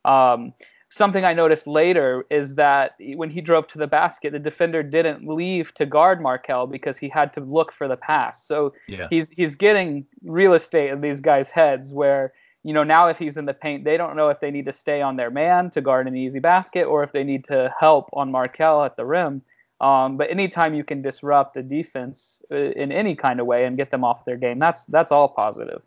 Um, 0.04 0.52
something 0.88 1.24
I 1.24 1.32
noticed 1.32 1.66
later 1.66 2.24
is 2.30 2.54
that 2.54 2.94
when 2.98 3.30
he 3.30 3.40
drove 3.40 3.66
to 3.68 3.78
the 3.78 3.86
basket, 3.86 4.32
the 4.32 4.38
defender 4.38 4.82
didn't 4.82 5.26
leave 5.26 5.74
to 5.74 5.86
guard 5.86 6.20
Markelle 6.20 6.66
because 6.66 6.96
he 6.96 7.08
had 7.08 7.32
to 7.34 7.40
look 7.40 7.72
for 7.72 7.88
the 7.88 7.96
pass. 7.96 8.46
So 8.46 8.72
yeah. 8.88 9.08
he's 9.10 9.30
he's 9.30 9.56
getting 9.56 10.06
real 10.22 10.54
estate 10.54 10.90
in 10.90 11.00
these 11.00 11.20
guys' 11.20 11.48
heads 11.48 11.92
where 11.92 12.32
you 12.62 12.72
know 12.72 12.84
now 12.84 13.08
if 13.08 13.18
he's 13.18 13.36
in 13.36 13.46
the 13.46 13.54
paint, 13.54 13.84
they 13.84 13.96
don't 13.96 14.16
know 14.16 14.28
if 14.28 14.40
they 14.40 14.50
need 14.50 14.66
to 14.66 14.72
stay 14.72 15.02
on 15.02 15.16
their 15.16 15.30
man 15.30 15.70
to 15.70 15.80
guard 15.80 16.06
an 16.06 16.16
easy 16.16 16.38
basket 16.38 16.84
or 16.84 17.02
if 17.02 17.12
they 17.12 17.24
need 17.24 17.44
to 17.48 17.72
help 17.78 18.08
on 18.12 18.30
Markelle 18.30 18.84
at 18.84 18.96
the 18.96 19.04
rim. 19.04 19.42
Um, 19.80 20.16
but 20.16 20.30
anytime 20.30 20.74
you 20.74 20.84
can 20.84 21.02
disrupt 21.02 21.56
a 21.56 21.62
defense 21.62 22.40
uh, 22.50 22.56
in 22.56 22.90
any 22.92 23.14
kind 23.14 23.40
of 23.40 23.46
way 23.46 23.66
and 23.66 23.76
get 23.76 23.90
them 23.90 24.04
off 24.04 24.24
their 24.24 24.38
game, 24.38 24.58
that's 24.58 24.84
that's 24.84 25.12
all 25.12 25.28
positive. 25.28 25.82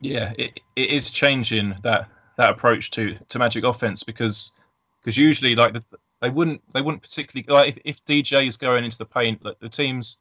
Yeah, 0.00 0.32
it, 0.38 0.60
it 0.76 0.88
is 0.88 1.10
changing 1.10 1.74
that 1.82 2.08
that 2.40 2.50
approach 2.50 2.90
to 2.92 3.16
to 3.28 3.38
Magic 3.38 3.64
offense 3.64 4.02
because 4.02 4.52
because 5.00 5.16
usually 5.16 5.54
like 5.54 5.74
the, 5.74 5.84
they 6.20 6.30
wouldn't 6.30 6.62
they 6.72 6.80
wouldn't 6.80 7.02
particularly 7.02 7.46
like 7.48 7.76
if, 7.76 7.82
if 7.84 8.04
DJ 8.04 8.48
is 8.48 8.56
going 8.56 8.84
into 8.84 8.98
the 8.98 9.04
paint, 9.04 9.44
like 9.44 9.58
the 9.60 9.68
teams 9.68 10.18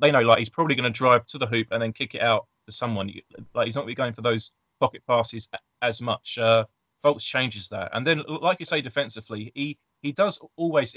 they 0.00 0.10
know 0.10 0.22
like 0.22 0.38
he's 0.38 0.48
probably 0.48 0.74
going 0.74 0.90
to 0.90 0.96
drive 0.96 1.26
to 1.26 1.38
the 1.38 1.46
hoop 1.46 1.68
and 1.70 1.82
then 1.82 1.92
kick 1.92 2.14
it 2.14 2.22
out 2.22 2.46
to 2.66 2.72
someone. 2.72 3.12
Like 3.54 3.66
he's 3.66 3.74
not 3.74 3.82
going 3.82 3.88
to 3.88 3.96
be 3.96 4.02
going 4.02 4.14
for 4.14 4.22
those 4.22 4.52
pocket 4.80 5.02
passes 5.06 5.48
as 5.82 6.00
much. 6.00 6.38
Uh, 6.38 6.64
Fultz 7.04 7.20
changes 7.20 7.68
that, 7.68 7.90
and 7.92 8.06
then 8.06 8.22
like 8.26 8.60
you 8.60 8.66
say 8.66 8.80
defensively, 8.80 9.52
he 9.54 9.78
he 10.02 10.12
does 10.12 10.40
always 10.56 10.96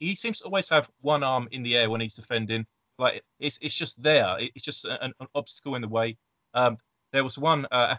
he 0.00 0.14
seems 0.14 0.38
to 0.38 0.46
always 0.46 0.68
have 0.70 0.88
one 1.02 1.22
arm 1.22 1.48
in 1.52 1.62
the 1.62 1.76
air 1.76 1.90
when 1.90 2.00
he's 2.00 2.14
defending. 2.14 2.66
Like 2.98 3.22
it's 3.40 3.58
it's 3.60 3.74
just 3.74 4.02
there. 4.02 4.36
It's 4.38 4.64
just 4.64 4.86
an, 4.86 5.12
an 5.20 5.26
obstacle 5.34 5.74
in 5.74 5.82
the 5.82 5.88
way. 5.88 6.16
Um, 6.54 6.78
there 7.12 7.24
was 7.24 7.38
one 7.38 7.66
uh, 7.70 7.96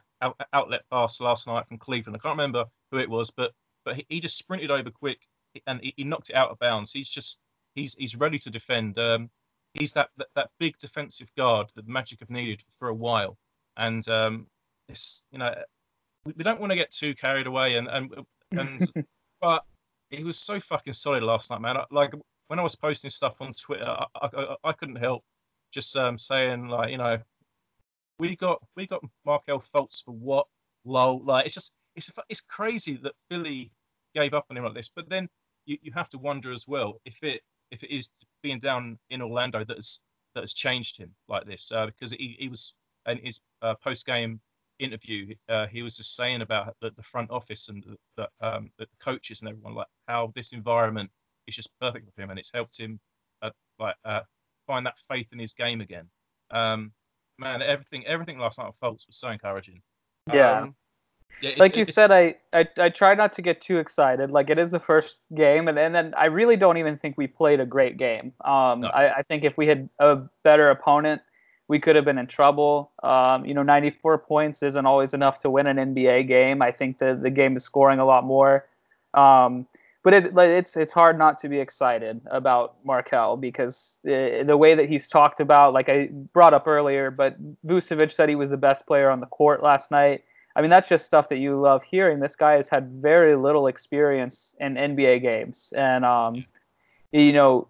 outlet 0.53 0.81
pass 0.91 1.19
last 1.19 1.47
night 1.47 1.67
from 1.67 1.77
Cleveland. 1.77 2.15
I 2.15 2.19
can't 2.19 2.37
remember 2.37 2.65
who 2.91 2.97
it 2.97 3.09
was, 3.09 3.29
but 3.29 3.51
but 3.85 3.95
he, 3.95 4.05
he 4.09 4.19
just 4.19 4.37
sprinted 4.37 4.71
over 4.71 4.89
quick 4.89 5.19
and 5.67 5.81
he, 5.81 5.93
he, 5.97 6.03
knocked 6.03 6.29
it 6.29 6.35
out 6.35 6.49
of 6.49 6.59
bounds. 6.59 6.91
He's 6.91 7.09
just 7.09 7.39
he's 7.75 7.95
he's 7.95 8.15
ready 8.15 8.39
to 8.39 8.49
defend. 8.49 8.97
Um, 8.97 9.29
he's 9.73 9.93
that, 9.93 10.09
that, 10.17 10.27
that 10.35 10.49
big 10.59 10.77
defensive 10.77 11.29
guard 11.37 11.67
that 11.75 11.85
the 11.85 11.91
Magic 11.91 12.19
have 12.19 12.29
needed 12.29 12.63
for 12.79 12.87
a 12.87 12.93
while, 12.93 13.37
and 13.77 14.07
um, 14.09 14.47
it's 14.89 15.23
you 15.31 15.39
know 15.39 15.53
we, 16.25 16.33
we 16.37 16.43
don't 16.43 16.59
want 16.59 16.71
to 16.71 16.77
get 16.77 16.91
too 16.91 17.13
carried 17.15 17.47
away 17.47 17.75
and 17.75 17.87
and 17.87 18.15
and 18.51 18.91
but 19.41 19.63
he 20.09 20.23
was 20.23 20.39
so 20.39 20.59
fucking 20.59 20.93
solid 20.93 21.23
last 21.23 21.49
night, 21.49 21.61
man. 21.61 21.77
Like 21.91 22.13
when 22.47 22.59
I 22.59 22.63
was 22.63 22.75
posting 22.75 23.09
stuff 23.09 23.41
on 23.41 23.53
Twitter, 23.53 23.85
I, 23.85 24.07
I, 24.21 24.55
I 24.63 24.71
couldn't 24.73 24.97
help 24.97 25.23
just 25.71 25.95
um, 25.97 26.17
saying 26.17 26.67
like, 26.67 26.91
you 26.91 26.97
know, 26.97 27.17
we 28.23 28.37
got 28.37 28.63
we 28.77 28.87
got 28.87 29.03
Markelle 29.25 29.61
Fultz 29.73 30.03
for 30.03 30.11
what? 30.11 30.47
Lol. 30.85 31.21
Like 31.25 31.45
it's 31.45 31.55
just 31.55 31.73
it's 31.95 32.09
it's 32.29 32.41
crazy 32.41 32.97
that 33.03 33.13
Philly 33.29 33.71
gave 34.15 34.33
up 34.33 34.45
on 34.49 34.57
him 34.57 34.63
like 34.63 34.73
this. 34.73 34.89
But 34.95 35.09
then 35.09 35.27
you, 35.65 35.77
you 35.81 35.91
have 35.91 36.09
to 36.09 36.17
wonder 36.17 36.53
as 36.53 36.65
well 36.65 37.01
if 37.05 37.21
it 37.21 37.41
if 37.71 37.83
it 37.83 37.93
is 37.93 38.09
being 38.41 38.59
down 38.59 38.97
in 39.09 39.21
Orlando 39.21 39.65
that 39.65 39.77
has 39.77 39.99
that 40.35 40.41
has 40.41 40.53
changed 40.53 40.97
him 40.97 41.13
like 41.27 41.45
this 41.45 41.71
uh, 41.71 41.85
because 41.85 42.11
he, 42.11 42.35
he 42.39 42.47
was 42.47 42.73
in 43.07 43.17
his 43.17 43.39
uh, 43.61 43.75
post 43.83 44.05
game 44.05 44.39
interview, 44.79 45.35
uh, 45.49 45.67
he 45.67 45.81
was 45.81 45.97
just 45.97 46.15
saying 46.15 46.41
about 46.41 46.75
the, 46.81 46.91
the 46.95 47.03
front 47.03 47.29
office 47.29 47.69
and 47.69 47.83
the, 47.83 47.97
the, 48.41 48.47
um, 48.47 48.71
the, 48.79 48.87
coaches 48.99 49.41
and 49.41 49.49
everyone, 49.49 49.75
like 49.75 49.87
how 50.07 50.31
this 50.33 50.51
environment 50.51 51.09
is 51.47 51.55
just 51.55 51.69
perfect 51.79 52.09
for 52.15 52.21
him, 52.21 52.31
and 52.31 52.39
it's 52.39 52.51
helped 52.53 52.79
him 52.79 52.99
uh, 53.43 53.51
like 53.79 53.95
uh, 54.05 54.21
find 54.65 54.85
that 54.85 54.95
faith 55.09 55.27
in 55.31 55.39
his 55.39 55.53
game 55.53 55.81
again. 55.81 56.09
Um, 56.49 56.91
man, 57.37 57.61
everything 57.61 58.05
everything 58.05 58.37
last 58.37 58.57
night 58.57 58.67
of 58.67 58.75
Fultz 58.79 59.07
was 59.07 59.17
so 59.17 59.29
encouraging. 59.29 59.81
Yeah. 60.31 60.61
Um, 60.61 60.75
yeah, 61.41 61.51
like 61.57 61.75
you 61.75 61.83
said, 61.83 62.11
I, 62.11 62.35
I 62.53 62.67
I 62.77 62.89
try 62.89 63.15
not 63.15 63.33
to 63.33 63.41
get 63.41 63.61
too 63.61 63.77
excited. 63.77 64.31
Like 64.31 64.49
it 64.49 64.57
is 64.57 64.71
the 64.71 64.79
first 64.79 65.15
game, 65.35 65.67
and, 65.67 65.77
and 65.77 65.93
then 65.93 66.13
I 66.15 66.25
really 66.25 66.55
don't 66.55 66.77
even 66.77 66.97
think 66.97 67.17
we 67.17 67.27
played 67.27 67.59
a 67.59 67.65
great 67.65 67.97
game. 67.97 68.33
Um, 68.45 68.81
no. 68.81 68.87
I, 68.89 69.17
I 69.17 69.23
think 69.23 69.43
if 69.43 69.57
we 69.57 69.67
had 69.67 69.89
a 69.99 70.17
better 70.43 70.69
opponent, 70.69 71.21
we 71.67 71.79
could 71.79 71.95
have 71.95 72.05
been 72.05 72.17
in 72.17 72.27
trouble. 72.27 72.91
Um, 73.01 73.45
you 73.45 73.53
know, 73.53 73.63
94 73.63 74.19
points 74.19 74.63
isn't 74.63 74.85
always 74.85 75.13
enough 75.13 75.39
to 75.39 75.49
win 75.49 75.67
an 75.67 75.77
NBA 75.77 76.27
game. 76.27 76.61
I 76.61 76.71
think 76.71 76.99
the 76.99 77.19
the 77.21 77.29
game 77.29 77.57
is 77.57 77.63
scoring 77.63 77.99
a 77.99 78.05
lot 78.05 78.23
more. 78.23 78.65
Um, 79.13 79.67
but 80.03 80.13
it, 80.13 80.37
it's 80.37 80.75
it's 80.75 80.91
hard 80.91 81.17
not 81.17 81.39
to 81.39 81.49
be 81.49 81.59
excited 81.59 82.21
about 82.29 82.75
Markelle 82.83 83.37
because 83.37 83.99
the, 84.03 84.43
the 84.45 84.57
way 84.57 84.75
that 84.75 84.89
he's 84.89 85.07
talked 85.07 85.39
about, 85.39 85.73
like 85.73 85.87
I 85.87 86.09
brought 86.33 86.53
up 86.53 86.67
earlier, 86.67 87.09
but 87.09 87.37
Vucevic 87.65 88.11
said 88.11 88.27
he 88.27 88.35
was 88.35 88.49
the 88.49 88.57
best 88.57 88.85
player 88.85 89.09
on 89.09 89.21
the 89.21 89.25
court 89.27 89.63
last 89.63 89.91
night. 89.91 90.23
I 90.55 90.61
mean, 90.61 90.69
that's 90.69 90.89
just 90.89 91.05
stuff 91.05 91.29
that 91.29 91.37
you 91.37 91.59
love 91.59 91.81
hearing. 91.83 92.19
This 92.19 92.35
guy 92.35 92.53
has 92.53 92.67
had 92.67 92.91
very 93.01 93.35
little 93.35 93.67
experience 93.67 94.55
in 94.59 94.75
NBA 94.75 95.21
games, 95.21 95.73
and 95.75 96.03
um, 96.03 96.45
you 97.13 97.31
know, 97.31 97.69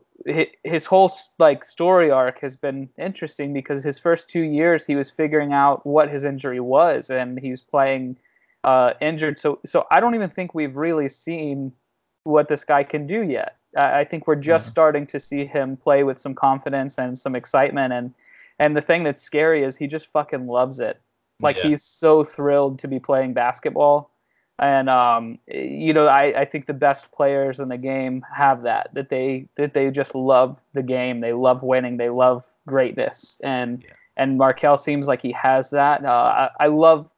his 0.63 0.85
whole 0.85 1.11
like 1.37 1.65
story 1.65 2.09
arc 2.09 2.39
has 2.41 2.55
been 2.55 2.89
interesting 2.97 3.53
because 3.53 3.83
his 3.83 3.99
first 3.99 4.27
two 4.27 4.41
years 4.41 4.85
he 4.85 4.95
was 4.95 5.09
figuring 5.09 5.53
out 5.53 5.85
what 5.85 6.09
his 6.09 6.23
injury 6.23 6.59
was, 6.59 7.11
and 7.11 7.39
he's 7.39 7.61
playing 7.61 8.17
uh, 8.63 8.93
injured. 9.01 9.37
So, 9.37 9.59
so 9.65 9.85
I 9.91 9.99
don't 9.99 10.15
even 10.15 10.31
think 10.31 10.55
we've 10.55 10.75
really 10.75 11.09
seen 11.09 11.71
what 12.23 12.47
this 12.47 12.63
guy 12.63 12.83
can 12.83 13.07
do 13.07 13.23
yet. 13.23 13.57
I, 13.77 13.99
I 14.01 14.05
think 14.05 14.27
we're 14.27 14.35
just 14.35 14.65
mm-hmm. 14.65 14.71
starting 14.71 15.07
to 15.07 15.19
see 15.19 15.45
him 15.45 15.77
play 15.77 16.03
with 16.03 16.19
some 16.19 16.35
confidence 16.35 16.97
and 16.97 17.17
some 17.17 17.35
excitement, 17.35 17.93
and 17.93 18.13
and 18.59 18.75
the 18.75 18.81
thing 18.81 19.03
that's 19.03 19.21
scary 19.21 19.63
is 19.63 19.75
he 19.75 19.87
just 19.87 20.07
fucking 20.07 20.47
loves 20.47 20.79
it. 20.79 20.99
Like 21.39 21.57
yeah. 21.57 21.69
he's 21.69 21.83
so 21.83 22.23
thrilled 22.23 22.79
to 22.79 22.87
be 22.87 22.99
playing 22.99 23.33
basketball. 23.33 24.11
And 24.59 24.89
um, 24.89 25.39
you 25.47 25.93
know, 25.93 26.07
I, 26.07 26.41
I 26.41 26.45
think 26.45 26.67
the 26.67 26.73
best 26.73 27.11
players 27.11 27.59
in 27.59 27.69
the 27.69 27.77
game 27.77 28.23
have 28.33 28.63
that 28.63 28.89
that 28.93 29.09
they 29.09 29.47
that 29.57 29.73
they 29.73 29.89
just 29.89 30.13
love 30.13 30.59
the 30.73 30.83
game. 30.83 31.21
They 31.21 31.33
love 31.33 31.63
winning. 31.63 31.97
They 31.97 32.09
love 32.09 32.45
greatness. 32.67 33.41
And 33.43 33.83
yeah. 33.83 33.93
and 34.15 34.37
Markelle 34.37 34.77
seems 34.77 35.07
like 35.07 35.21
he 35.21 35.31
has 35.31 35.71
that. 35.71 36.05
Uh, 36.05 36.49
I, 36.59 36.65
I 36.65 36.67
love 36.67 37.09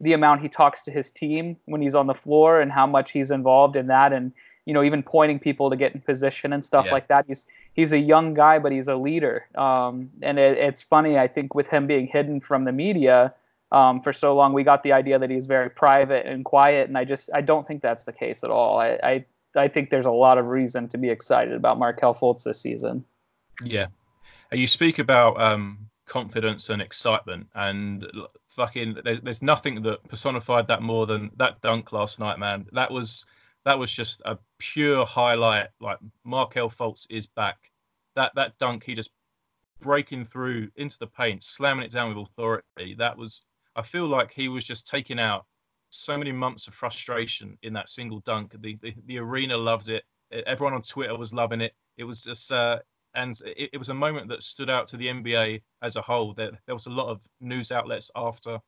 the 0.00 0.12
amount 0.12 0.42
he 0.42 0.48
talks 0.48 0.82
to 0.82 0.90
his 0.90 1.10
team 1.10 1.56
when 1.64 1.80
he's 1.80 1.94
on 1.94 2.06
the 2.06 2.14
floor 2.14 2.60
and 2.60 2.70
how 2.70 2.86
much 2.86 3.12
he's 3.12 3.30
involved 3.30 3.76
in 3.76 3.86
that 3.86 4.12
and 4.12 4.32
you 4.66 4.74
know 4.74 4.82
even 4.82 5.02
pointing 5.02 5.38
people 5.38 5.70
to 5.70 5.76
get 5.76 5.94
in 5.94 6.00
position 6.00 6.52
and 6.52 6.64
stuff 6.64 6.86
yeah. 6.86 6.92
like 6.92 7.08
that 7.08 7.24
he's 7.26 7.46
he's 7.74 7.92
a 7.92 7.98
young 7.98 8.34
guy 8.34 8.58
but 8.58 8.72
he's 8.72 8.88
a 8.88 8.96
leader 8.96 9.46
um, 9.56 10.10
and 10.22 10.38
it, 10.38 10.58
it's 10.58 10.82
funny 10.82 11.18
i 11.18 11.26
think 11.26 11.54
with 11.54 11.68
him 11.68 11.86
being 11.86 12.06
hidden 12.06 12.40
from 12.40 12.64
the 12.64 12.72
media 12.72 13.32
um, 13.72 14.00
for 14.00 14.12
so 14.12 14.34
long, 14.34 14.52
we 14.52 14.62
got 14.62 14.82
the 14.82 14.92
idea 14.92 15.18
that 15.18 15.28
he's 15.28 15.46
very 15.46 15.70
private 15.70 16.26
and 16.26 16.44
quiet, 16.44 16.88
and 16.88 16.96
I 16.96 17.04
just 17.04 17.30
I 17.34 17.40
don't 17.40 17.66
think 17.66 17.82
that's 17.82 18.04
the 18.04 18.12
case 18.12 18.44
at 18.44 18.50
all. 18.50 18.78
I 18.78 18.98
I, 19.02 19.24
I 19.56 19.68
think 19.68 19.90
there's 19.90 20.06
a 20.06 20.12
lot 20.12 20.38
of 20.38 20.46
reason 20.46 20.88
to 20.88 20.98
be 20.98 21.10
excited 21.10 21.54
about 21.54 21.78
Markelle 21.78 22.14
Fultz 22.14 22.44
this 22.44 22.60
season. 22.60 23.04
Yeah, 23.62 23.86
you 24.52 24.66
speak 24.66 24.98
about 24.98 25.40
um, 25.40 25.88
confidence 26.06 26.70
and 26.70 26.80
excitement, 26.80 27.46
and 27.54 28.06
fucking 28.48 28.96
there's 29.04 29.20
there's 29.20 29.42
nothing 29.42 29.82
that 29.82 30.02
personified 30.08 30.66
that 30.68 30.82
more 30.82 31.06
than 31.06 31.30
that 31.36 31.60
dunk 31.60 31.92
last 31.92 32.18
night, 32.18 32.38
man. 32.38 32.66
That 32.72 32.90
was 32.90 33.26
that 33.64 33.78
was 33.78 33.92
just 33.92 34.22
a 34.24 34.38
pure 34.58 35.04
highlight. 35.04 35.68
Like 35.80 35.98
Markelle 36.24 36.70
Fultz 36.70 37.06
is 37.10 37.26
back. 37.26 37.70
That 38.14 38.32
that 38.36 38.56
dunk, 38.58 38.84
he 38.84 38.94
just 38.94 39.10
breaking 39.80 40.24
through 40.24 40.70
into 40.76 40.98
the 40.98 41.06
paint, 41.06 41.42
slamming 41.44 41.84
it 41.84 41.92
down 41.92 42.14
with 42.14 42.28
authority. 42.28 42.94
That 42.96 43.16
was 43.16 43.44
I 43.74 43.82
feel 43.82 44.06
like 44.06 44.32
he 44.32 44.48
was 44.48 44.64
just 44.64 44.86
taking 44.86 45.20
out 45.20 45.44
so 45.90 46.16
many 46.16 46.32
months 46.32 46.66
of 46.66 46.74
frustration 46.74 47.58
in 47.62 47.72
that 47.74 47.88
single 47.88 48.20
dunk. 48.20 48.54
The 48.60 48.78
the, 48.80 48.94
the 49.06 49.18
arena 49.18 49.56
loved 49.56 49.88
it. 49.88 50.04
Everyone 50.46 50.74
on 50.74 50.82
Twitter 50.82 51.16
was 51.16 51.32
loving 51.32 51.60
it. 51.60 51.74
It 51.96 52.04
was 52.04 52.22
just 52.22 52.50
uh, 52.52 52.78
and 53.16 53.40
it, 53.44 53.70
it, 53.72 53.78
was 53.78 53.88
a 53.88 53.94
moment 53.94 54.28
that 54.28 54.42
stood 54.42 54.70
out 54.70 54.86
to 54.88 54.96
the 54.96 55.08
NBA 55.08 55.62
as 55.82 55.96
a 55.96 56.02
whole. 56.02 56.34
There, 56.34 56.52
there 56.66 56.74
was 56.74 56.86
a 56.86 56.90
lot 56.90 57.08
of 57.08 57.20
news 57.40 57.72
outlets 57.72 58.10
after, 58.14 58.58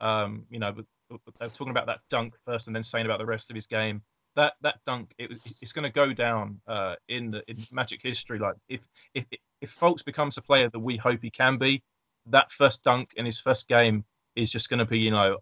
um, 0.00 0.44
you 0.50 0.58
know, 0.58 0.72
they 0.72 0.84
were 1.10 1.48
talking 1.48 1.70
about 1.70 1.86
that 1.86 2.00
dunk 2.08 2.34
first 2.46 2.66
and 2.68 2.74
then 2.74 2.82
saying 2.82 3.06
about 3.06 3.18
the 3.18 3.26
rest 3.26 3.50
of 3.50 3.56
his 3.56 3.66
game. 3.66 4.02
That 4.36 4.54
that 4.62 4.78
dunk, 4.86 5.12
it, 5.18 5.32
it's 5.60 5.72
going 5.72 5.82
to 5.82 5.90
go 5.90 6.12
down 6.12 6.60
uh, 6.68 6.94
in 7.08 7.32
the 7.32 7.42
in 7.50 7.56
Magic 7.72 8.00
history. 8.02 8.38
Like 8.38 8.54
if 8.68 8.80
if 9.14 9.24
if 9.60 9.76
Fultz 9.76 10.04
becomes 10.04 10.38
a 10.38 10.42
player 10.42 10.70
that 10.70 10.78
we 10.78 10.96
hope 10.96 11.20
he 11.20 11.30
can 11.30 11.58
be, 11.58 11.82
that 12.26 12.52
first 12.52 12.84
dunk 12.84 13.10
in 13.16 13.26
his 13.26 13.40
first 13.40 13.66
game 13.66 14.04
is 14.36 14.50
just 14.50 14.70
going 14.70 14.78
to 14.78 14.84
be, 14.84 15.00
you 15.00 15.10
know, 15.10 15.36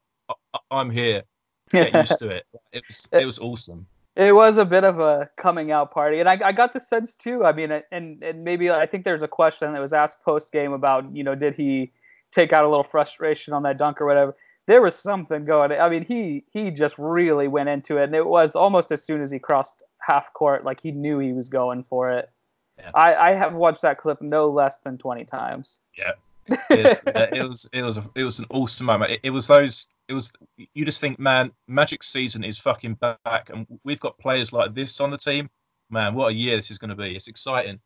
I'm 0.70 0.90
here. 0.90 1.22
Get 1.70 1.92
used 1.92 2.18
to 2.20 2.28
it. 2.28 2.46
It 2.72 2.82
was 2.88 3.08
it 3.12 3.26
was 3.26 3.38
awesome. 3.38 3.86
It 4.18 4.34
was 4.34 4.58
a 4.58 4.64
bit 4.64 4.82
of 4.82 4.98
a 4.98 5.30
coming 5.36 5.70
out 5.70 5.92
party, 5.92 6.18
and 6.18 6.28
I, 6.28 6.36
I 6.44 6.50
got 6.50 6.72
the 6.72 6.80
sense 6.80 7.14
too. 7.14 7.44
I 7.44 7.52
mean, 7.52 7.70
uh, 7.70 7.82
and 7.92 8.20
and 8.20 8.42
maybe 8.42 8.68
I 8.68 8.84
think 8.84 9.04
there's 9.04 9.22
a 9.22 9.28
question 9.28 9.72
that 9.72 9.80
was 9.80 9.92
asked 9.92 10.24
post 10.24 10.50
game 10.50 10.72
about, 10.72 11.14
you 11.14 11.22
know, 11.22 11.36
did 11.36 11.54
he 11.54 11.92
take 12.32 12.52
out 12.52 12.64
a 12.64 12.68
little 12.68 12.82
frustration 12.82 13.52
on 13.54 13.62
that 13.62 13.78
dunk 13.78 14.00
or 14.00 14.06
whatever? 14.06 14.36
There 14.66 14.82
was 14.82 14.96
something 14.96 15.44
going. 15.44 15.70
I 15.70 15.88
mean, 15.88 16.04
he 16.04 16.44
he 16.50 16.72
just 16.72 16.98
really 16.98 17.46
went 17.46 17.68
into 17.68 17.96
it, 17.98 18.04
and 18.04 18.14
it 18.16 18.26
was 18.26 18.56
almost 18.56 18.90
as 18.90 19.04
soon 19.04 19.22
as 19.22 19.30
he 19.30 19.38
crossed 19.38 19.84
half 20.00 20.32
court, 20.32 20.64
like 20.64 20.80
he 20.80 20.90
knew 20.90 21.20
he 21.20 21.32
was 21.32 21.48
going 21.48 21.84
for 21.84 22.10
it. 22.10 22.28
Yeah. 22.76 22.90
I, 22.94 23.14
I 23.14 23.34
have 23.34 23.54
watched 23.54 23.82
that 23.82 23.98
clip 23.98 24.20
no 24.20 24.50
less 24.50 24.78
than 24.84 24.98
20 24.98 25.24
times. 25.26 25.78
Yeah, 25.96 26.12
it, 26.48 27.02
it 27.36 27.46
was 27.46 27.68
it 27.72 27.82
was 27.82 27.98
it 28.16 28.24
was 28.24 28.38
an 28.40 28.46
awesome 28.50 28.86
moment. 28.86 29.12
It, 29.12 29.20
it, 29.22 29.30
was 29.30 29.46
those 29.46 29.88
it 30.08 30.14
was 30.14 30.32
you 30.56 30.84
just 30.84 31.00
think, 31.00 31.18
man, 31.18 31.52
Magic 31.66 32.02
season 32.02 32.42
is 32.42 32.58
fucking 32.58 32.94
back, 32.94 33.50
and 33.50 33.66
we've 33.84 34.00
got 34.00 34.18
players 34.18 34.52
like 34.52 34.74
this 34.74 35.00
on 35.00 35.10
the 35.10 35.18
team. 35.18 35.48
Man, 35.90 36.14
what 36.14 36.32
a 36.32 36.34
year 36.34 36.56
this 36.56 36.70
is 36.70 36.78
going 36.78 36.90
to 36.90 36.96
be! 36.96 37.14
It's 37.14 37.28
exciting. 37.28 37.78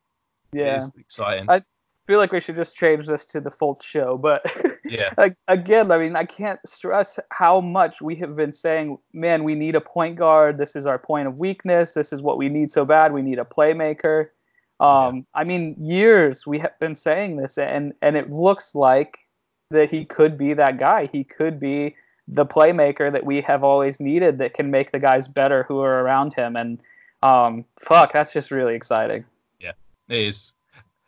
Yeah, 0.52 0.86
exciting. 0.96 1.50
I 1.50 1.62
feel 2.06 2.18
like 2.18 2.32
we 2.32 2.40
should 2.40 2.56
just 2.56 2.76
change 2.76 3.06
this 3.06 3.26
to 3.26 3.40
the 3.40 3.50
Fultz 3.50 3.82
show, 3.82 4.16
but 4.16 4.44
yeah, 4.84 5.12
again, 5.48 5.90
I 5.90 5.98
mean, 5.98 6.14
I 6.14 6.24
can't 6.24 6.60
stress 6.64 7.18
how 7.30 7.60
much 7.60 8.00
we 8.00 8.14
have 8.16 8.36
been 8.36 8.52
saying, 8.52 8.98
man, 9.12 9.42
we 9.44 9.54
need 9.54 9.74
a 9.74 9.80
point 9.80 10.16
guard. 10.16 10.58
This 10.58 10.76
is 10.76 10.86
our 10.86 10.98
point 10.98 11.26
of 11.26 11.38
weakness. 11.38 11.92
This 11.92 12.12
is 12.12 12.22
what 12.22 12.38
we 12.38 12.48
need 12.48 12.70
so 12.70 12.84
bad. 12.84 13.12
We 13.12 13.22
need 13.22 13.38
a 13.38 13.44
playmaker. 13.44 14.28
Um, 14.78 15.16
yeah. 15.16 15.22
I 15.34 15.44
mean, 15.44 15.76
years 15.78 16.46
we 16.46 16.60
have 16.60 16.78
been 16.78 16.94
saying 16.94 17.36
this, 17.36 17.58
and 17.58 17.92
and 18.00 18.16
it 18.16 18.30
looks 18.30 18.76
like 18.76 19.18
that 19.70 19.90
he 19.90 20.04
could 20.04 20.38
be 20.38 20.54
that 20.54 20.78
guy. 20.78 21.08
He 21.12 21.24
could 21.24 21.58
be 21.58 21.96
the 22.28 22.46
playmaker 22.46 23.10
that 23.12 23.24
we 23.24 23.40
have 23.40 23.64
always 23.64 24.00
needed 24.00 24.38
that 24.38 24.54
can 24.54 24.70
make 24.70 24.92
the 24.92 24.98
guys 24.98 25.26
better 25.28 25.64
who 25.64 25.80
are 25.80 26.02
around 26.02 26.34
him. 26.34 26.56
And 26.56 26.78
um, 27.22 27.64
fuck, 27.80 28.12
that's 28.12 28.32
just 28.32 28.50
really 28.50 28.74
exciting. 28.74 29.24
Yeah, 29.60 29.72
it 30.08 30.18
is. 30.18 30.52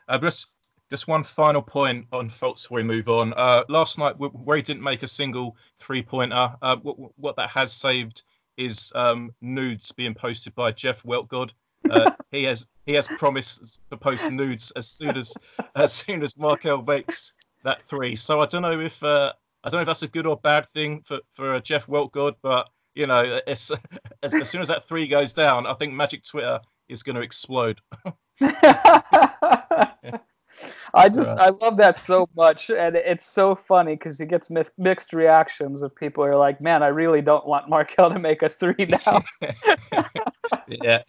Uh, 0.09 0.19
just 0.19 0.49
just 0.91 1.09
one 1.09 1.25
final 1.25 1.63
point 1.63 2.07
on 2.13 2.31
Fultz 2.31 2.63
before 2.63 2.77
we 2.77 2.83
move 2.83 3.09
on. 3.09 3.33
Uh, 3.35 3.65
last 3.69 3.99
night, 3.99 4.13
where 4.19 4.57
he 4.57 4.63
didn't 4.63 4.83
make 4.83 5.03
a 5.03 5.09
single 5.09 5.57
three 5.77 6.03
pointer, 6.03 6.55
uh, 6.63 6.77
what, 6.77 6.97
what, 7.19 7.37
that 7.37 7.49
has 7.49 7.73
saved 7.73 8.23
is 8.57 8.93
um, 8.95 9.33
nudes 9.41 9.91
being 9.91 10.15
posted 10.15 10.55
by 10.55 10.71
Jeff 10.71 11.03
Weltgod. 11.03 11.51
Uh, 11.91 12.11
he 12.31 12.45
has 12.45 12.67
he 12.87 12.93
has 12.93 13.07
promised 13.07 13.81
to 13.91 13.97
post 13.97 14.31
nudes 14.31 14.73
as 14.77 14.89
soon 14.89 15.17
as 15.17 15.33
as 15.75 15.93
soon 15.93 16.23
as 16.23 16.37
Markelle 16.37 16.83
makes 16.83 17.33
that 17.65 17.83
three. 17.83 18.15
So 18.15 18.41
I 18.41 18.47
don't 18.47 18.63
know 18.63 18.79
if 18.79 19.03
uh, 19.03 19.33
I 19.65 19.71
don't 19.71 19.79
know 19.79 19.83
if 19.83 19.87
that's 19.87 20.03
a 20.03 20.09
good 20.09 20.27
or 20.27 20.37
bad 20.37 20.69
thing 20.69 21.01
for 21.05 21.21
for 21.33 21.55
uh, 21.55 21.61
Jeff 21.61 21.87
Weltgod, 21.87 22.35
but 22.43 22.69
you 22.95 23.07
know, 23.07 23.41
as, 23.47 23.73
as 24.23 24.51
soon 24.51 24.61
as 24.63 24.69
that 24.69 24.87
three 24.87 25.09
goes 25.09 25.33
down, 25.33 25.67
I 25.67 25.75
think 25.75 25.93
Magic 25.95 26.23
Twitter 26.25 26.61
is 26.89 27.03
going 27.03 27.17
to 27.17 27.23
explode. 27.23 27.81
I 30.95 31.09
just 31.09 31.31
I 31.31 31.51
love 31.61 31.77
that 31.79 31.99
so 31.99 32.29
much, 32.37 32.71
and 32.71 32.95
it's 32.95 33.27
so 33.27 33.55
funny 33.55 33.97
because 33.97 34.19
he 34.19 34.27
gets 34.27 34.51
mis- 34.51 34.71
mixed 34.79 35.13
reactions 35.13 35.83
of 35.83 35.95
people 35.97 36.23
are 36.25 36.37
like, 36.37 36.61
"Man, 36.61 36.83
I 36.83 36.89
really 36.89 37.23
don't 37.23 37.47
want 37.47 37.69
Markelle 37.69 38.11
to 38.11 38.19
make 38.19 38.43
a 38.43 38.49
three 38.49 38.87
now." 38.87 39.23
yeah 40.69 41.03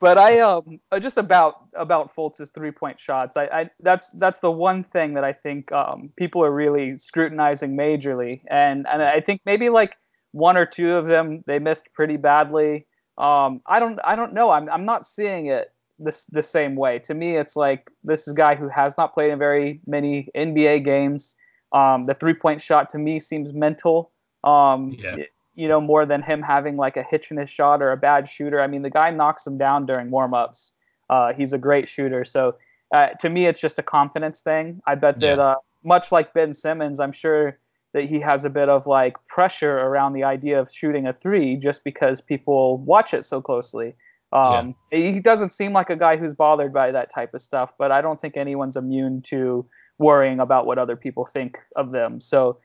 but 0.00 0.18
I 0.18 0.40
um 0.40 0.80
uh, 0.92 1.00
just 1.00 1.16
about 1.16 1.66
about 1.74 2.14
Fultz's 2.14 2.50
three 2.50 2.70
point 2.70 3.00
shots. 3.00 3.36
I, 3.36 3.44
I 3.46 3.70
that's 3.80 4.10
that's 4.10 4.40
the 4.40 4.50
one 4.50 4.84
thing 4.84 5.14
that 5.14 5.24
I 5.24 5.32
think 5.32 5.72
um, 5.72 6.10
people 6.16 6.44
are 6.44 6.52
really 6.52 6.98
scrutinizing 6.98 7.76
majorly, 7.76 8.42
and 8.48 8.86
and 8.90 9.02
I 9.02 9.20
think 9.20 9.40
maybe 9.46 9.68
like 9.68 9.96
one 10.32 10.56
or 10.56 10.66
two 10.66 10.92
of 10.92 11.06
them 11.06 11.42
they 11.46 11.58
missed 11.58 11.84
pretty 11.94 12.16
badly. 12.16 12.86
Um, 13.18 13.62
I 13.66 13.80
don't 13.80 13.98
I 14.04 14.16
don't 14.16 14.34
know. 14.34 14.50
I'm 14.50 14.68
I'm 14.68 14.84
not 14.84 15.06
seeing 15.06 15.46
it 15.46 15.72
this 15.98 16.26
the 16.26 16.42
same 16.42 16.76
way. 16.76 16.98
To 17.00 17.14
me, 17.14 17.36
it's 17.36 17.56
like 17.56 17.88
this 18.04 18.22
is 18.22 18.34
a 18.34 18.36
guy 18.36 18.54
who 18.54 18.68
has 18.68 18.94
not 18.98 19.14
played 19.14 19.32
in 19.32 19.38
very 19.38 19.80
many 19.86 20.28
NBA 20.36 20.84
games. 20.84 21.36
Um, 21.72 22.06
the 22.06 22.14
three 22.14 22.34
point 22.34 22.60
shot 22.60 22.90
to 22.90 22.98
me 22.98 23.18
seems 23.18 23.52
mental. 23.52 24.12
Um, 24.44 24.94
yeah 24.98 25.16
you 25.56 25.66
know, 25.66 25.80
more 25.80 26.06
than 26.06 26.22
him 26.22 26.42
having 26.42 26.76
like 26.76 26.96
a 26.96 27.02
hitch 27.02 27.30
in 27.30 27.38
his 27.38 27.50
shot 27.50 27.82
or 27.82 27.90
a 27.90 27.96
bad 27.96 28.28
shooter. 28.28 28.60
I 28.60 28.66
mean, 28.66 28.82
the 28.82 28.90
guy 28.90 29.10
knocks 29.10 29.46
him 29.46 29.58
down 29.58 29.86
during 29.86 30.10
warmups. 30.10 30.72
Uh, 31.10 31.32
he's 31.32 31.52
a 31.52 31.58
great 31.58 31.88
shooter. 31.88 32.24
So 32.24 32.56
uh, 32.94 33.08
to 33.20 33.30
me, 33.30 33.46
it's 33.46 33.60
just 33.60 33.78
a 33.78 33.82
confidence 33.82 34.40
thing. 34.40 34.80
I 34.86 34.94
bet 34.94 35.20
yeah. 35.20 35.36
that 35.36 35.42
uh, 35.42 35.56
much 35.82 36.12
like 36.12 36.34
Ben 36.34 36.52
Simmons, 36.54 37.00
I'm 37.00 37.12
sure 37.12 37.58
that 37.94 38.04
he 38.04 38.20
has 38.20 38.44
a 38.44 38.50
bit 38.50 38.68
of 38.68 38.86
like 38.86 39.16
pressure 39.28 39.78
around 39.78 40.12
the 40.12 40.24
idea 40.24 40.60
of 40.60 40.70
shooting 40.70 41.06
a 41.06 41.14
three 41.14 41.56
just 41.56 41.82
because 41.82 42.20
people 42.20 42.78
watch 42.78 43.14
it 43.14 43.24
so 43.24 43.40
closely. 43.40 43.94
Um, 44.32 44.74
yeah. 44.92 45.12
He 45.12 45.20
doesn't 45.20 45.52
seem 45.52 45.72
like 45.72 45.88
a 45.88 45.96
guy 45.96 46.16
who's 46.16 46.34
bothered 46.34 46.72
by 46.72 46.90
that 46.90 47.10
type 47.10 47.32
of 47.32 47.40
stuff, 47.40 47.72
but 47.78 47.90
I 47.90 48.02
don't 48.02 48.20
think 48.20 48.36
anyone's 48.36 48.76
immune 48.76 49.22
to 49.22 49.64
worrying 49.98 50.40
about 50.40 50.66
what 50.66 50.78
other 50.78 50.96
people 50.96 51.24
think 51.24 51.56
of 51.76 51.90
them. 51.92 52.20
So 52.20 52.58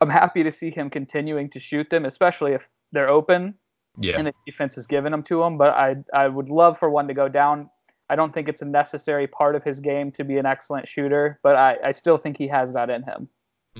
I'm 0.00 0.10
happy 0.10 0.42
to 0.42 0.52
see 0.52 0.70
him 0.70 0.90
continuing 0.90 1.50
to 1.50 1.60
shoot 1.60 1.88
them, 1.90 2.04
especially 2.04 2.52
if 2.52 2.62
they're 2.92 3.10
open 3.10 3.54
yeah. 3.98 4.16
and 4.18 4.26
the 4.26 4.32
defense 4.46 4.78
is 4.78 4.86
giving 4.86 5.12
them 5.12 5.22
to 5.24 5.42
him. 5.42 5.58
But 5.58 5.70
I 5.70 5.96
I 6.12 6.28
would 6.28 6.48
love 6.48 6.78
for 6.78 6.90
one 6.90 7.08
to 7.08 7.14
go 7.14 7.28
down. 7.28 7.68
I 8.08 8.16
don't 8.16 8.34
think 8.34 8.48
it's 8.48 8.62
a 8.62 8.66
necessary 8.66 9.26
part 9.26 9.54
of 9.54 9.62
his 9.62 9.78
game 9.78 10.10
to 10.12 10.24
be 10.24 10.38
an 10.38 10.46
excellent 10.46 10.88
shooter, 10.88 11.38
but 11.44 11.54
I, 11.54 11.76
I 11.84 11.92
still 11.92 12.16
think 12.16 12.36
he 12.36 12.48
has 12.48 12.72
that 12.72 12.90
in 12.90 13.04
him. 13.04 13.28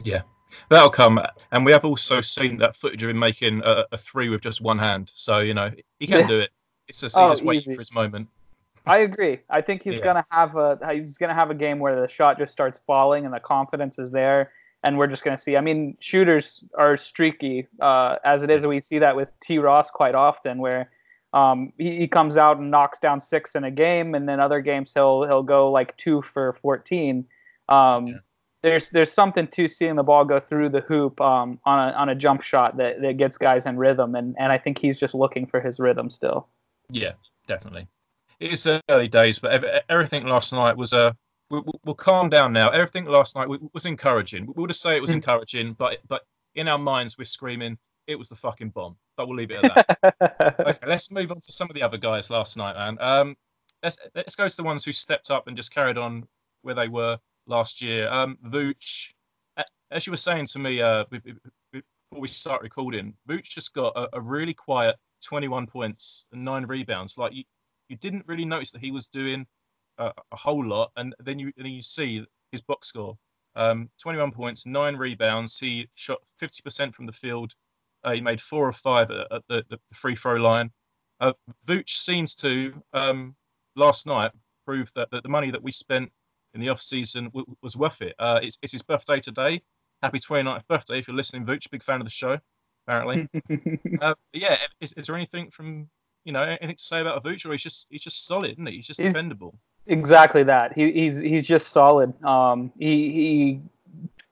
Yeah, 0.05 0.23
that'll 0.69 0.91
come. 0.91 1.21
And 1.51 1.65
we 1.65 1.73
have 1.73 1.85
also 1.85 2.21
seen 2.21 2.57
that 2.59 2.77
footage 2.77 3.03
of 3.03 3.11
him 3.11 3.19
making 3.19 3.61
a, 3.65 3.87
a 3.91 3.99
three 3.99 4.29
with 4.29 4.41
just 4.41 4.61
one 4.61 4.79
hand. 4.79 5.11
So, 5.15 5.41
you 5.41 5.53
know, 5.53 5.73
he 5.99 6.07
can 6.07 6.29
do 6.29 6.39
it. 6.39 6.51
It's 6.87 7.01
just, 7.01 7.17
he's 7.17 7.21
oh, 7.21 7.31
just 7.31 7.43
waiting 7.43 7.75
for 7.75 7.81
his 7.81 7.93
moment. 7.93 8.29
I 8.87 8.99
agree. 8.99 9.41
I 9.51 9.61
think 9.61 9.83
he's 9.83 9.99
yeah. 9.99 10.05
gonna 10.05 10.27
have 10.31 10.57
a 10.57 10.79
he's 10.93 11.19
gonna 11.19 11.35
have 11.35 11.51
a 11.51 11.55
game 11.55 11.79
where 11.79 12.01
the 12.01 12.09
shot 12.09 12.39
just 12.39 12.53
starts 12.53 12.81
falling 12.87 13.25
and 13.25 13.35
the 13.35 13.41
confidence 13.41 13.99
is 13.99 14.11
there, 14.11 14.53
and 14.83 14.99
we're 14.99 15.07
just 15.07 15.25
gonna 15.25 15.38
see. 15.38 15.57
I 15.57 15.61
mean, 15.61 15.97
shooters 16.01 16.62
are 16.79 16.97
streaky 16.97 17.66
uh, 17.81 18.16
as 18.25 18.43
it 18.43 18.51
is. 18.51 18.66
We 18.66 18.81
see 18.81 18.99
that 18.99 19.16
with 19.16 19.29
T. 19.43 19.59
Ross 19.59 19.90
quite 19.90 20.14
often, 20.14 20.59
where 20.59 20.90
um, 21.33 21.73
he, 21.79 21.99
he, 21.99 22.09
comes 22.09 22.37
out 22.37 22.59
and 22.59 22.71
knocks 22.71 22.99
down 22.99 23.21
six 23.21 23.55
in 23.55 23.64
a 23.64 23.71
game, 23.71 24.14
and 24.14 24.29
then 24.29 24.40
other 24.40 24.61
games 24.61 24.93
he'll 24.95 25.25
he'll 25.25 25.43
go 25.43 25.71
like 25.71 25.97
two 25.97 26.23
for 26.23 26.57
fourteen. 26.62 27.27
Um, 27.69 28.07
yeah. 28.07 28.14
There's 28.62 28.90
there's 28.90 29.12
something 29.12 29.47
to 29.49 29.69
seeing 29.69 29.97
the 29.97 30.03
ball 30.03 30.25
go 30.25 30.38
through 30.40 30.69
the 30.71 30.81
hoop 30.81 31.21
um, 31.21 31.59
on 31.64 31.88
a 31.88 31.93
on 31.93 32.09
a 32.09 32.14
jump 32.14 32.43
shot 32.43 32.77
that, 32.77 33.01
that 33.01 33.16
gets 33.16 33.38
guys 33.38 33.64
in 33.64 33.77
rhythm, 33.77 34.14
and, 34.14 34.35
and 34.38 34.53
I 34.53 34.59
think 34.59 34.79
he's 34.79 34.99
just 34.99 35.14
looking 35.14 35.47
for 35.47 35.61
his 35.61 35.79
rhythm 35.79 36.11
still. 36.11 36.49
Yeah, 36.90 37.12
definitely 37.47 37.87
it's 38.40 38.66
early 38.88 39.09
days, 39.09 39.38
but 39.38 39.85
everything 39.88 40.27
last 40.27 40.53
night 40.53 40.77
was 40.77 40.93
a. 40.93 41.14
We'll, 41.51 41.65
we'll, 41.85 41.97
calm 41.97 42.29
down 42.29 42.53
now. 42.53 42.71
Everything 42.71 43.07
last 43.07 43.35
night 43.35 43.49
was 43.49 43.85
encouraging. 43.85 44.53
We'll 44.55 44.69
just 44.69 44.81
say 44.81 44.97
it 44.97 45.01
was 45.03 45.11
hmm. 45.11 45.17
encouraging, 45.17 45.73
but 45.75 45.99
but 46.09 46.23
in 46.55 46.69
our 46.69 46.79
minds 46.79 47.19
we're 47.19 47.25
screaming 47.25 47.77
it 48.07 48.19
was 48.19 48.29
the 48.29 48.37
fucking 48.37 48.71
bomb. 48.71 48.97
But 49.17 49.29
we'll 49.29 49.37
leave 49.37 49.51
it 49.51 49.65
at 49.65 49.99
that. 50.01 50.57
okay, 50.61 50.87
let's 50.87 51.11
move 51.11 51.31
on 51.31 51.41
to 51.41 51.53
some 51.53 51.71
of 51.71 51.75
the 51.75 51.83
other 51.83 51.99
guys 51.99 52.31
last 52.31 52.57
night, 52.57 52.75
man. 52.75 52.97
Um, 53.01 53.37
let's 53.83 53.97
let's 54.15 54.35
go 54.35 54.49
to 54.49 54.57
the 54.57 54.63
ones 54.63 54.85
who 54.85 54.93
stepped 54.93 55.31
up 55.31 55.47
and 55.47 55.57
just 55.57 55.73
carried 55.73 55.99
on 55.99 56.27
where 56.63 56.75
they 56.75 56.89
were 56.89 57.19
last 57.47 57.81
year. 57.81 58.09
Um, 58.11 58.39
Vooch, 58.47 59.13
as 59.91 60.07
you 60.07 60.13
were 60.13 60.17
saying 60.17 60.47
to 60.49 60.59
me 60.59 60.81
uh, 60.81 61.05
before 61.11 61.83
we 62.13 62.29
start 62.29 62.63
recording, 62.63 63.15
Vooch 63.29 63.45
just 63.45 63.73
got 63.75 63.97
a, 63.97 64.09
a 64.15 64.21
really 64.21 64.55
quiet 64.55 64.97
21 65.23 65.67
points 65.67 66.27
and 66.33 66.45
nine 66.45 66.65
rebounds. 66.65 67.19
Like 67.19 67.33
you, 67.33 67.45
you 67.89 67.97
didn't 67.97 68.25
really 68.27 68.45
notice 68.45 68.71
that 68.73 68.81
he 68.81 68.91
was 68.91 69.07
doing 69.07 69.47
a, 70.01 70.13
a 70.33 70.37
whole 70.37 70.65
lot, 70.65 70.91
and 70.97 71.15
then 71.21 71.39
you 71.39 71.53
then 71.57 71.67
you 71.67 71.83
see 71.83 72.25
his 72.51 72.63
box 72.63 72.89
score: 72.89 73.17
um, 73.57 73.89
21 74.01 74.33
points, 74.33 74.67
nine 74.67 74.97
rebounds. 74.97 75.59
He 75.59 75.89
shot 75.95 76.19
50% 76.41 76.95
from 76.95 77.07
the 77.07 77.13
field. 77.13 77.55
Uh, 78.03 78.13
he 78.13 78.21
made 78.21 78.41
four 78.41 78.67
or 78.67 78.73
five 78.73 79.11
at, 79.11 79.31
at 79.31 79.43
the, 79.49 79.65
the, 79.69 79.79
free 79.93 80.17
throw 80.17 80.37
line. 80.37 80.71
Uh, 81.21 81.33
Vooch 81.67 81.91
seems 82.03 82.35
to 82.37 82.73
um, 82.95 83.35
last 83.77 84.07
night 84.07 84.31
prove 84.65 84.91
that, 84.95 85.11
that 85.11 85.23
the 85.23 85.29
money 85.29 85.51
that 85.51 85.63
we 85.63 85.71
spent 85.71 86.11
in 86.55 86.61
the 86.61 86.69
off 86.69 86.81
season 86.81 87.25
w- 87.27 87.45
was 87.63 87.77
worth 87.77 88.01
it. 88.01 88.15
Uh, 88.19 88.41
it's, 88.43 88.59
it's 88.63 88.73
his 88.73 88.83
birthday 88.83 89.21
today. 89.21 89.61
Happy 90.03 90.19
29th 90.19 90.67
birthday 90.67 90.99
if 90.99 91.09
you're 91.09 91.17
listening, 91.17 91.45
Vooch. 91.45 91.71
Big 91.71 91.83
fan 91.83 92.01
of 92.01 92.07
the 92.07 92.11
show, 92.11 92.39
apparently. 92.87 93.29
uh, 94.01 94.15
yeah, 94.33 94.57
is, 94.81 94.95
is, 94.95 95.07
there 95.07 95.17
anything 95.17 95.51
from 95.51 95.87
you 96.25 96.33
know 96.33 96.43
anything 96.43 96.77
to 96.77 96.83
say 96.83 97.03
about 97.03 97.23
Vooch, 97.23 97.45
or 97.45 97.53
he's 97.53 97.63
just 97.63 97.87
he's 97.91 98.03
just 98.03 98.27
solid, 98.27 98.53
isn't 98.53 98.67
he? 98.67 98.77
He's 98.77 98.87
just 98.87 98.99
he's, 98.99 99.13
dependable. 99.13 99.59
Exactly 99.90 100.44
that. 100.44 100.72
He, 100.72 100.92
he's 100.92 101.18
he's 101.18 101.42
just 101.42 101.72
solid. 101.72 102.14
Um, 102.24 102.72
he 102.79 103.11
he 103.11 103.61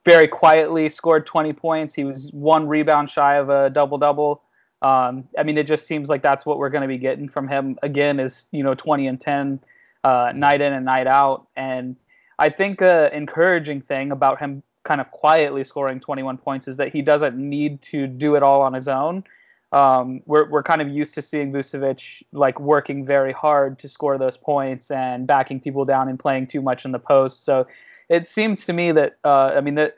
very 0.04 0.28
quietly 0.28 0.88
scored 0.88 1.26
20 1.26 1.52
points. 1.52 1.94
He 1.94 2.04
was 2.04 2.30
one 2.32 2.68
rebound 2.68 3.10
shy 3.10 3.34
of 3.34 3.50
a 3.50 3.68
double 3.68 3.98
double. 3.98 4.42
Um, 4.82 5.24
I 5.36 5.42
mean, 5.42 5.58
it 5.58 5.66
just 5.66 5.84
seems 5.88 6.08
like 6.08 6.22
that's 6.22 6.46
what 6.46 6.58
we're 6.58 6.68
going 6.68 6.82
to 6.82 6.88
be 6.88 6.96
getting 6.96 7.28
from 7.28 7.48
him 7.48 7.76
again. 7.82 8.20
Is 8.20 8.44
you 8.52 8.62
know 8.62 8.74
20 8.74 9.08
and 9.08 9.20
10 9.20 9.58
uh, 10.04 10.30
night 10.32 10.60
in 10.60 10.72
and 10.72 10.84
night 10.84 11.08
out. 11.08 11.48
And 11.56 11.96
I 12.38 12.50
think 12.50 12.78
the 12.78 13.10
encouraging 13.12 13.80
thing 13.80 14.12
about 14.12 14.38
him 14.38 14.62
kind 14.84 15.00
of 15.00 15.10
quietly 15.10 15.64
scoring 15.64 15.98
21 15.98 16.38
points 16.38 16.68
is 16.68 16.76
that 16.76 16.92
he 16.92 17.02
doesn't 17.02 17.36
need 17.36 17.82
to 17.82 18.06
do 18.06 18.36
it 18.36 18.44
all 18.44 18.62
on 18.62 18.74
his 18.74 18.86
own 18.86 19.24
um, 19.72 20.22
we're 20.24 20.48
we're 20.48 20.62
kind 20.62 20.80
of 20.80 20.88
used 20.88 21.14
to 21.14 21.22
seeing 21.22 21.52
Vucevic 21.52 22.22
like 22.32 22.58
working 22.58 23.04
very 23.04 23.32
hard 23.32 23.78
to 23.80 23.88
score 23.88 24.16
those 24.16 24.36
points 24.36 24.90
and 24.90 25.26
backing 25.26 25.60
people 25.60 25.84
down 25.84 26.08
and 26.08 26.18
playing 26.18 26.46
too 26.46 26.62
much 26.62 26.84
in 26.84 26.92
the 26.92 26.98
post. 26.98 27.44
So 27.44 27.66
it 28.08 28.26
seems 28.26 28.64
to 28.64 28.72
me 28.72 28.92
that 28.92 29.18
uh, 29.24 29.52
I 29.56 29.60
mean 29.60 29.74
that 29.74 29.96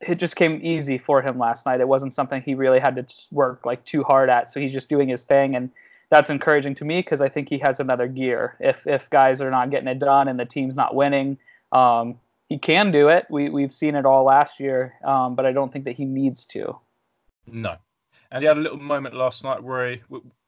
it 0.00 0.16
just 0.16 0.36
came 0.36 0.60
easy 0.62 0.98
for 0.98 1.22
him 1.22 1.38
last 1.38 1.66
night. 1.66 1.80
It 1.80 1.88
wasn't 1.88 2.14
something 2.14 2.42
he 2.42 2.54
really 2.54 2.80
had 2.80 2.96
to 2.96 3.06
work 3.30 3.64
like 3.66 3.84
too 3.84 4.02
hard 4.02 4.30
at. 4.30 4.50
So 4.50 4.60
he's 4.60 4.72
just 4.72 4.88
doing 4.88 5.08
his 5.08 5.22
thing, 5.22 5.54
and 5.54 5.70
that's 6.10 6.30
encouraging 6.30 6.74
to 6.76 6.84
me 6.84 7.00
because 7.00 7.20
I 7.20 7.28
think 7.28 7.48
he 7.48 7.58
has 7.58 7.80
another 7.80 8.08
gear. 8.08 8.56
If 8.58 8.86
if 8.86 9.08
guys 9.10 9.42
are 9.42 9.50
not 9.50 9.70
getting 9.70 9.88
it 9.88 9.98
done 9.98 10.28
and 10.28 10.40
the 10.40 10.46
team's 10.46 10.76
not 10.76 10.94
winning, 10.94 11.36
um, 11.72 12.18
he 12.48 12.58
can 12.58 12.90
do 12.90 13.08
it. 13.08 13.26
We 13.28 13.50
we've 13.50 13.74
seen 13.74 13.96
it 13.96 14.06
all 14.06 14.24
last 14.24 14.60
year, 14.60 14.94
um, 15.04 15.34
but 15.34 15.44
I 15.44 15.52
don't 15.52 15.70
think 15.70 15.84
that 15.84 15.96
he 15.96 16.06
needs 16.06 16.46
to. 16.46 16.78
No, 17.46 17.76
and 18.34 18.42
he 18.42 18.48
had 18.48 18.58
a 18.58 18.60
little 18.60 18.78
moment 18.78 19.14
last 19.14 19.44
night 19.44 19.62
where 19.62 19.92
he 19.92 20.02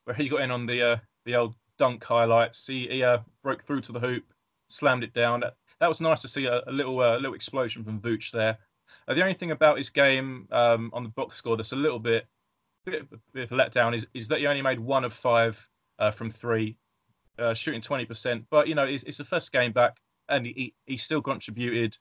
where 0.05 0.17
he 0.17 0.29
got 0.29 0.43
in 0.43 0.51
on 0.51 0.67
the 0.67 0.83
uh, 0.83 0.97
the 1.25 1.37
old 1.37 1.55
dunk 1.79 2.03
highlights. 2.05 2.67
He, 2.67 2.89
he 2.89 3.03
uh, 3.03 3.19
broke 3.43 3.65
through 3.65 3.81
to 3.83 3.93
the 3.93 4.01
hoop, 4.01 4.25
slammed 4.69 5.05
it 5.05 5.15
down. 5.15 5.41
That, 5.41 5.55
that 5.81 5.89
was 5.89 6.01
nice 6.01 6.21
to 6.23 6.29
see 6.29 6.47
a, 6.47 6.63
a 6.67 6.73
little 6.73 7.01
uh, 7.01 7.17
little 7.17 7.35
explosion 7.35 7.85
from 7.85 8.01
Vooch 8.01 8.33
there. 8.33 8.59
Uh, 9.07 9.15
the 9.15 9.23
only 9.23 9.35
thing 9.35 9.53
about 9.53 9.79
his 9.79 9.89
game 9.89 10.49
um, 10.51 10.91
on 10.93 11.05
the 11.05 11.11
box 11.11 11.37
score 11.37 11.57
that's 11.57 11.73
a 11.73 11.77
little 11.77 12.01
bit 12.01 12.27
bit, 12.85 13.07
bit 13.33 13.45
of 13.45 13.53
a 13.53 13.55
letdown 13.55 13.95
is, 13.95 14.05
is 14.15 14.27
that 14.29 14.41
he 14.41 14.47
only 14.47 14.63
made 14.63 14.81
one 14.81 15.05
of 15.05 15.15
five 15.15 15.65
uh, 16.01 16.11
from 16.11 16.31
three, 16.31 16.77
uh, 17.39 17.55
shooting 17.55 17.81
20%. 17.81 18.45
But 18.51 18.67
you 18.67 18.75
know, 18.75 18.85
it's, 18.85 19.05
it's 19.05 19.19
the 19.19 19.25
first 19.25 19.53
game 19.53 19.73
back, 19.73 19.97
and 20.29 20.47
he, 20.47 20.75
he 20.87 20.97
still 20.97 21.23
contributed 21.23 21.97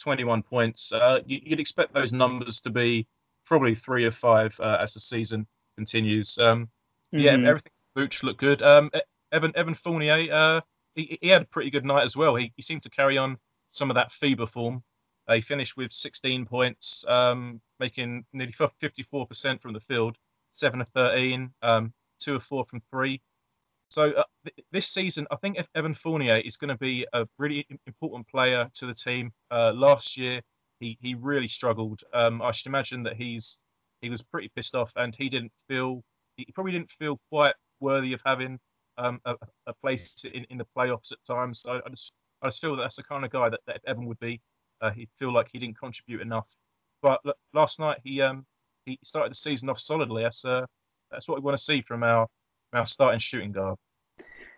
21 0.00 0.42
points. 0.42 0.92
Uh, 0.92 1.20
you, 1.26 1.40
would 1.50 1.60
expect 1.60 1.92
those 1.92 2.12
numbers 2.12 2.60
to 2.62 2.70
be 2.70 3.06
probably 3.46 3.74
three 3.74 4.04
or 4.04 4.10
five 4.10 4.58
uh, 4.60 4.78
as 4.80 4.92
the 4.92 5.00
season 5.00 5.46
continues. 5.76 6.36
Um, 6.38 6.68
mm-hmm. 7.14 7.20
Yeah, 7.20 7.32
everything 7.32 7.72
Vooch 7.96 8.22
looked 8.22 8.40
good. 8.40 8.62
Um, 8.62 8.90
Evan 9.32 9.52
Evan 9.56 9.74
Fournier, 9.74 10.32
uh, 10.32 10.60
he, 10.94 11.18
he 11.20 11.28
had 11.28 11.42
a 11.42 11.46
pretty 11.46 11.70
good 11.70 11.84
night 11.84 12.04
as 12.04 12.16
well. 12.16 12.34
He, 12.34 12.52
he 12.56 12.62
seemed 12.62 12.82
to 12.82 12.90
carry 12.90 13.16
on 13.16 13.38
some 13.70 13.90
of 13.90 13.94
that 13.94 14.12
FIBA 14.12 14.48
form. 14.48 14.82
Uh, 15.28 15.34
he 15.34 15.40
finished 15.40 15.76
with 15.76 15.92
16 15.92 16.46
points, 16.46 17.04
um, 17.08 17.60
making 17.80 18.24
nearly 18.32 18.52
54% 18.52 19.60
from 19.60 19.72
the 19.72 19.80
field, 19.80 20.16
7 20.52 20.80
of 20.80 20.88
13, 20.90 21.50
um, 21.62 21.92
2 22.20 22.36
of 22.36 22.44
4 22.44 22.64
from 22.64 22.80
3. 22.90 23.20
So 23.88 24.10
uh, 24.12 24.22
th- 24.44 24.66
this 24.72 24.88
season, 24.88 25.26
I 25.30 25.36
think 25.36 25.58
Evan 25.74 25.94
Fournier 25.94 26.36
is 26.36 26.56
going 26.56 26.68
to 26.68 26.78
be 26.78 27.06
a 27.12 27.26
really 27.38 27.66
important 27.86 28.28
player 28.28 28.70
to 28.74 28.86
the 28.86 28.94
team. 28.94 29.32
Uh, 29.50 29.72
last 29.72 30.16
year, 30.16 30.40
he 30.80 30.98
he 31.00 31.14
really 31.14 31.48
struggled. 31.48 32.00
Um, 32.12 32.42
I 32.42 32.52
should 32.52 32.66
imagine 32.66 33.02
that 33.04 33.16
he's 33.16 33.58
he 34.00 34.10
was 34.10 34.22
pretty 34.22 34.50
pissed 34.54 34.74
off, 34.74 34.92
and 34.96 35.14
he 35.14 35.28
didn't 35.28 35.52
feel 35.68 36.02
he 36.36 36.46
probably 36.54 36.72
didn't 36.72 36.90
feel 36.90 37.18
quite 37.30 37.54
worthy 37.80 38.12
of 38.12 38.20
having 38.24 38.58
um, 38.98 39.20
a, 39.24 39.34
a, 39.66 39.74
place 39.74 40.24
in, 40.32 40.44
in 40.44 40.58
the 40.58 40.66
playoffs 40.76 41.12
at 41.12 41.18
times. 41.26 41.60
So 41.64 41.80
I 41.84 41.88
just 41.88 42.12
I 42.42 42.48
just 42.48 42.60
feel 42.60 42.76
that 42.76 42.82
that's 42.82 42.96
the 42.96 43.02
kind 43.02 43.24
of 43.24 43.30
guy 43.30 43.48
that, 43.48 43.60
that 43.66 43.80
Evan 43.86 44.06
would 44.06 44.20
be. 44.20 44.40
Uh, 44.80 44.90
he'd 44.90 45.08
feel 45.18 45.32
like 45.32 45.48
he 45.52 45.58
didn't 45.58 45.78
contribute 45.78 46.20
enough. 46.20 46.46
But 47.02 47.20
last 47.54 47.78
night 47.78 47.98
he 48.04 48.20
um 48.20 48.44
he 48.84 48.98
started 49.04 49.32
the 49.32 49.36
season 49.36 49.68
off 49.68 49.78
solidly. 49.78 50.22
That's 50.22 50.44
uh 50.44 50.66
that's 51.10 51.28
what 51.28 51.38
we 51.38 51.44
want 51.44 51.56
to 51.56 51.62
see 51.62 51.82
from 51.82 52.02
our 52.02 52.26
our 52.72 52.86
starting 52.86 53.20
shooting 53.20 53.52
guard. 53.52 53.76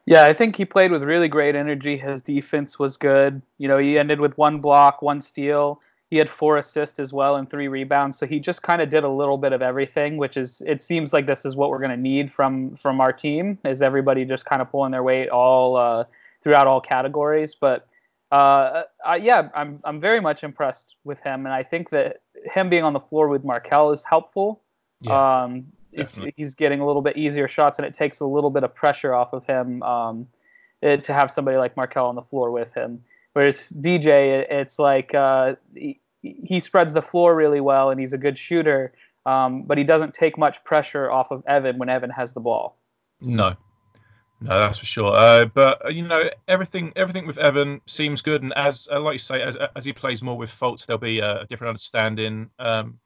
Yeah, 0.06 0.24
I 0.24 0.32
think 0.32 0.56
he 0.56 0.64
played 0.64 0.90
with 0.90 1.02
really 1.02 1.28
great 1.28 1.54
energy. 1.54 1.96
His 1.96 2.22
defense 2.22 2.78
was 2.78 2.96
good. 2.96 3.42
You 3.58 3.68
know, 3.68 3.76
he 3.76 3.98
ended 3.98 4.20
with 4.20 4.36
one 4.38 4.60
block, 4.60 5.02
one 5.02 5.20
steal. 5.20 5.80
He 6.10 6.16
had 6.16 6.30
four 6.30 6.56
assists 6.56 6.98
as 6.98 7.12
well 7.12 7.36
and 7.36 7.50
three 7.50 7.68
rebounds. 7.68 8.18
So 8.18 8.26
he 8.26 8.40
just 8.40 8.62
kind 8.62 8.80
of 8.80 8.90
did 8.90 9.04
a 9.04 9.08
little 9.08 9.36
bit 9.36 9.52
of 9.52 9.60
everything, 9.60 10.16
which 10.16 10.36
is 10.38 10.62
it 10.66 10.82
seems 10.82 11.12
like 11.12 11.26
this 11.26 11.44
is 11.44 11.54
what 11.54 11.68
we're 11.68 11.78
going 11.78 11.90
to 11.90 11.96
need 11.96 12.32
from 12.32 12.76
from 12.76 13.00
our 13.00 13.12
team 13.12 13.58
is 13.64 13.82
everybody 13.82 14.24
just 14.24 14.46
kind 14.46 14.62
of 14.62 14.70
pulling 14.70 14.90
their 14.90 15.02
weight 15.02 15.28
all 15.28 15.76
uh, 15.76 16.04
throughout 16.42 16.66
all 16.66 16.80
categories. 16.80 17.54
But 17.54 17.86
uh, 18.32 18.84
I, 19.04 19.16
yeah, 19.16 19.48
I'm 19.54 19.80
I'm 19.84 20.00
very 20.00 20.20
much 20.20 20.44
impressed 20.44 20.96
with 21.04 21.18
him, 21.20 21.46
and 21.46 21.54
I 21.54 21.62
think 21.62 21.90
that 21.90 22.22
him 22.44 22.70
being 22.70 22.84
on 22.84 22.92
the 22.92 23.00
floor 23.00 23.28
with 23.28 23.44
Markelle 23.44 23.92
is 23.92 24.02
helpful. 24.04 24.62
Yeah, 25.00 25.42
um, 25.42 25.66
he's 26.36 26.54
getting 26.54 26.80
a 26.80 26.86
little 26.86 27.02
bit 27.02 27.16
easier 27.16 27.48
shots, 27.48 27.78
and 27.78 27.86
it 27.86 27.94
takes 27.94 28.20
a 28.20 28.26
little 28.26 28.50
bit 28.50 28.64
of 28.64 28.74
pressure 28.74 29.14
off 29.14 29.32
of 29.32 29.44
him 29.46 29.82
um, 29.82 30.26
it, 30.82 30.86
eh, 30.86 30.96
to 31.02 31.12
have 31.12 31.30
somebody 31.30 31.56
like 31.56 31.76
Markelle 31.76 32.06
on 32.06 32.14
the 32.14 32.22
floor 32.22 32.50
with 32.50 32.72
him. 32.74 33.02
Whereas 33.32 33.70
DJ, 33.70 34.46
it's 34.50 34.78
like 34.78 35.14
uh, 35.14 35.54
he 36.22 36.60
spreads 36.60 36.92
the 36.92 37.02
floor 37.02 37.34
really 37.34 37.60
well 37.60 37.90
and 37.90 38.00
he's 38.00 38.12
a 38.12 38.18
good 38.18 38.38
shooter, 38.38 38.92
um, 39.26 39.62
but 39.62 39.78
he 39.78 39.84
doesn't 39.84 40.14
take 40.14 40.36
much 40.38 40.62
pressure 40.64 41.10
off 41.10 41.30
of 41.30 41.44
Evan 41.46 41.78
when 41.78 41.88
Evan 41.88 42.10
has 42.10 42.32
the 42.32 42.40
ball. 42.40 42.76
No, 43.20 43.54
no, 44.40 44.60
that's 44.60 44.78
for 44.78 44.86
sure. 44.86 45.14
Uh, 45.14 45.44
but 45.46 45.84
uh, 45.84 45.88
you 45.88 46.02
know, 46.02 46.30
everything 46.46 46.92
everything 46.96 47.26
with 47.26 47.38
Evan 47.38 47.80
seems 47.86 48.22
good, 48.22 48.42
and 48.42 48.52
as 48.54 48.88
uh, 48.90 49.00
like 49.00 49.14
you 49.14 49.18
say, 49.18 49.42
as 49.42 49.56
as 49.76 49.84
he 49.84 49.92
plays 49.92 50.22
more 50.22 50.36
with 50.36 50.50
Fultz, 50.50 50.86
there'll 50.86 51.00
be 51.00 51.18
a 51.18 51.44
different 51.50 51.68
understanding. 51.70 52.48
Um, 52.58 52.98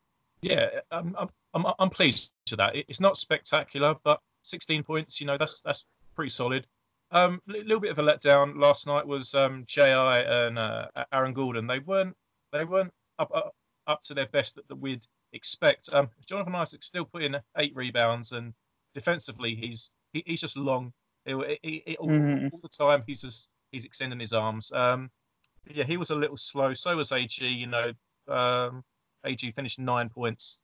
yeah, 0.43 0.69
I'm, 0.91 1.17
I'm 1.55 1.67
I'm 1.79 1.91
pleased 1.91 2.31
to 2.47 2.57
that. 2.57 2.75
It's 2.75 3.01
not 3.01 3.17
spectacular, 3.17 3.95
but 4.05 4.21
16 4.43 4.83
points, 4.83 5.21
you 5.21 5.27
know, 5.27 5.39
that's 5.39 5.61
that's 5.63 5.85
pretty 6.15 6.31
solid. 6.31 6.67
A 7.13 7.25
um, 7.25 7.43
little 7.47 7.81
bit 7.81 7.91
of 7.91 7.99
a 7.99 8.03
letdown 8.03 8.59
last 8.59 8.87
night 8.87 9.07
was 9.07 9.35
um, 9.35 9.65
JI 9.67 9.83
and 9.83 10.59
uh, 10.59 10.87
Aaron 11.13 11.35
Gordon. 11.35 11.67
They 11.67 11.79
weren't 11.79 12.17
they 12.53 12.65
weren't 12.65 12.93
up 13.19 13.31
up, 13.35 13.55
up 13.87 14.03
to 14.05 14.15
their 14.15 14.29
best 14.29 14.55
that, 14.55 14.67
that 14.69 14.77
we'd 14.77 15.05
expect. 15.35 15.91
Um, 15.93 16.09
Jonathan 16.27 16.55
Isaac 16.55 16.83
still 16.83 17.05
put 17.05 17.23
in 17.23 17.37
eight 17.59 17.77
rebounds, 17.77 18.33
and 18.33 18.55
defensively 18.95 19.55
he's 19.55 19.91
he, 20.15 20.23
he's 20.27 20.41
just 20.41 20.57
long. 20.57 20.91
He, 21.27 21.59
he, 21.63 21.83
he, 21.87 21.97
all, 21.99 22.09
mm-hmm. 22.09 22.49
all, 22.51 22.61
the 22.63 22.69
time 22.69 23.03
he's 23.07 23.21
just 23.21 23.49
he's 23.73 23.85
extending 23.85 24.19
his 24.19 24.33
arms. 24.33 24.73
Um, 24.73 25.11
yeah, 25.71 25.85
he 25.85 25.99
was 25.99 26.11
a 26.11 26.15
little 26.15 26.39
slow. 26.39 26.73
So 26.73 26.97
was 26.97 27.13
AG. 27.13 27.47
You 27.47 27.67
know, 27.67 27.93
um, 28.27 28.83
AG 29.27 29.51
finished 29.53 29.79
nine 29.79 30.09
points, 30.09 30.61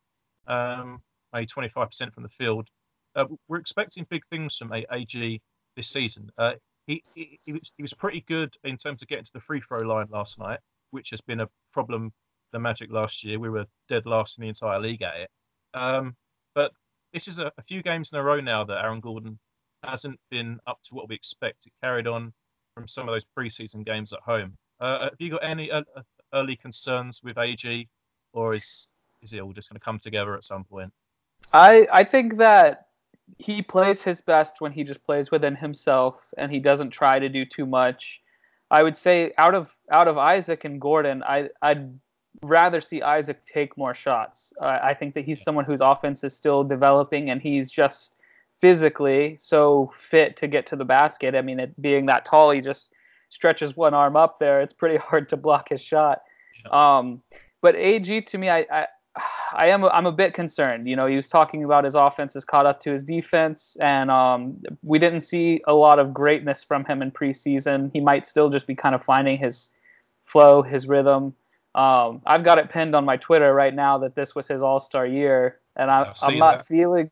um, 0.47 1.03
made 1.35 1.51
twenty 1.51 1.69
five 1.69 1.89
percent 1.89 2.15
from 2.15 2.23
the 2.23 2.31
field. 2.31 2.69
Uh, 3.15 3.27
we're 3.49 3.59
expecting 3.59 4.07
big 4.09 4.23
things 4.31 4.57
from 4.57 4.73
AG 4.73 5.43
this 5.79 5.88
season. 5.88 6.31
Uh, 6.37 6.55
he, 6.87 7.03
he, 7.14 7.38
he, 7.45 7.53
was, 7.53 7.71
he 7.77 7.83
was 7.83 7.95
pretty 7.95 8.25
good 8.29 8.55
in 8.64 8.77
terms 8.77 9.01
of 9.01 9.09
getting 9.09 9.25
to 9.25 9.33
the 9.33 9.41
free 9.41 9.61
throw 9.61 9.81
line 9.81 10.09
last 10.11 10.38
night, 10.38 10.59
which 10.91 11.11
has 11.11 11.21
been 11.21 11.41
a 11.41 11.49
problem 11.73 12.12
the 12.53 12.59
Magic 12.59 12.91
last 12.91 13.25
year. 13.25 13.38
We 13.38 13.49
were 13.49 13.67
dead 13.88 14.07
last 14.07 14.38
in 14.38 14.43
the 14.43 14.49
entire 14.49 14.81
league 14.81 15.03
at 15.03 15.17
it. 15.17 15.31
Um, 15.75 16.17
but 16.55 16.73
this 17.12 17.29
is 17.29 17.38
a, 17.38 17.53
a, 17.59 17.62
few 17.62 17.83
games 17.83 18.11
in 18.12 18.19
a 18.19 18.23
row 18.23 18.41
now 18.41 18.64
that 18.64 18.83
Aaron 18.85 19.01
Gordon 19.01 19.38
hasn't 19.85 20.19
been 20.31 20.59
up 20.67 20.79
to 20.85 20.95
what 20.95 21.09
we 21.09 21.14
expect. 21.14 21.67
It 21.67 21.73
carried 21.83 22.07
on 22.07 22.33
from 22.75 22.88
some 22.88 23.09
of 23.09 23.14
those 23.14 23.27
preseason 23.37 23.85
games 23.85 24.12
at 24.12 24.21
home. 24.21 24.57
Uh, 24.81 25.05
have 25.05 25.14
you 25.19 25.31
got 25.31 25.45
any 25.45 25.71
uh, 25.71 25.83
uh 25.97 26.03
early 26.33 26.57
concerns 26.57 27.23
with 27.23 27.38
AG, 27.38 27.88
or 28.33 28.55
is 28.55 28.88
is 29.23 29.33
it 29.33 29.41
all 29.41 29.53
just 29.53 29.69
going 29.69 29.79
to 29.79 29.85
come 29.85 29.99
together 29.99 30.35
at 30.35 30.45
some 30.45 30.64
point? 30.64 30.93
I 31.53 31.87
I 31.93 32.05
think 32.05 32.37
that 32.37 32.88
he 33.37 33.62
plays 33.62 34.03
his 34.03 34.21
best 34.21 34.61
when 34.61 34.73
he 34.73 34.85
just 34.85 35.05
plays 35.05 35.31
within 35.31 35.55
himself 35.55 36.21
and 36.37 36.51
he 36.51 36.59
doesn't 36.59 36.91
try 36.91 37.19
to 37.19 37.29
do 37.29 37.45
too 37.45 37.67
much. 37.67 38.21
I 38.71 38.83
would 38.83 38.97
say 38.97 39.33
out 39.38 39.55
of 39.55 39.75
out 39.91 40.09
of 40.09 40.19
Isaac 40.19 40.64
and 40.64 40.81
Gordon, 40.81 41.23
I 41.23 41.49
I'd 41.62 41.99
rather 42.43 42.81
see 42.81 43.03
Isaac 43.03 43.45
take 43.47 43.77
more 43.77 43.95
shots. 43.95 44.53
Uh, 44.61 44.79
I 44.83 44.95
think 44.95 45.14
that 45.14 45.25
he's 45.25 45.43
someone 45.43 45.64
whose 45.64 45.81
offense 45.81 46.25
is 46.25 46.37
still 46.37 46.64
developing 46.64 47.31
and 47.31 47.41
he's 47.41 47.71
just 47.71 48.14
physically 48.61 49.37
so 49.41 49.93
fit 50.11 50.37
to 50.37 50.49
get 50.49 50.67
to 50.69 50.77
the 50.77 50.85
basket. 50.85 51.35
I 51.35 51.43
mean, 51.43 51.61
it, 51.61 51.81
being 51.81 52.07
that 52.07 52.25
tall, 52.25 52.51
he 52.51 52.61
just 52.61 52.88
stretches 53.31 53.77
one 53.77 53.95
arm 53.95 54.17
up 54.17 54.38
there. 54.38 54.61
It's 54.61 54.73
pretty 54.73 54.97
hard 55.09 55.29
to 55.31 55.37
block 55.37 55.69
his 55.71 55.81
shot. 55.81 56.23
Um, 56.71 57.23
but 57.61 57.77
AG 57.77 58.23
to 58.23 58.38
me, 58.38 58.51
I, 58.51 58.67
I 58.71 58.87
I 59.55 59.68
am 59.68 59.85
I'm 59.85 60.07
a 60.07 60.12
bit 60.12 60.35
concerned. 60.35 60.88
You 60.88 60.97
know, 60.97 61.07
he 61.07 61.16
was 61.16 61.29
talking 61.29 61.64
about 61.64 61.85
his 61.85 61.94
offense 61.94 62.35
has 62.35 62.44
caught 62.44 62.66
up 62.66 62.81
to 62.83 62.92
his 62.92 63.05
defense, 63.05 63.77
and 63.81 64.11
um, 64.11 64.57
we 64.83 64.99
didn't 64.99 65.23
see 65.23 65.62
a 65.66 65.75
lot 65.75 65.99
of 65.99 66.12
greatness 66.12 66.62
from 66.62 66.85
him 66.85 67.03
in 67.03 67.11
preseason. 67.11 67.90
He 67.92 68.01
might 68.01 68.27
still 68.27 68.51
just 68.51 68.66
be 68.66 68.75
kind 68.75 68.94
of 68.94 69.03
finding 69.05 69.38
his 69.38 69.71
flow, 70.25 70.62
his 70.62 70.87
rhythm. 70.87 71.35
Um, 71.75 72.23
I've 72.27 72.44
got 72.44 72.59
it 72.59 72.71
pinned 72.71 72.94
on 72.94 73.05
my 73.05 73.16
Twitter 73.16 73.55
right 73.55 73.75
now 73.75 73.99
that 73.99 74.14
this 74.14 74.35
was 74.35 74.47
his 74.47 74.62
All 74.62 74.81
Star 74.81 75.07
year, 75.07 75.61
and 75.77 75.90
I, 75.90 76.12
am 76.23 76.38
not 76.38 76.59
that. 76.59 76.68
feeling 76.68 77.11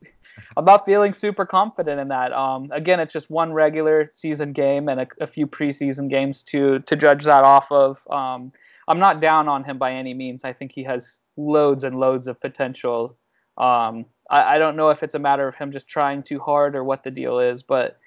I'm 0.56 0.64
not 0.64 0.84
feeling 0.84 1.12
super 1.12 1.46
confident 1.46 2.00
in 2.00 2.08
that. 2.08 2.32
Um, 2.32 2.70
again, 2.72 3.00
it's 3.00 3.12
just 3.12 3.30
one 3.30 3.52
regular 3.52 4.10
season 4.14 4.52
game 4.52 4.88
and 4.88 5.00
a, 5.00 5.06
a, 5.20 5.26
few 5.26 5.46
preseason 5.46 6.10
games 6.10 6.42
to 6.44 6.80
to 6.80 6.96
judge 6.96 7.24
that 7.24 7.44
off 7.44 7.66
of. 7.70 7.98
Um, 8.10 8.52
I'm 8.88 8.98
not 8.98 9.20
down 9.20 9.48
on 9.48 9.64
him 9.64 9.78
by 9.78 9.92
any 9.92 10.14
means. 10.14 10.44
I 10.44 10.52
think 10.52 10.72
he 10.72 10.84
has 10.84 11.18
loads 11.36 11.84
and 11.84 11.98
loads 11.98 12.26
of 12.26 12.40
potential. 12.40 13.16
Um, 13.58 14.06
I, 14.30 14.56
I, 14.56 14.58
don't 14.58 14.76
know 14.76 14.90
if 14.90 15.02
it's 15.02 15.14
a 15.14 15.18
matter 15.18 15.48
of 15.48 15.54
him 15.54 15.72
just 15.72 15.88
trying 15.88 16.22
too 16.22 16.38
hard 16.38 16.76
or 16.76 16.84
what 16.84 17.04
the 17.04 17.10
deal 17.10 17.38
is, 17.38 17.62
but 17.62 17.98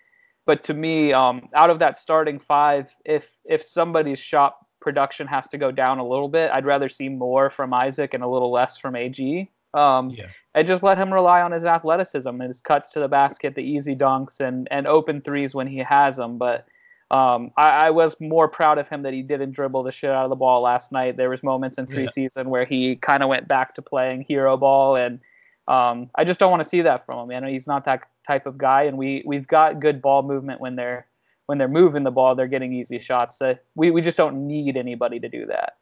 but 0.46 0.64
to 0.64 0.74
me, 0.74 1.14
um, 1.14 1.50
out 1.54 1.70
of 1.70 1.80
that 1.80 1.98
starting 1.98 2.40
five, 2.40 2.88
if 3.06 3.26
if 3.46 3.64
somebody's 3.64 4.20
shop 4.20 4.66
production 4.82 5.28
has 5.28 5.48
to 5.50 5.58
go 5.58 5.72
down 5.72 6.00
a 6.00 6.08
little 6.08 6.30
bit, 6.30 6.52
I'd 6.52 6.66
rather 6.66 6.90
see 6.90 7.10
more 7.10 7.50
from 7.50 7.74
Isaac 7.74 8.14
and 8.14 8.24
a 8.24 8.28
little 8.28 8.52
less 8.52 8.78
from 8.78 8.96
AG. 8.96 9.50
Um, 9.74 10.10
yeah. 10.10 10.28
And 10.56 10.68
just 10.68 10.82
let 10.82 10.98
him 10.98 11.14
rely 11.14 11.42
on 11.42 11.52
his 11.52 11.64
athleticism 11.64 12.28
and 12.28 12.42
his 12.42 12.62
cuts 12.62 12.90
to 12.92 13.00
the 13.00 13.08
basket, 13.08 13.54
the 13.56 13.62
easy 13.62 13.96
dunks, 13.96 14.40
and 14.40 14.68
and 14.72 14.88
open 14.88 15.22
threes 15.22 15.54
when 15.54 15.68
he 15.68 15.78
has 15.78 16.18
them. 16.18 16.38
But 16.38 16.66
um, 17.12 17.52
I, 17.58 17.70
I, 17.70 17.90
was 17.90 18.16
more 18.20 18.48
proud 18.48 18.78
of 18.78 18.88
him 18.88 19.02
that 19.02 19.14
he 19.14 19.24
didn't 19.24 19.54
dribble 19.54 19.82
the 19.82 19.92
shit 19.92 20.12
out 20.12 20.26
of 20.26 20.30
the 20.30 20.36
ball 20.36 20.62
last 20.62 20.92
night. 20.92 21.18
There 21.18 21.32
was 21.32 21.42
moments 21.42 21.80
in 21.80 21.88
preseason 21.88 22.36
yeah. 22.36 22.44
where 22.44 22.66
he 22.66 22.98
kind 22.98 23.24
of 23.24 23.30
went 23.30 23.48
back 23.48 23.74
to 23.76 23.82
playing 23.82 24.26
hero 24.28 24.56
ball, 24.58 24.96
and 24.96 25.20
um, 25.68 26.12
I 26.14 26.24
just 26.24 26.40
don't 26.40 26.52
want 26.52 26.62
to 26.62 26.70
see 26.70 26.82
that 26.82 27.08
from 27.08 27.32
him. 27.32 27.36
I 27.36 27.40
know 27.40 27.52
he's 27.52 27.66
not 27.66 27.86
that 27.86 28.04
type 28.28 28.46
of 28.46 28.60
guy, 28.60 28.84
and 28.84 28.96
we 28.96 29.24
we've 29.26 29.48
got 29.48 29.80
good 29.80 30.04
ball 30.04 30.22
movement 30.22 30.62
when 30.62 30.76
they're 30.76 31.08
when 31.48 31.58
they're 31.58 31.68
moving 31.68 32.04
the 32.04 32.12
ball, 32.12 32.36
they're 32.36 32.46
getting 32.46 32.74
easy 32.74 33.00
shots. 33.00 33.40
So 33.40 33.58
we 33.74 33.90
we 33.90 34.04
just 34.04 34.18
don't 34.18 34.48
need 34.48 34.78
anybody 34.78 35.20
to 35.20 35.28
do 35.28 35.48
that. 35.48 35.78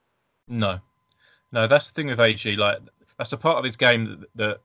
No, 0.48 0.80
no, 1.52 1.68
that's 1.68 1.90
the 1.90 1.94
thing 1.94 2.08
with 2.08 2.22
AG. 2.22 2.56
Like 2.56 2.78
that's 3.18 3.34
a 3.34 3.38
part 3.38 3.58
of 3.58 3.66
his 3.66 3.76
game 3.76 4.06
that, 4.22 4.30
that 4.36 4.58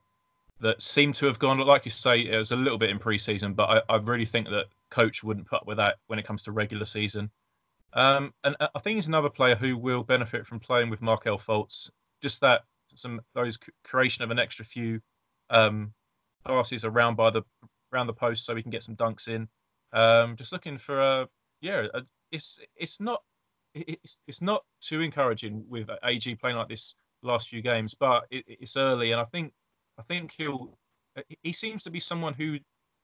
that 0.60 0.80
seemed 0.80 1.16
to 1.16 1.26
have 1.26 1.40
gone. 1.40 1.58
Like 1.58 1.84
you 1.84 1.90
say, 1.90 2.20
it 2.20 2.36
was 2.36 2.52
a 2.52 2.56
little 2.56 2.78
bit 2.78 2.90
in 2.90 3.00
preseason, 3.00 3.56
but 3.56 3.82
I, 3.90 3.94
I 3.94 3.96
really 3.96 4.26
think 4.26 4.48
that 4.50 4.66
coach 4.92 5.24
wouldn't 5.24 5.48
put 5.48 5.62
up 5.62 5.66
with 5.66 5.78
that 5.78 5.96
when 6.06 6.18
it 6.18 6.26
comes 6.26 6.42
to 6.44 6.52
regular 6.52 6.84
season. 6.84 7.30
Um, 7.94 8.32
and 8.44 8.56
I 8.60 8.78
think 8.80 8.96
he's 8.96 9.08
another 9.08 9.28
player 9.28 9.54
who 9.54 9.76
will 9.76 10.02
benefit 10.02 10.46
from 10.46 10.60
playing 10.60 10.90
with 10.90 11.02
Markelle 11.02 11.38
Fultz. 11.38 11.90
Just 12.22 12.40
that 12.40 12.62
some 12.94 13.20
those 13.34 13.58
creation 13.84 14.22
of 14.22 14.30
an 14.30 14.38
extra 14.38 14.64
few 14.64 15.00
um, 15.50 15.92
passes 16.46 16.84
around 16.84 17.16
by 17.16 17.30
the 17.30 17.42
around 17.92 18.06
the 18.06 18.12
post 18.12 18.44
so 18.44 18.54
we 18.54 18.62
can 18.62 18.70
get 18.70 18.82
some 18.82 18.96
dunks 18.96 19.28
in. 19.28 19.48
Um, 19.92 20.36
just 20.36 20.52
looking 20.52 20.78
for 20.78 21.00
a 21.00 21.28
yeah, 21.60 21.86
a, 21.94 22.02
it's 22.30 22.58
it's 22.76 23.00
not 23.00 23.22
it's 23.74 24.18
it's 24.26 24.42
not 24.42 24.64
too 24.80 25.00
encouraging 25.00 25.64
with 25.68 25.88
AG 26.04 26.34
playing 26.36 26.56
like 26.56 26.68
this 26.68 26.94
last 27.22 27.48
few 27.48 27.62
games, 27.62 27.94
but 27.94 28.24
it, 28.30 28.44
it's 28.46 28.76
early, 28.76 29.12
and 29.12 29.20
I 29.20 29.24
think 29.24 29.52
I 29.98 30.02
think 30.02 30.32
he'll 30.36 30.78
he 31.42 31.52
seems 31.52 31.82
to 31.84 31.90
be 31.90 32.00
someone 32.00 32.34
who 32.34 32.58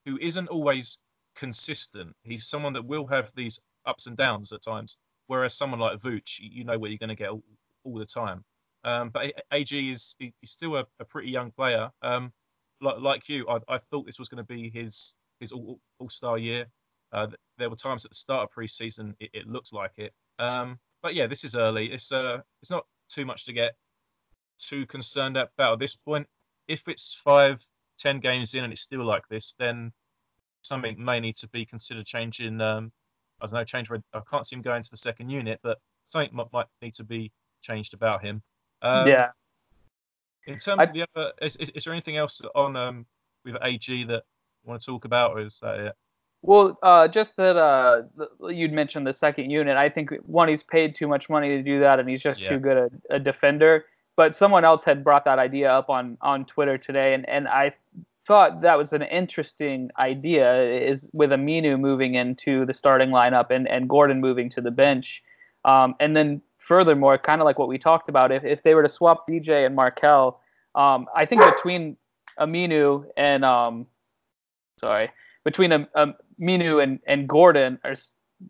who 0.07 0.19
isn't 0.19 0.49
always 0.49 0.99
consistent. 1.39 2.15
He's 2.25 2.47
someone 2.47 2.73
that 2.75 2.85
will 2.85 3.07
have 3.07 3.31
these 3.35 3.61
ups 3.87 4.07
and 4.07 4.17
downs 4.17 4.53
at 4.53 4.63
times, 4.63 4.99
whereas 5.29 5.55
someone 5.55 5.81
like 5.81 6.01
Vooch, 6.01 6.39
you 6.39 6.65
know 6.65 6.79
where 6.79 6.91
you're 6.91 6.99
going 6.99 7.09
to 7.09 7.15
get 7.15 7.31
all, 7.31 7.43
all 7.85 7.99
the 7.99 8.05
time. 8.05 8.45
Um, 8.85 9.11
but 9.11 9.33
AG 9.53 9.91
is 9.91 10.15
he's 10.19 10.33
still 10.45 10.77
a, 10.77 10.85
a 11.01 11.05
pretty 11.05 11.31
young 11.31 11.51
player. 11.51 11.91
Um, 12.03 12.33
like, 12.81 13.01
like 13.01 13.29
you, 13.29 13.49
I, 13.49 13.59
I 13.69 13.79
thought 13.79 14.07
this 14.07 14.19
was 14.19 14.29
going 14.29 14.45
to 14.45 14.55
be 14.55 14.71
his 14.71 15.15
his 15.41 15.53
all, 15.53 15.79
star 16.11 16.39
year. 16.39 16.67
Uh, 17.13 17.29
there 17.57 17.71
were 17.71 17.77
times 17.77 18.05
at 18.05 18.11
the 18.11 18.17
start 18.17 18.49
of 18.49 18.55
preseason 18.55 19.15
it, 19.19 19.31
it 19.33 19.47
looked 19.47 19.73
like 19.73 19.93
it. 19.97 20.13
Um, 20.39 20.79
but 21.03 21.15
yeah, 21.15 21.27
this 21.27 21.45
is 21.45 21.55
early. 21.55 21.93
It's 21.93 22.13
uh, 22.13 22.39
it's 22.63 22.71
not 22.71 22.85
too 23.09 23.25
much 23.25 23.45
to 23.47 23.53
get 23.53 23.75
too 24.59 24.87
concerned 24.87 25.37
about 25.37 25.75
at 25.75 25.79
this 25.79 25.97
point. 25.97 26.27
If 26.67 26.87
it's 26.89 27.15
five, 27.15 27.65
ten 27.99 28.21
games 28.21 28.55
in 28.55 28.65
and 28.65 28.73
it's 28.73 28.83
still 28.83 29.05
like 29.05 29.27
this, 29.29 29.55
then 29.59 29.93
something 30.63 31.03
may 31.03 31.21
need 31.21 31.37
to 31.37 31.49
be 31.49 31.65
considered 31.65 32.07
changing. 32.07 32.61
Um, 32.61 32.93
I 33.41 33.47
don't 33.47 33.55
know, 33.55 33.65
change. 33.65 33.89
I 33.91 34.21
can't 34.31 34.47
see 34.47 34.57
him 34.57 34.63
going 34.63 34.83
to 34.83 34.91
the 34.91 34.97
second 34.97 35.31
unit, 35.31 35.61
but 35.63 35.79
something 36.09 36.35
might, 36.35 36.53
might 36.53 36.67
need 36.83 36.95
to 36.95 37.05
be 37.05 37.31
changed 37.63 37.95
about 37.95 38.23
him. 38.23 38.43
Um, 38.83 39.07
yeah. 39.07 39.31
In 40.47 40.59
terms 40.59 40.81
I, 40.81 40.83
of 40.85 40.93
the 40.93 41.07
other, 41.15 41.33
is, 41.43 41.57
is, 41.57 41.71
is, 41.71 41.85
there 41.85 41.93
anything 41.93 42.17
else 42.17 42.41
on 42.55 42.75
um, 42.75 43.07
with 43.45 43.57
AG 43.63 44.05
that 44.05 44.25
you 44.65 44.71
want 44.71 44.81
to 44.81 44.87
talk 44.87 45.05
about, 45.05 45.33
or 45.33 45.41
is 45.41 45.59
that 45.61 45.79
it? 45.79 45.93
Well, 46.43 46.79
uh, 46.83 47.09
just 47.09 47.37
that 47.37 47.57
uh, 47.57 48.03
you'd 48.49 48.73
mentioned 48.73 49.07
the 49.07 49.13
second 49.13 49.51
unit. 49.51 49.77
I 49.77 49.89
think 49.89 50.13
one, 50.25 50.49
he's 50.49 50.63
paid 50.63 50.95
too 50.95 51.09
much 51.09 51.29
money 51.29 51.49
to 51.49 51.63
do 51.63 51.81
that, 51.81 51.99
and 51.99 52.09
he's 52.09 52.23
just 52.23 52.41
yeah. 52.41 52.51
too 52.51 52.59
good 52.59 52.77
a, 52.77 53.17
a, 53.17 53.19
defender. 53.19 53.87
But 54.17 54.35
someone 54.35 54.65
else 54.65 54.85
had 54.85 55.03
brought 55.03 55.25
that 55.25 55.39
idea 55.39 55.71
up 55.71 55.91
on 55.91 56.17
on 56.21 56.45
Twitter 56.45 56.79
today, 56.79 57.15
and, 57.15 57.29
and 57.29 57.49
I 57.49 57.75
thought 58.29 58.61
that 58.61 58.79
was 58.79 58.93
an 58.93 59.03
interesting 59.03 59.91
idea. 59.99 60.63
Is 60.63 61.11
with 61.13 61.31
Aminu 61.31 61.81
moving 61.81 62.15
into 62.15 62.65
the 62.67 62.75
starting 62.75 63.09
lineup 63.09 63.51
and 63.51 63.67
and 63.67 63.89
Gordon 63.89 64.21
moving 64.21 64.51
to 64.51 64.61
the 64.61 64.71
bench, 64.71 65.23
um, 65.65 65.97
and 65.99 66.17
then 66.17 66.41
furthermore, 66.59 67.19
kind 67.19 67.41
of 67.41 67.47
like 67.47 67.59
what 67.59 67.69
we 67.69 67.79
talked 67.79 68.09
about, 68.09 68.31
if 68.31 68.45
if 68.45 68.63
they 68.63 68.75
were 68.75 68.85
to 68.85 68.89
swap 68.89 69.27
DJ 69.27 69.67
and 69.67 69.75
Markelle, 69.75 70.41
um, 70.77 71.07
I 71.17 71.25
think 71.25 71.43
between 71.43 71.97
Aminu 72.39 73.07
and 73.17 73.45
um, 73.45 73.87
sorry 74.79 75.11
between 75.49 75.73
a, 75.73 75.89
a 75.95 76.09
Minu 76.41 76.83
and, 76.83 77.01
and 77.07 77.27
Gordon 77.27 77.79
or 77.85 77.95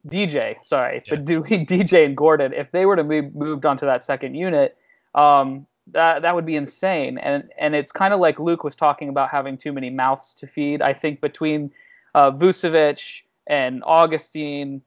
DJ, 0.09 0.57
sorry, 0.65 1.03
yeah. 1.07 1.15
but 1.15 1.25
do 1.25 1.43
DJ 1.45 2.05
and 2.05 2.17
Gordon, 2.17 2.53
if 2.53 2.71
they 2.73 2.87
were 2.87 2.97
to 2.97 3.05
be 3.05 3.23
moved 3.23 3.65
onto 3.65 3.87
that 3.87 4.03
second 4.03 4.35
unit, 4.35 4.77
um, 5.15 5.67
that 5.93 6.23
that 6.23 6.35
would 6.35 6.47
be 6.47 6.57
insane. 6.57 7.19
And 7.19 7.49
and 7.59 7.75
it's 7.75 7.93
kind 7.93 8.15
of 8.15 8.21
like 8.21 8.39
Luke 8.39 8.65
was 8.65 8.77
talking 8.77 9.09
about 9.09 9.31
having 9.31 9.57
too 9.57 9.73
many 9.73 9.91
mouths 9.91 10.35
to 10.35 10.47
feed. 10.47 10.83
I 10.83 10.93
think 10.93 11.21
between 11.21 11.71
uh, 12.15 12.31
Vucevic 12.31 13.23
and 13.47 13.83
Augustin 13.85 14.83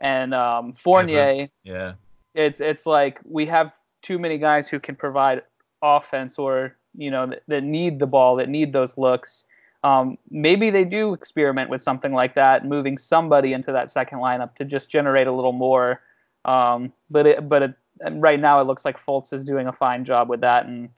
and 0.00 0.34
um, 0.34 0.72
Fournier, 0.74 1.48
yeah, 1.64 1.92
it's 2.34 2.60
it's 2.60 2.86
like 2.86 3.20
we 3.24 3.46
have 3.46 3.72
too 4.02 4.18
many 4.18 4.38
guys 4.38 4.68
who 4.68 4.78
can 4.78 4.94
provide 4.94 5.42
offense 5.82 6.38
or 6.38 6.76
you 6.96 7.10
know 7.10 7.26
that, 7.26 7.42
that 7.48 7.64
need 7.64 7.98
the 7.98 8.06
ball, 8.06 8.36
that 8.36 8.48
need 8.48 8.72
those 8.72 8.96
looks. 8.96 9.44
Um, 9.84 10.18
maybe 10.30 10.70
they 10.70 10.84
do 10.84 11.14
experiment 11.14 11.70
with 11.70 11.82
something 11.82 12.12
like 12.12 12.34
that, 12.34 12.66
moving 12.66 12.98
somebody 12.98 13.52
into 13.52 13.70
that 13.72 13.90
second 13.90 14.18
lineup 14.18 14.54
to 14.56 14.64
just 14.64 14.88
generate 14.88 15.28
a 15.28 15.32
little 15.32 15.52
more. 15.52 16.00
Um, 16.48 16.92
but 17.10 17.26
it, 17.26 17.48
but 17.48 17.62
it, 17.62 17.74
right 18.12 18.40
now 18.40 18.60
it 18.60 18.64
looks 18.64 18.84
like 18.84 18.98
Fultz 19.04 19.32
is 19.34 19.44
doing 19.44 19.66
a 19.66 19.72
fine 19.72 20.04
job 20.04 20.30
with 20.30 20.40
that, 20.40 20.64
and 20.64 20.88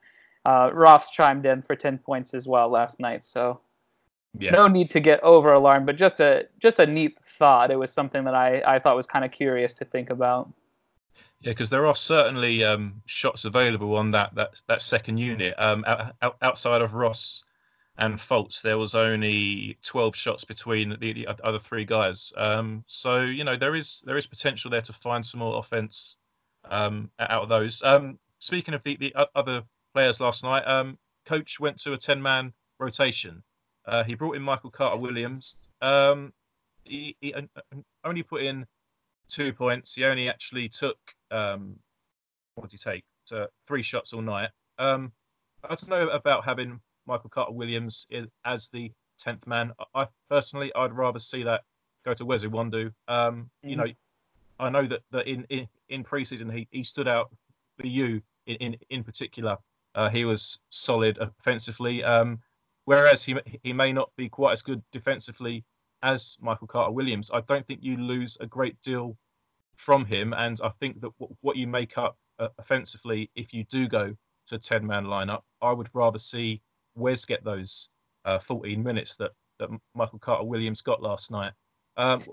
uh, 0.44 0.70
Ross 0.72 1.10
chimed 1.10 1.44
in 1.44 1.62
for 1.62 1.74
ten 1.74 1.98
points 1.98 2.34
as 2.34 2.46
well 2.46 2.68
last 2.68 3.00
night. 3.00 3.24
So 3.24 3.60
yeah. 4.38 4.52
no 4.52 4.68
need 4.68 4.90
to 4.92 5.00
get 5.00 5.20
over 5.24 5.52
alarmed, 5.52 5.86
but 5.86 5.96
just 5.96 6.20
a 6.20 6.46
just 6.60 6.78
a 6.78 6.86
neat 6.86 7.18
thought. 7.38 7.72
It 7.72 7.76
was 7.76 7.92
something 7.92 8.22
that 8.24 8.34
I 8.34 8.62
I 8.64 8.78
thought 8.78 8.94
was 8.94 9.06
kind 9.06 9.24
of 9.24 9.32
curious 9.32 9.72
to 9.74 9.84
think 9.84 10.10
about. 10.10 10.52
Yeah, 11.40 11.52
because 11.52 11.70
there 11.70 11.86
are 11.86 11.96
certainly 11.96 12.62
um, 12.62 13.02
shots 13.06 13.44
available 13.44 13.96
on 13.96 14.12
that 14.12 14.32
that 14.36 14.60
that 14.68 14.82
second 14.82 15.18
unit. 15.18 15.54
Um, 15.58 15.84
out, 15.86 16.36
outside 16.42 16.80
of 16.80 16.94
Ross 16.94 17.44
and 17.98 18.18
Fultz, 18.18 18.62
there 18.62 18.78
was 18.78 18.94
only 18.94 19.76
12 19.82 20.16
shots 20.16 20.44
between 20.44 20.96
the, 21.00 21.12
the 21.12 21.26
other 21.44 21.58
three 21.58 21.84
guys. 21.84 22.32
Um, 22.36 22.84
so 22.86 23.20
you 23.20 23.44
know 23.44 23.56
there 23.56 23.76
is 23.76 24.02
there 24.06 24.16
is 24.16 24.26
potential 24.26 24.70
there 24.70 24.80
to 24.82 24.92
find 24.92 25.24
some 25.24 25.40
more 25.40 25.58
offense 25.58 26.16
um, 26.70 27.10
out 27.18 27.42
of 27.42 27.48
those. 27.48 27.82
Um, 27.84 28.18
speaking 28.38 28.74
of 28.74 28.82
the, 28.84 28.96
the 28.96 29.14
other 29.34 29.62
players 29.92 30.20
last 30.20 30.42
night, 30.42 30.62
um, 30.62 30.98
coach 31.26 31.60
went 31.60 31.78
to 31.82 31.92
a 31.92 31.98
10 31.98 32.20
man 32.22 32.52
rotation. 32.78 33.42
Uh, 33.86 34.04
he 34.04 34.14
brought 34.14 34.36
in 34.36 34.42
Michael 34.42 34.70
Carter 34.70 34.98
Williams. 34.98 35.56
Um, 35.82 36.32
he, 36.84 37.16
he, 37.20 37.34
only 38.04 38.22
put 38.22 38.42
in 38.42 38.66
two 39.28 39.52
points. 39.52 39.94
He 39.94 40.04
only 40.04 40.28
actually 40.28 40.68
took 40.68 40.98
um, 41.30 41.76
what 42.54 42.70
did 42.70 42.80
he 42.80 42.90
take? 42.90 43.04
To 43.28 43.48
three 43.68 43.82
shots 43.82 44.12
all 44.12 44.22
night. 44.22 44.50
I 45.64 45.74
don't 45.74 45.88
know 45.88 46.08
about 46.08 46.44
having 46.44 46.80
Michael 47.10 47.28
Carter 47.28 47.52
Williams 47.52 48.06
as 48.44 48.68
the 48.68 48.92
tenth 49.18 49.44
man. 49.46 49.72
I 49.94 50.06
personally, 50.28 50.72
I'd 50.76 50.92
rather 50.92 51.18
see 51.18 51.42
that 51.42 51.62
go 52.04 52.14
to 52.14 52.24
Wes 52.24 52.44
Iwundu. 52.44 52.92
Um, 53.08 53.50
mm. 53.64 53.70
You 53.70 53.76
know, 53.76 53.86
I 54.60 54.70
know 54.70 54.86
that, 54.86 55.00
that 55.10 55.26
in, 55.26 55.44
in, 55.50 55.66
in 55.88 56.04
preseason 56.04 56.52
he, 56.52 56.68
he 56.70 56.84
stood 56.84 57.08
out 57.08 57.30
for 57.78 57.86
you 57.86 58.22
in 58.46 58.56
in, 58.56 58.76
in 58.90 59.04
particular. 59.04 59.58
Uh, 59.96 60.08
he 60.08 60.24
was 60.24 60.60
solid 60.70 61.18
offensively. 61.18 62.04
Um, 62.04 62.38
whereas 62.84 63.24
he 63.24 63.36
he 63.64 63.72
may 63.72 63.92
not 63.92 64.10
be 64.16 64.28
quite 64.28 64.52
as 64.52 64.62
good 64.62 64.82
defensively 64.92 65.64
as 66.02 66.38
Michael 66.40 66.68
Carter 66.68 66.92
Williams. 66.92 67.30
I 67.34 67.40
don't 67.42 67.66
think 67.66 67.80
you 67.82 67.96
lose 67.96 68.38
a 68.40 68.46
great 68.46 68.80
deal 68.82 69.16
from 69.76 70.04
him, 70.04 70.32
and 70.32 70.60
I 70.62 70.70
think 70.80 71.00
that 71.00 71.12
w- 71.18 71.36
what 71.40 71.56
you 71.56 71.66
make 71.66 71.98
up 71.98 72.16
uh, 72.38 72.48
offensively, 72.58 73.30
if 73.34 73.52
you 73.52 73.64
do 73.64 73.88
go 73.88 74.14
to 74.46 74.54
a 74.54 74.58
ten 74.58 74.86
man 74.86 75.06
lineup, 75.06 75.42
I 75.60 75.72
would 75.72 75.90
rather 75.92 76.18
see 76.18 76.62
Wes 77.00 77.24
get 77.24 77.44
those 77.44 77.88
uh, 78.24 78.38
14 78.38 78.82
minutes 78.82 79.16
that 79.16 79.32
that 79.58 79.68
Michael 79.94 80.18
Carter 80.18 80.44
Williams 80.44 80.80
got 80.80 81.02
last 81.02 81.30
night. 81.30 81.52
Um, 81.96 82.24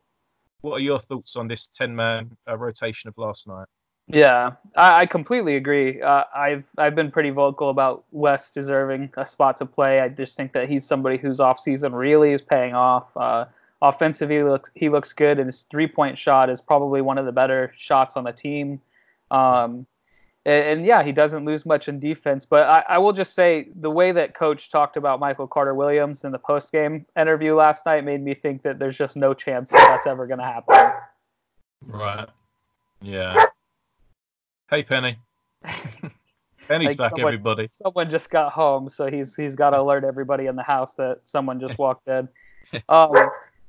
what 0.62 0.74
are 0.74 0.80
your 0.80 1.00
thoughts 1.00 1.36
on 1.36 1.48
this 1.48 1.68
10 1.76 1.96
man 1.96 2.36
uh, 2.50 2.58
rotation 2.58 3.10
of 3.10 3.18
last 3.18 3.48
night? 3.48 3.68
Yeah, 4.08 4.52
I, 4.76 5.02
I 5.02 5.06
completely 5.06 5.58
agree. 5.58 6.02
Uh, 6.02 6.24
I've 6.34 6.64
I've 6.78 6.96
been 6.96 7.12
pretty 7.12 7.30
vocal 7.30 7.70
about 7.70 8.06
Wes 8.12 8.52
deserving 8.52 9.12
a 9.18 9.26
spot 9.26 9.58
to 9.58 9.66
play. 9.66 10.00
I 10.00 10.08
just 10.08 10.38
think 10.38 10.54
that 10.54 10.70
he's 10.70 10.86
somebody 10.86 11.18
whose 11.18 11.42
off 11.42 11.60
season 11.60 11.94
really 11.94 12.32
is 12.32 12.42
paying 12.42 12.74
off. 12.74 13.06
Uh, 13.18 13.46
offensively, 13.82 14.38
he 14.38 14.44
looks 14.44 14.72
he 14.76 14.88
looks 14.88 15.12
good, 15.12 15.40
and 15.40 15.48
his 15.48 15.64
three 15.64 15.88
point 15.88 16.18
shot 16.18 16.50
is 16.50 16.62
probably 16.62 17.02
one 17.02 17.18
of 17.18 17.26
the 17.26 17.34
better 17.34 17.74
shots 17.78 18.16
on 18.16 18.24
the 18.24 18.32
team. 18.32 18.80
Um, 19.30 19.86
and, 20.48 20.80
and, 20.80 20.86
yeah, 20.86 21.04
he 21.04 21.12
doesn't 21.12 21.44
lose 21.44 21.66
much 21.66 21.90
in 21.90 22.00
defense. 22.00 22.46
But 22.46 22.64
I, 22.64 22.84
I, 22.88 22.98
will 23.00 23.12
just 23.12 23.36
say 23.36 23.68
the 23.82 23.92
way 23.92 24.14
that 24.14 24.34
Coach 24.34 24.72
talked 24.72 24.96
about 24.96 25.20
Michael 25.20 25.46
Carter 25.46 25.74
Williams 25.74 26.24
in 26.24 26.32
the 26.32 26.40
post 26.40 26.72
game 26.72 27.06
interview 27.20 27.54
last 27.54 27.86
night 27.86 28.06
made 28.06 28.24
me 28.24 28.34
think 28.34 28.64
that 28.64 28.80
there's 28.80 28.98
just 28.98 29.18
no 29.18 29.34
chance 29.34 29.70
that 29.72 29.86
that's 29.90 30.08
ever 30.08 30.26
going 30.26 30.40
to 30.40 30.46
happen. 30.46 30.94
Right. 31.86 32.30
Yeah. 33.02 33.46
Hey, 34.70 34.84
Penny. 34.84 35.18
Penny's 36.68 36.96
back, 36.96 37.12
someone, 37.12 37.34
everybody. 37.34 37.70
Someone 37.84 38.10
just 38.10 38.30
got 38.30 38.54
home, 38.54 38.90
so 38.90 39.08
he's 39.08 39.36
he's 39.36 39.56
got 39.56 39.72
to 39.72 39.80
alert 39.82 40.06
everybody 40.06 40.46
in 40.46 40.56
the 40.56 40.64
house 40.64 40.94
that 40.94 41.20
someone 41.26 41.60
just 41.60 41.78
walked 41.78 42.08
in. 42.08 42.28
Um, 42.90 43.14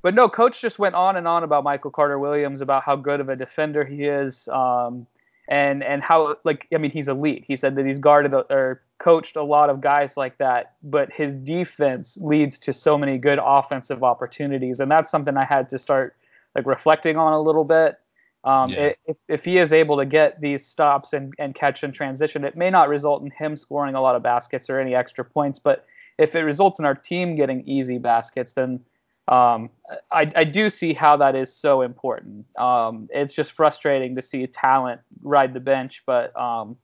but 0.03 0.13
no, 0.13 0.29
coach 0.29 0.61
just 0.61 0.81
went 0.81 0.97
on 0.97 1.15
and 1.15 1.29
on 1.29 1.45
about 1.45 1.63
Michael 1.63 1.93
Carter 1.93 2.19
Williams, 2.19 2.63
about 2.63 2.83
how 2.83 2.97
good 2.97 3.21
of 3.21 3.29
a 3.29 3.37
defender 3.37 3.85
he 3.85 4.07
is, 4.07 4.49
um, 4.49 5.07
and 5.49 5.83
and 5.83 6.03
how 6.03 6.37
like 6.45 6.67
I 6.73 6.79
mean 6.79 6.91
he's 6.91 7.09
elite. 7.09 7.45
He 7.47 7.57
said 7.57 7.75
that 7.77 7.87
he's 7.87 7.99
guarded 7.99 8.33
or 8.35 8.83
coached 8.99 9.37
a 9.37 9.43
lot 9.43 9.71
of 9.71 9.81
guys 9.81 10.17
like 10.17 10.39
that, 10.39 10.75
but 10.83 11.11
his 11.13 11.35
defense 11.35 12.19
leads 12.21 12.59
to 12.59 12.73
so 12.73 12.99
many 12.99 13.19
good 13.19 13.39
offensive 13.43 14.05
opportunities, 14.05 14.81
and 14.81 14.91
that's 14.91 15.11
something 15.11 15.37
I 15.37 15.45
had 15.45 15.69
to 15.71 15.79
start 15.79 16.17
like 16.55 16.67
reflecting 16.67 17.17
on 17.17 17.33
a 17.33 17.41
little 17.41 17.65
bit. 17.65 17.99
Um, 18.45 18.71
yeah. 18.71 18.93
if, 19.07 19.17
if 19.27 19.45
he 19.45 19.59
is 19.59 19.73
able 19.73 19.97
to 19.97 20.07
get 20.07 20.41
these 20.41 20.65
stops 20.65 21.13
and, 21.13 21.35
and 21.39 21.55
catch 21.55 21.83
and 21.83 21.93
transition, 21.93 22.45
it 22.45 22.57
may 22.57 22.71
not 22.71 22.89
result 22.89 23.23
in 23.23 23.31
him 23.31 23.57
scoring 23.57 23.95
a 23.95 24.01
lot 24.01 24.15
of 24.15 24.23
baskets 24.23 24.71
or 24.71 24.79
any 24.79 24.95
extra 24.95 25.25
points. 25.25 25.59
But 25.59 25.87
if 26.19 26.35
it 26.35 26.41
results 26.41 26.79
in 26.79 26.85
our 26.85 26.95
team 26.95 27.37
getting 27.37 27.67
easy 27.67 27.99
baskets, 27.99 28.53
then 28.53 28.81
um, 29.29 29.71
I, 30.11 30.33
I 30.35 30.45
do 30.45 30.71
see 30.71 30.93
how 30.93 31.17
that 31.19 31.37
is 31.37 31.55
so 31.55 31.83
important. 31.83 32.47
Um, 32.59 33.09
it's 33.13 33.35
just 33.35 33.53
frustrating 33.53 34.17
to 34.17 34.23
see 34.23 34.47
talent 34.47 35.01
ride 35.23 35.55
the 35.55 35.61
bench, 35.61 36.03
but 36.07 36.39
um, 36.39 36.77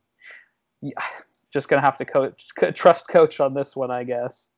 yeah, 0.81 0.93
just 1.53 1.69
gonna 1.69 1.83
have 1.83 1.99
to 1.99 2.05
coach, 2.05 2.49
trust 2.75 3.09
coach 3.09 3.41
on 3.41 3.55
this 3.55 3.75
one, 3.75 3.91
I 3.91 4.05
guess. 4.05 4.49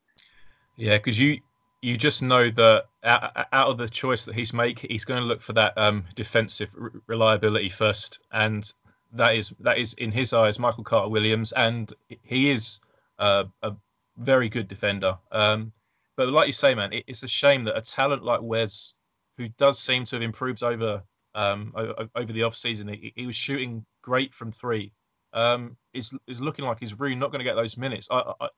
Yeah, 0.76 0.98
because 0.98 1.18
you 1.18 1.40
you 1.82 1.96
just 1.96 2.22
know 2.22 2.50
that 2.50 2.84
out, 3.04 3.68
of 3.68 3.78
the 3.78 3.88
choice 3.88 4.24
that 4.24 4.34
he's 4.34 4.52
make, 4.52 4.80
he's 4.90 5.04
going 5.04 5.20
to 5.20 5.26
look 5.26 5.40
for 5.40 5.52
that 5.52 5.76
um, 5.78 6.04
defensive 6.16 6.74
reliability 7.06 7.68
first, 7.68 8.18
and 8.32 8.72
that 9.12 9.36
is 9.36 9.52
that 9.60 9.78
is 9.78 9.94
in 9.94 10.10
his 10.10 10.32
eyes 10.32 10.58
Michael 10.58 10.84
Carter 10.84 11.08
Williams, 11.08 11.52
and 11.52 11.92
he 12.22 12.50
is 12.50 12.80
uh, 13.18 13.44
a 13.62 13.72
very 14.18 14.48
good 14.48 14.68
defender. 14.68 15.16
Um, 15.30 15.72
but 16.16 16.28
like 16.28 16.46
you 16.46 16.52
say, 16.52 16.74
man, 16.74 16.92
it, 16.92 17.04
it's 17.06 17.22
a 17.22 17.28
shame 17.28 17.64
that 17.64 17.76
a 17.76 17.82
talent 17.82 18.24
like 18.24 18.40
Wes, 18.42 18.94
who 19.38 19.48
does 19.58 19.78
seem 19.78 20.04
to 20.06 20.16
have 20.16 20.22
improved 20.22 20.62
over 20.62 21.02
um, 21.34 21.72
over 22.14 22.32
the 22.32 22.42
off 22.42 22.56
season, 22.56 22.88
he, 22.88 23.12
he, 23.14 23.26
was 23.26 23.36
shooting 23.36 23.84
great 24.02 24.32
from 24.32 24.50
three. 24.50 24.90
Um, 25.34 25.76
is 25.92 26.12
is 26.26 26.40
looking 26.40 26.64
like 26.64 26.80
he's 26.80 26.98
really 26.98 27.14
not 27.14 27.30
going 27.30 27.40
to 27.40 27.44
get 27.44 27.56
those 27.56 27.76
minutes. 27.76 28.08
I, 28.10 28.32
I 28.40 28.48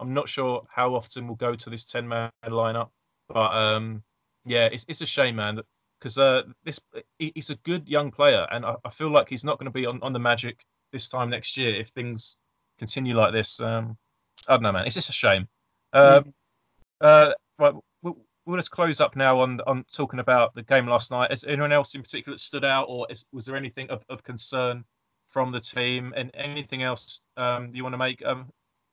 I'm 0.00 0.14
not 0.14 0.28
sure 0.28 0.62
how 0.70 0.94
often 0.94 1.26
we'll 1.26 1.36
go 1.36 1.54
to 1.54 1.70
this 1.70 1.84
10 1.84 2.08
man 2.08 2.30
lineup, 2.46 2.90
but 3.28 3.54
um, 3.54 4.02
yeah, 4.44 4.66
it's, 4.66 4.84
it's 4.88 5.00
a 5.00 5.06
shame, 5.06 5.36
man, 5.36 5.60
because 5.98 6.18
uh, 6.18 6.42
this 6.64 6.80
he's 7.18 7.50
a 7.50 7.56
good 7.56 7.86
young 7.88 8.10
player, 8.10 8.46
and 8.50 8.64
I, 8.64 8.76
I 8.84 8.90
feel 8.90 9.10
like 9.10 9.28
he's 9.28 9.44
not 9.44 9.58
going 9.58 9.66
to 9.66 9.72
be 9.72 9.86
on, 9.86 10.00
on 10.02 10.12
the 10.12 10.18
Magic 10.18 10.64
this 10.92 11.08
time 11.08 11.30
next 11.30 11.56
year 11.56 11.74
if 11.74 11.88
things 11.88 12.38
continue 12.78 13.14
like 13.14 13.32
this. 13.32 13.60
Um, 13.60 13.96
I 14.48 14.54
don't 14.54 14.62
know, 14.62 14.72
man. 14.72 14.86
It's 14.86 14.94
just 14.94 15.10
a 15.10 15.12
shame. 15.12 15.48
Uh, 15.92 16.22
uh, 17.02 17.32
we'll, 17.58 18.56
just 18.56 18.70
close 18.70 19.00
up 19.00 19.16
now 19.16 19.40
on 19.40 19.60
on 19.66 19.84
talking 19.92 20.20
about 20.20 20.54
the 20.54 20.62
game 20.62 20.86
last 20.86 21.10
night. 21.10 21.32
Is 21.32 21.44
anyone 21.44 21.72
else 21.72 21.94
in 21.94 22.02
particular 22.02 22.36
that 22.36 22.40
stood 22.40 22.64
out, 22.64 22.86
or 22.88 23.06
is, 23.10 23.24
was 23.32 23.44
there 23.44 23.56
anything 23.56 23.90
of, 23.90 24.04
of 24.08 24.22
concern 24.22 24.84
from 25.28 25.52
the 25.52 25.60
team, 25.60 26.12
and 26.16 26.30
anything 26.34 26.82
else 26.82 27.22
um, 27.36 27.70
you 27.74 27.82
want 27.82 27.94
to 27.94 27.98
make? 27.98 28.24
Um, 28.24 28.50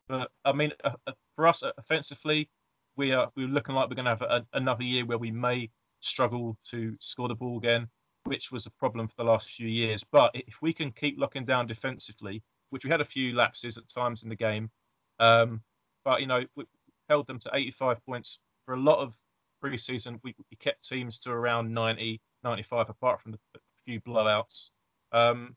but 0.08 0.32
I 0.44 0.52
mean, 0.52 0.72
uh, 0.84 0.92
uh, 1.08 1.12
for 1.36 1.48
us 1.48 1.64
uh, 1.64 1.72
offensively, 1.78 2.50
we 2.96 3.14
are 3.14 3.30
we're 3.36 3.48
looking 3.48 3.76
like 3.76 3.90
we're 3.90 3.96
going 3.96 4.06
to 4.06 4.12
have 4.12 4.22
a, 4.24 4.46
another 4.54 4.84
year 4.84 5.06
where 5.06 5.18
we 5.18 5.32
may 5.32 5.70
struggle 6.00 6.58
to 6.66 6.96
score 7.00 7.28
the 7.28 7.36
ball 7.36 7.58
again, 7.58 7.88
which 8.24 8.52
was 8.52 8.66
a 8.66 8.72
problem 8.72 9.08
for 9.08 9.16
the 9.18 9.24
last 9.24 9.50
few 9.52 9.68
years. 9.68 10.04
But 10.12 10.32
if 10.34 10.62
we 10.62 10.74
can 10.74 10.92
keep 10.92 11.20
locking 11.20 11.46
down 11.46 11.68
defensively, 11.68 12.42
which 12.72 12.84
we 12.84 12.90
had 12.90 13.02
a 13.02 13.06
few 13.06 13.36
lapses 13.36 13.78
at 13.78 13.88
times 13.88 14.24
in 14.24 14.30
the 14.30 14.36
game, 14.36 14.70
um, 15.20 15.62
but 16.04 16.22
you 16.22 16.28
know 16.28 16.44
held 17.10 17.28
them 17.28 17.40
to 17.40 17.50
85 17.54 18.06
points 18.06 18.40
for 18.66 18.76
a 18.76 18.80
lot 18.80 19.00
of 19.00 19.16
preseason. 19.64 20.20
We, 20.24 20.36
we 20.52 20.58
kept 20.58 20.88
teams 20.88 21.20
to 21.22 21.32
around 21.32 21.74
90, 21.74 22.22
95, 22.44 22.90
apart 22.90 23.22
from 23.22 23.34
the 23.34 23.40
few 23.86 24.00
blowouts. 24.02 24.70
Um, 25.12 25.56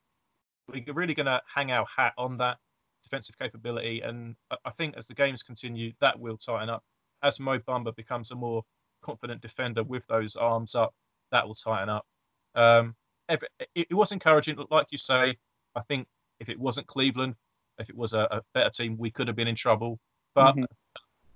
we're 0.68 0.82
really 0.94 1.14
going 1.14 1.26
to 1.26 1.40
hang 1.53 1.70
our 1.70 1.86
hat 1.96 2.14
on 2.16 2.38
that 2.38 2.57
defensive 3.03 3.38
capability. 3.38 4.00
And 4.00 4.34
I 4.64 4.70
think 4.70 4.96
as 4.96 5.07
the 5.07 5.14
games 5.14 5.42
continue, 5.42 5.92
that 6.00 6.18
will 6.18 6.36
tighten 6.36 6.70
up. 6.70 6.82
As 7.22 7.38
Mo 7.38 7.59
Bamba 7.59 7.94
becomes 7.94 8.30
a 8.30 8.34
more 8.34 8.62
confident 9.03 9.42
defender 9.42 9.82
with 9.84 10.07
those 10.07 10.36
arms 10.36 10.74
up, 10.74 10.94
that 11.30 11.46
will 11.46 11.55
tighten 11.55 11.88
up. 11.88 12.07
Um, 12.55 12.94
it, 13.28 13.40
it 13.74 13.94
was 13.94 14.12
encouraging, 14.12 14.57
like 14.70 14.86
you 14.90 14.98
say. 14.98 15.36
I 15.74 15.80
think 15.88 16.07
if 16.40 16.48
it 16.48 16.59
wasn't 16.59 16.86
Cleveland, 16.86 17.34
if 17.78 17.88
it 17.88 17.96
was 17.96 18.12
a, 18.12 18.28
a 18.30 18.42
better 18.55 18.70
team, 18.70 18.96
we 18.98 19.11
could 19.11 19.28
have 19.28 19.36
been 19.36 19.48
in 19.48 19.55
trouble. 19.55 19.98
But 20.34 20.53
mm-hmm. 20.53 20.64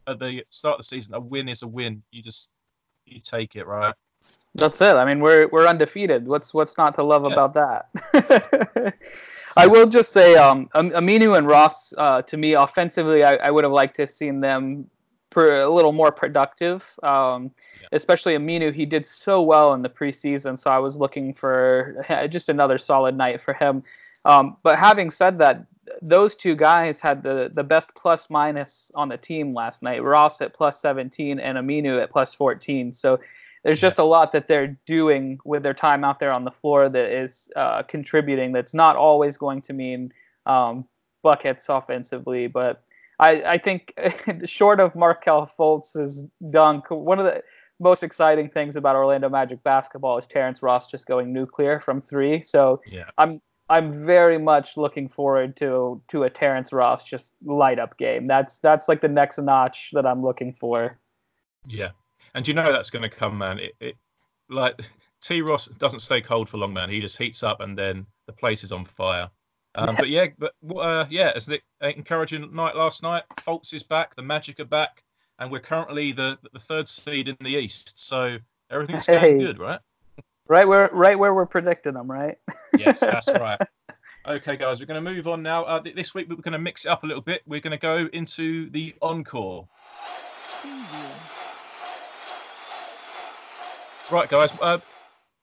At 0.07 0.19
the 0.19 0.45
start 0.51 0.75
of 0.75 0.79
the 0.79 0.85
season, 0.89 1.15
a 1.15 1.21
win 1.21 1.49
is 1.49 1.63
a 1.63 1.67
win. 1.67 2.03
You 2.11 2.23
just 2.23 2.51
you 3.07 3.21
take 3.21 3.57
it, 3.57 3.67
right? 3.67 3.95
That's 4.55 4.81
it. 4.81 4.95
I 4.95 5.05
mean, 5.05 5.21
we're 5.21 5.49
we're 5.49 5.67
undefeated. 5.67 6.27
What's 6.27 6.55
what's 6.55 6.77
not 6.79 6.95
to 6.97 7.03
love 7.03 7.25
yeah. 7.25 7.33
about 7.33 7.55
that? 7.55 8.95
I 9.57 9.67
will 9.67 9.87
just 9.87 10.13
say, 10.13 10.35
um, 10.37 10.69
Aminu 10.75 11.39
and 11.39 11.47
Ross, 11.47 11.93
uh, 11.97 12.21
to 12.23 12.37
me, 12.37 12.53
offensively, 12.53 13.25
I, 13.25 13.37
I 13.37 13.51
would 13.51 13.65
have 13.65 13.73
liked 13.73 13.97
to 13.97 14.03
have 14.03 14.11
seen 14.11 14.41
them 14.41 14.91
per, 15.31 15.63
a 15.63 15.71
little 15.71 15.93
more 15.93 16.13
productive. 16.13 16.83
Um, 17.03 17.51
yeah. 17.81 17.89
Especially 17.93 18.35
Aminu, 18.35 18.73
he 18.73 18.85
did 18.85 19.07
so 19.07 19.41
well 19.41 19.73
in 19.73 19.81
the 19.81 19.89
preseason, 19.89 20.59
so 20.59 20.71
I 20.71 20.79
was 20.79 20.97
looking 20.97 21.33
for 21.33 22.05
just 22.31 22.51
another 22.51 22.77
solid 22.77 23.17
night 23.17 23.41
for 23.43 23.55
him. 23.55 23.83
Um, 24.27 24.57
but 24.63 24.79
having 24.79 25.11
said 25.11 25.39
that, 25.39 25.65
those 26.03 26.35
two 26.35 26.57
guys 26.57 26.99
had 26.99 27.23
the, 27.23 27.51
the 27.55 27.63
best 27.63 27.91
plus 27.95 28.27
minus 28.29 28.91
on 28.95 29.09
the 29.09 29.17
team 29.17 29.55
last 29.55 29.83
night. 29.83 30.03
Ross 30.03 30.41
at 30.41 30.53
plus 30.53 30.81
17 30.81 31.39
and 31.39 31.57
Aminu 31.57 32.03
at 32.03 32.11
plus 32.11 32.35
14. 32.35 32.93
So 32.93 33.21
there's 33.63 33.81
just 33.81 33.99
a 33.99 34.05
lot 34.05 34.33
that 34.33 34.49
they're 34.49 34.77
doing 34.87 35.39
with 35.45 35.63
their 35.63 35.75
time 35.75 36.03
out 36.03 36.19
there 36.19 36.33
on 36.33 36.45
the 36.45 36.51
floor 36.51 36.89
that 36.89 37.11
is 37.11 37.49
uh, 37.55 37.85
contributing. 37.85 38.53
That's 38.53 38.75
not 38.75 38.97
always 38.97 39.37
going 39.37 39.63
to 39.63 39.73
mean 39.73 40.13
um, 40.45 40.87
buckets 41.23 41.67
offensively, 41.69 42.49
but 42.49 42.83
I, 43.21 43.43
I 43.43 43.59
think 43.59 43.95
short 44.45 44.81
of 44.81 44.95
Markelle 44.97 45.51
Fultz's 45.57 46.25
dunk, 46.51 46.91
one 46.91 47.21
of 47.21 47.27
the 47.27 47.43
most 47.79 48.03
exciting 48.03 48.49
things 48.49 48.77
about 48.77 48.97
Orlando 48.97 49.29
Magic 49.29 49.63
basketball 49.63 50.19
is 50.19 50.27
Terrence 50.27 50.63
Ross 50.63 50.91
just 50.91 51.07
going 51.07 51.33
nuclear 51.33 51.81
from 51.81 52.03
three. 52.03 52.43
So 52.43 52.81
yeah. 52.87 53.05
I'm 53.19 53.41
I'm 53.69 54.07
very 54.07 54.39
much 54.39 54.77
looking 54.77 55.09
forward 55.09 55.57
to 55.57 56.01
to 56.09 56.23
a 56.23 56.31
Terrence 56.31 56.73
Ross 56.73 57.05
just 57.05 57.33
light 57.45 57.79
up 57.79 57.99
game. 57.99 58.27
That's 58.27 58.59
that's 58.59 58.89
like 58.89 59.01
the 59.01 59.09
next 59.09 59.39
notch 59.39 59.91
that 59.93 60.07
I'm 60.07 60.23
looking 60.23 60.53
for. 60.53 60.99
Yeah, 61.67 61.91
and 62.35 62.47
you 62.47 62.55
know 62.55 62.71
that's 62.71 62.91
going 62.91 63.03
to 63.03 63.09
come, 63.09 63.39
man. 63.39 63.59
It, 63.59 63.75
it 63.81 63.97
like 64.49 64.81
T 65.21 65.43
Ross 65.43 65.67
doesn't 65.67 66.01
stay 66.01 66.21
cold 66.21 66.49
for 66.49 66.59
long, 66.59 66.73
man. 66.73 66.91
He 66.91 67.01
just 67.01 67.19
heats 67.19 67.43
up 67.43 67.61
and 67.61 67.77
then 67.77 68.07
the 68.27 68.33
place 68.33 68.63
is 68.63 68.73
on 68.73 68.85
fire. 68.85 69.29
Um, 69.75 69.95
but 69.97 70.09
yeah, 70.09 70.29
but 70.39 70.53
uh, 70.77 71.07
yeah, 71.11 71.33
as 71.35 71.47
the 71.47 71.61
encouraging 71.83 72.55
night 72.55 72.77
last 72.77 73.03
night. 73.03 73.25
Fultz 73.39 73.75
is 73.75 73.83
back, 73.83 74.15
the 74.17 74.23
Magic 74.23 74.59
are 74.61 74.65
back, 74.65 75.03
and 75.39 75.51
we're 75.51 75.61
currently 75.61 76.13
the 76.13 76.39
the 76.53 76.61
third 76.61 76.89
seed 76.89 77.29
in 77.29 77.37
the 77.41 77.57
East. 77.57 77.99
So 77.99 78.39
everything's 78.71 79.07
going 79.07 79.21
hey. 79.21 79.39
good, 79.39 79.59
right? 79.59 79.81
Right 80.49 80.67
where 80.67 80.89
right 80.93 81.19
where 81.19 81.35
we're 81.35 81.47
predicting 81.47 81.95
them, 81.95 82.11
right? 82.11 82.39
yes, 82.79 83.01
that's 83.01 83.29
right. 83.29 83.61
Okay, 84.27 84.57
guys, 84.57 84.81
we're 84.81 84.87
going 84.87 85.05
to 85.05 85.11
move 85.11 85.29
on 85.29 85.43
now. 85.43 85.65
Uh, 85.65 85.81
this 85.95 86.15
week 86.15 86.29
we're 86.29 86.37
going 86.37 86.53
to 86.53 86.59
mix 86.59 86.85
it 86.85 86.89
up 86.89 87.05
a 87.05 87.07
little 87.07 87.23
bit. 87.23 87.43
We're 87.47 87.61
going 87.61 87.73
to 87.73 87.79
go 87.79 88.09
into 88.13 88.71
the 88.71 88.95
encore. 89.01 89.69
Right, 94.11 94.29
guys. 94.29 94.53
Uh, 94.61 94.79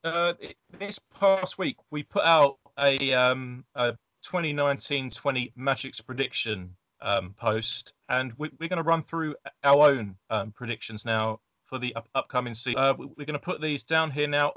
uh, 0.04 0.34
this 0.80 1.00
past 1.20 1.58
week 1.58 1.78
we 1.92 2.04
put 2.04 2.24
out 2.24 2.58
a, 2.80 3.14
um, 3.14 3.64
a 3.76 3.94
2019-20 4.26 5.54
Magic's 5.56 6.02
prediction 6.02 6.76
um, 7.02 7.34
post, 7.38 7.94
and 8.10 8.34
we, 8.38 8.48
are 8.48 8.68
going 8.68 8.78
to 8.78 8.84
run 8.84 9.04
through 9.04 9.36
our 9.64 9.90
own 9.90 10.16
um, 10.30 10.52
predictions 10.52 11.06
now 11.06 11.40
for 11.66 11.80
the 11.80 11.96
up- 11.96 12.10
upcoming 12.16 12.54
season. 12.54 12.80
Uh, 12.80 12.94
we, 12.98 13.06
are 13.06 13.26
going 13.26 13.34
to 13.34 13.40
put 13.40 13.62
these 13.62 13.84
down 13.84 14.12
here 14.12 14.28
now 14.28 14.54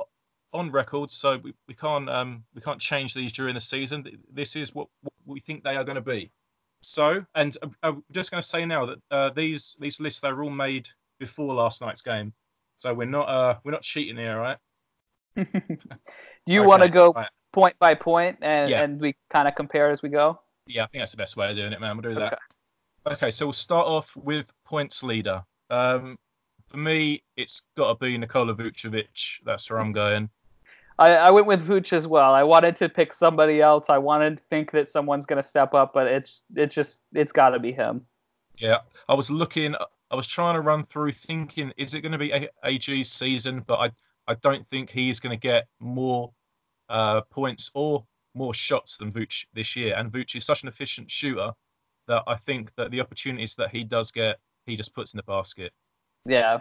on 0.53 0.71
record, 0.71 1.11
so 1.13 1.39
we, 1.43 1.55
we 1.69 1.75
can't 1.75 2.09
um, 2.09 2.45
we 2.55 2.61
can't 2.61 2.81
change 2.81 3.15
these 3.15 3.33
during 3.33 3.55
the 3.55 3.61
season. 3.61 4.05
This 4.33 4.57
is 4.57 4.75
what, 4.75 4.89
what 5.03 5.13
we 5.27 5.41
think 5.41 5.65
they 5.65 5.77
are 5.77 5.85
going 5.85 5.97
to 5.97 6.01
be. 6.01 6.31
So, 6.83 7.25
and 7.35 7.57
uh, 7.63 7.69
I'm 7.83 8.05
just 8.13 8.31
going 8.31 8.43
to 8.43 8.49
say 8.49 8.65
now 8.65 8.87
that 8.87 8.99
uh, 9.11 9.31
these 9.31 9.77
these 9.81 10.01
lists 10.01 10.21
they 10.21 10.33
were 10.33 10.45
all 10.45 10.51
made 10.51 10.89
before 11.19 11.55
last 11.55 11.81
night's 11.81 12.03
game, 12.03 12.33
so 12.79 12.95
we're 12.95 13.07
not 13.07 13.29
uh, 13.29 13.59
we're 13.65 13.73
not 13.73 13.83
cheating 13.83 14.17
here, 14.17 14.39
right? 14.39 14.59
you 16.47 16.61
okay, 16.61 16.67
want 16.67 16.83
to 16.83 16.89
go 16.89 17.13
right 17.13 17.29
point 17.57 17.75
by 17.79 17.95
point 17.95 18.37
and, 18.43 18.71
yeah. 18.71 18.83
and 18.83 19.01
we 19.01 19.17
kind 19.31 19.49
of 19.49 19.55
compare 19.55 19.91
as 19.91 20.03
we 20.03 20.11
go? 20.11 20.39
Yeah, 20.67 20.85
I 20.85 20.87
think 20.89 21.01
that's 21.01 21.13
the 21.13 21.17
best 21.17 21.39
way 21.39 21.51
of 21.51 21.57
doing 21.57 21.73
it, 21.73 21.81
man. 21.81 21.97
We'll 21.97 22.15
do 22.15 22.21
that. 22.21 22.39
Okay, 23.07 23.15
okay 23.15 23.31
so 23.31 23.47
we'll 23.47 23.55
start 23.55 23.87
off 23.87 24.15
with 24.15 24.53
points 24.67 25.03
leader. 25.03 25.43
Um, 25.71 26.19
for 26.69 26.77
me, 26.77 27.23
it's 27.37 27.63
got 27.77 27.89
to 27.89 28.05
be 28.05 28.19
Nikola 28.19 28.55
Vucevic. 28.55 29.39
That's 29.47 29.71
where 29.71 29.81
I'm 29.81 29.93
going. 29.93 30.29
I, 30.99 31.11
I 31.13 31.31
went 31.31 31.47
with 31.47 31.67
Vuce 31.67 31.93
as 31.93 32.07
well. 32.07 32.33
I 32.33 32.43
wanted 32.43 32.77
to 32.77 32.89
pick 32.89 33.13
somebody 33.13 33.61
else. 33.61 33.87
I 33.89 33.99
wanted 33.99 34.39
to 34.39 34.43
think 34.51 34.73
that 34.73 34.89
someone's 34.89 35.27
going 35.27 35.43
to 35.43 35.49
step 35.49 35.75
up, 35.75 35.93
but 35.93 36.07
it's 36.07 36.41
it's 36.55 36.75
just 36.75 36.99
it's 37.13 37.33
got 37.33 37.51
to 37.51 37.59
be 37.59 37.73
him. 37.73 38.07
Yeah, 38.57 38.79
I 39.09 39.15
was 39.15 39.31
looking. 39.31 39.75
I 40.11 40.15
was 40.15 40.27
trying 40.27 40.55
to 40.55 40.61
run 40.61 40.87
through, 40.87 41.13
thinking, 41.13 41.73
is 41.77 41.95
it 41.95 42.01
going 42.01 42.13
to 42.13 42.19
be 42.19 42.49
AG's 42.65 43.11
season? 43.11 43.63
But 43.67 43.79
I 43.79 43.91
I 44.27 44.35
don't 44.37 44.67
think 44.71 44.91
he's 44.91 45.21
going 45.21 45.39
to 45.39 45.41
get 45.41 45.67
more 45.81 46.33
uh, 46.89 47.21
points 47.23 47.71
or 47.75 48.05
more 48.35 48.55
shots 48.55 48.97
than 48.97 49.13
Vooch 49.13 49.47
this 49.55 49.77
year. 49.77 49.95
And 49.97 50.13
Vooch 50.13 50.37
is 50.37 50.45
such 50.45 50.63
an 50.63 50.69
efficient 50.69 51.11
shooter 51.11 51.53
that 52.09 52.23
I 52.27 52.37
think 52.37 52.75
that 52.77 52.91
the 52.91 53.01
opportunities 53.01 53.55
that 53.57 53.71
he 53.71 53.85
does 53.85 54.11
get, 54.13 54.39
he 54.67 54.77
just 54.77 54.95
puts 54.95 55.13
in 55.13 55.19
the 55.19 55.23
basket. 55.25 55.73
Yeah, 56.25 56.59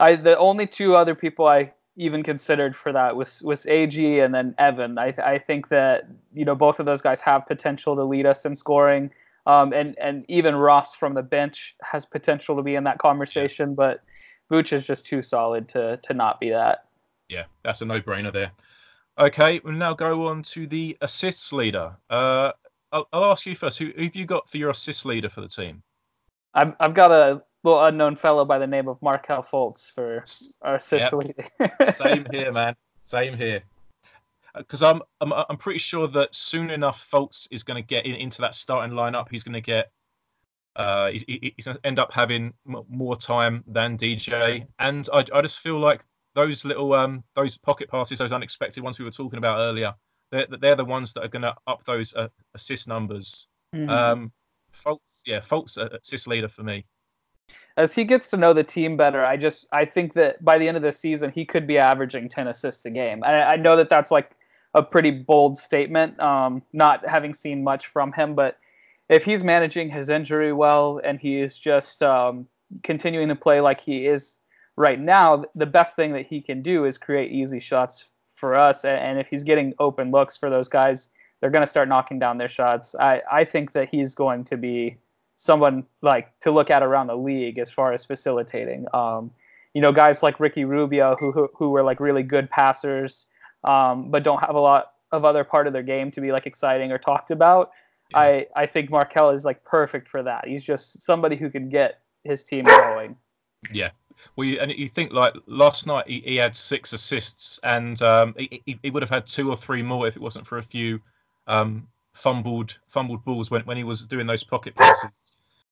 I 0.00 0.16
the 0.16 0.36
only 0.38 0.66
two 0.66 0.96
other 0.96 1.14
people 1.14 1.46
I 1.46 1.72
even 1.96 2.22
considered 2.22 2.74
for 2.74 2.92
that 2.92 3.14
was 3.14 3.42
was 3.42 3.66
AG 3.66 4.20
and 4.20 4.34
then 4.34 4.54
Evan. 4.58 4.98
I 4.98 5.14
I 5.18 5.38
think 5.38 5.68
that 5.68 6.08
you 6.32 6.44
know 6.44 6.54
both 6.54 6.80
of 6.80 6.86
those 6.86 7.00
guys 7.00 7.20
have 7.20 7.46
potential 7.46 7.94
to 7.96 8.04
lead 8.04 8.26
us 8.26 8.44
in 8.44 8.54
scoring. 8.54 9.10
Um, 9.46 9.72
and 9.72 9.96
and 9.98 10.24
even 10.28 10.54
Ross 10.56 10.94
from 10.94 11.14
the 11.14 11.22
bench 11.22 11.74
has 11.82 12.06
potential 12.06 12.56
to 12.56 12.62
be 12.62 12.76
in 12.76 12.84
that 12.84 12.98
conversation, 12.98 13.74
but 13.74 14.02
Vooch 14.50 14.72
is 14.72 14.86
just 14.86 15.06
too 15.06 15.22
solid 15.22 15.68
to 15.70 15.98
to 16.02 16.14
not 16.14 16.40
be 16.40 16.50
that. 16.50 16.86
Yeah, 17.28 17.44
that's 17.62 17.80
a 17.80 17.84
no-brainer 17.84 18.32
there. 18.32 18.52
Okay, 19.18 19.60
we'll 19.64 19.74
now 19.74 19.94
go 19.94 20.26
on 20.26 20.42
to 20.44 20.66
the 20.66 20.96
assists 21.00 21.52
leader. 21.52 21.94
Uh, 22.10 22.52
I'll, 22.92 23.08
I'll 23.12 23.24
ask 23.26 23.46
you 23.46 23.54
first. 23.54 23.78
Who, 23.78 23.92
who 23.96 24.04
have 24.04 24.16
you 24.16 24.26
got 24.26 24.48
for 24.48 24.58
your 24.58 24.70
assist 24.70 25.04
leader 25.04 25.28
for 25.28 25.40
the 25.40 25.48
team? 25.48 25.82
I've, 26.54 26.74
I've 26.80 26.94
got 26.94 27.10
a 27.10 27.42
little 27.64 27.84
unknown 27.84 28.16
fellow 28.16 28.44
by 28.44 28.58
the 28.58 28.66
name 28.66 28.88
of 28.88 29.00
Markelle 29.02 29.42
Fultz 29.42 29.90
for 29.92 30.24
our 30.62 30.76
assist 30.76 31.04
yep. 31.04 31.12
leader. 31.12 31.46
Same 31.94 32.26
here, 32.30 32.52
man. 32.52 32.76
Same 33.04 33.36
here. 33.36 33.62
Because 34.56 34.82
uh, 34.82 34.90
I'm, 34.90 35.02
I'm 35.20 35.32
I'm 35.48 35.56
pretty 35.56 35.80
sure 35.80 36.06
that 36.08 36.34
soon 36.34 36.70
enough 36.70 37.08
Fultz 37.10 37.48
is 37.50 37.64
going 37.64 37.82
to 37.82 37.86
get 37.86 38.06
in, 38.06 38.14
into 38.14 38.40
that 38.42 38.54
starting 38.54 38.94
lineup. 38.94 39.26
He's 39.30 39.42
going 39.42 39.54
to 39.54 39.60
get 39.60 39.90
uh, 40.76 41.10
he, 41.10 41.52
he's 41.56 41.66
going 41.66 41.76
to 41.76 41.86
end 41.86 41.98
up 41.98 42.12
having 42.12 42.52
more 42.88 43.16
time 43.16 43.64
than 43.66 43.98
DJ, 43.98 44.66
and 44.78 45.08
I, 45.12 45.24
I 45.32 45.42
just 45.42 45.58
feel 45.58 45.78
like 45.78 46.04
those 46.34 46.64
little 46.64 46.92
um 46.94 47.24
those 47.34 47.56
pocket 47.56 47.90
passes, 47.90 48.18
those 48.18 48.32
unexpected 48.32 48.82
ones 48.82 48.98
we 48.98 49.04
were 49.04 49.10
talking 49.10 49.38
about 49.38 49.58
earlier, 49.58 49.94
they're 50.30 50.46
they're 50.60 50.76
the 50.76 50.84
ones 50.84 51.12
that 51.14 51.24
are 51.24 51.28
going 51.28 51.42
to 51.42 51.54
up 51.66 51.84
those 51.84 52.14
uh, 52.14 52.28
assist 52.54 52.86
numbers. 52.86 53.48
Mm-hmm. 53.74 53.90
Um, 53.90 54.32
Fultz, 54.84 55.22
yeah, 55.26 55.40
Fultz 55.40 55.78
uh, 55.78 55.88
assist 55.96 56.26
leader 56.26 56.48
for 56.48 56.62
me. 56.62 56.84
As 57.76 57.92
he 57.92 58.04
gets 58.04 58.30
to 58.30 58.36
know 58.36 58.52
the 58.52 58.62
team 58.62 58.96
better, 58.96 59.24
I 59.24 59.36
just 59.36 59.66
I 59.72 59.84
think 59.84 60.12
that 60.14 60.44
by 60.44 60.58
the 60.58 60.68
end 60.68 60.76
of 60.76 60.82
the 60.82 60.92
season 60.92 61.30
he 61.30 61.44
could 61.44 61.66
be 61.66 61.78
averaging 61.78 62.28
ten 62.28 62.48
assists 62.48 62.84
a 62.84 62.90
game. 62.90 63.22
I, 63.24 63.42
I 63.42 63.56
know 63.56 63.76
that 63.76 63.88
that's 63.88 64.10
like 64.10 64.30
a 64.74 64.82
pretty 64.82 65.10
bold 65.10 65.58
statement, 65.58 66.18
um, 66.20 66.62
not 66.72 67.08
having 67.08 67.34
seen 67.34 67.64
much 67.64 67.86
from 67.88 68.12
him, 68.12 68.34
but 68.34 68.58
if 69.08 69.24
he's 69.24 69.42
managing 69.42 69.90
his 69.90 70.08
injury 70.08 70.52
well 70.52 71.00
and 71.04 71.18
he 71.20 71.40
is 71.40 71.58
just 71.58 72.02
um, 72.02 72.46
continuing 72.82 73.28
to 73.28 73.36
play 73.36 73.60
like 73.60 73.80
he 73.80 74.06
is 74.06 74.36
right 74.76 74.98
now, 74.98 75.44
the 75.54 75.66
best 75.66 75.94
thing 75.94 76.12
that 76.12 76.26
he 76.26 76.40
can 76.40 76.62
do 76.62 76.84
is 76.84 76.98
create 76.98 77.30
easy 77.30 77.60
shots 77.60 78.08
for 78.34 78.54
us. 78.54 78.84
And 78.84 79.18
if 79.18 79.28
he's 79.28 79.42
getting 79.42 79.74
open 79.78 80.10
looks 80.10 80.36
for 80.36 80.50
those 80.50 80.68
guys, 80.68 81.10
they're 81.40 81.50
going 81.50 81.64
to 81.64 81.70
start 81.70 81.88
knocking 81.88 82.18
down 82.18 82.38
their 82.38 82.48
shots. 82.48 82.94
I, 82.98 83.22
I 83.30 83.44
think 83.44 83.72
that 83.74 83.88
he's 83.90 84.14
going 84.14 84.44
to 84.44 84.56
be 84.56 84.96
someone 85.36 85.84
like 86.02 86.38
to 86.40 86.50
look 86.50 86.70
at 86.70 86.82
around 86.82 87.08
the 87.08 87.16
league 87.16 87.58
as 87.58 87.70
far 87.70 87.92
as 87.92 88.04
facilitating. 88.04 88.86
Um, 88.94 89.30
you 89.72 89.80
know, 89.80 89.92
guys 89.92 90.22
like 90.22 90.38
Ricky 90.40 90.64
Rubio 90.64 91.16
who 91.18 91.32
who, 91.32 91.48
who 91.54 91.70
were 91.70 91.82
like 91.82 92.00
really 92.00 92.22
good 92.22 92.48
passers, 92.50 93.26
um, 93.64 94.10
but 94.10 94.22
don't 94.22 94.40
have 94.40 94.54
a 94.54 94.60
lot 94.60 94.92
of 95.12 95.24
other 95.24 95.44
part 95.44 95.66
of 95.66 95.72
their 95.72 95.82
game 95.82 96.10
to 96.12 96.20
be 96.20 96.32
like 96.32 96.46
exciting 96.46 96.92
or 96.92 96.98
talked 96.98 97.30
about. 97.30 97.70
Yeah. 98.10 98.18
I 98.18 98.46
I 98.56 98.66
think 98.66 98.90
Markelle 98.90 99.30
is 99.30 99.44
like 99.44 99.64
perfect 99.64 100.08
for 100.08 100.22
that. 100.22 100.46
He's 100.46 100.64
just 100.64 101.02
somebody 101.02 101.36
who 101.36 101.50
can 101.50 101.68
get 101.68 102.00
his 102.24 102.44
team 102.44 102.64
going. 102.64 103.16
Yeah, 103.72 103.90
well, 104.36 104.46
you, 104.46 104.58
and 104.60 104.72
you 104.72 104.88
think 104.88 105.12
like 105.12 105.34
last 105.46 105.86
night 105.86 106.08
he, 106.08 106.20
he 106.20 106.36
had 106.36 106.56
six 106.56 106.92
assists, 106.92 107.58
and 107.62 108.00
um, 108.02 108.34
he, 108.36 108.78
he, 108.82 108.90
would 108.90 109.02
have 109.02 109.10
had 109.10 109.26
two 109.26 109.50
or 109.50 109.56
three 109.56 109.82
more 109.82 110.06
if 110.06 110.16
it 110.16 110.22
wasn't 110.22 110.46
for 110.46 110.58
a 110.58 110.62
few 110.62 111.00
um, 111.46 111.86
fumbled 112.14 112.78
fumbled 112.88 113.24
balls 113.24 113.50
when, 113.50 113.62
when 113.62 113.76
he 113.76 113.84
was 113.84 114.06
doing 114.06 114.26
those 114.26 114.42
pocket 114.42 114.74
passes. 114.74 115.10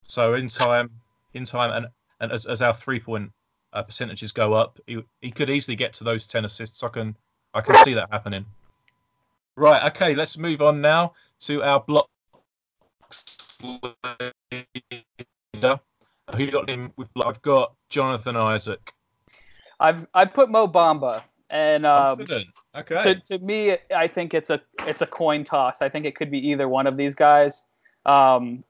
So 0.02 0.34
in 0.34 0.48
time, 0.48 0.90
in 1.34 1.44
time, 1.44 1.70
and, 1.70 1.86
and 2.20 2.32
as, 2.32 2.46
as 2.46 2.60
our 2.60 2.74
three 2.74 3.00
point 3.00 3.30
uh, 3.72 3.82
percentages 3.82 4.32
go 4.32 4.52
up, 4.52 4.78
he, 4.86 5.02
he 5.20 5.30
could 5.30 5.48
easily 5.48 5.76
get 5.76 5.92
to 5.94 6.04
those 6.04 6.26
ten 6.26 6.44
assists. 6.44 6.82
I 6.82 6.88
can 6.88 7.16
I 7.54 7.60
can 7.60 7.76
see 7.84 7.94
that 7.94 8.08
happening. 8.10 8.44
Right. 9.56 9.82
Okay. 9.90 10.14
Let's 10.14 10.36
move 10.36 10.60
on 10.60 10.80
now 10.80 11.14
to 11.40 11.62
our 11.62 11.80
block 11.80 12.08
leader. 13.62 15.80
Who 16.36 16.50
got 16.50 16.68
him 16.68 16.92
with? 16.96 17.08
I've 17.24 17.42
got 17.42 17.74
Jonathan 17.88 18.36
Isaac. 18.36 18.92
I've 19.80 20.06
I 20.14 20.24
put 20.24 20.50
Mo 20.50 20.66
Bamba, 20.66 21.22
and 21.50 21.84
um, 21.84 22.24
okay. 22.76 23.14
To, 23.14 23.38
to 23.38 23.44
me, 23.44 23.76
I 23.94 24.08
think 24.08 24.34
it's 24.34 24.50
a 24.50 24.60
it's 24.80 25.02
a 25.02 25.06
coin 25.06 25.44
toss. 25.44 25.76
I 25.80 25.88
think 25.88 26.06
it 26.06 26.16
could 26.16 26.30
be 26.30 26.38
either 26.48 26.68
one 26.68 26.86
of 26.86 26.96
these 26.96 27.14
guys. 27.14 27.64
Um, 28.06 28.64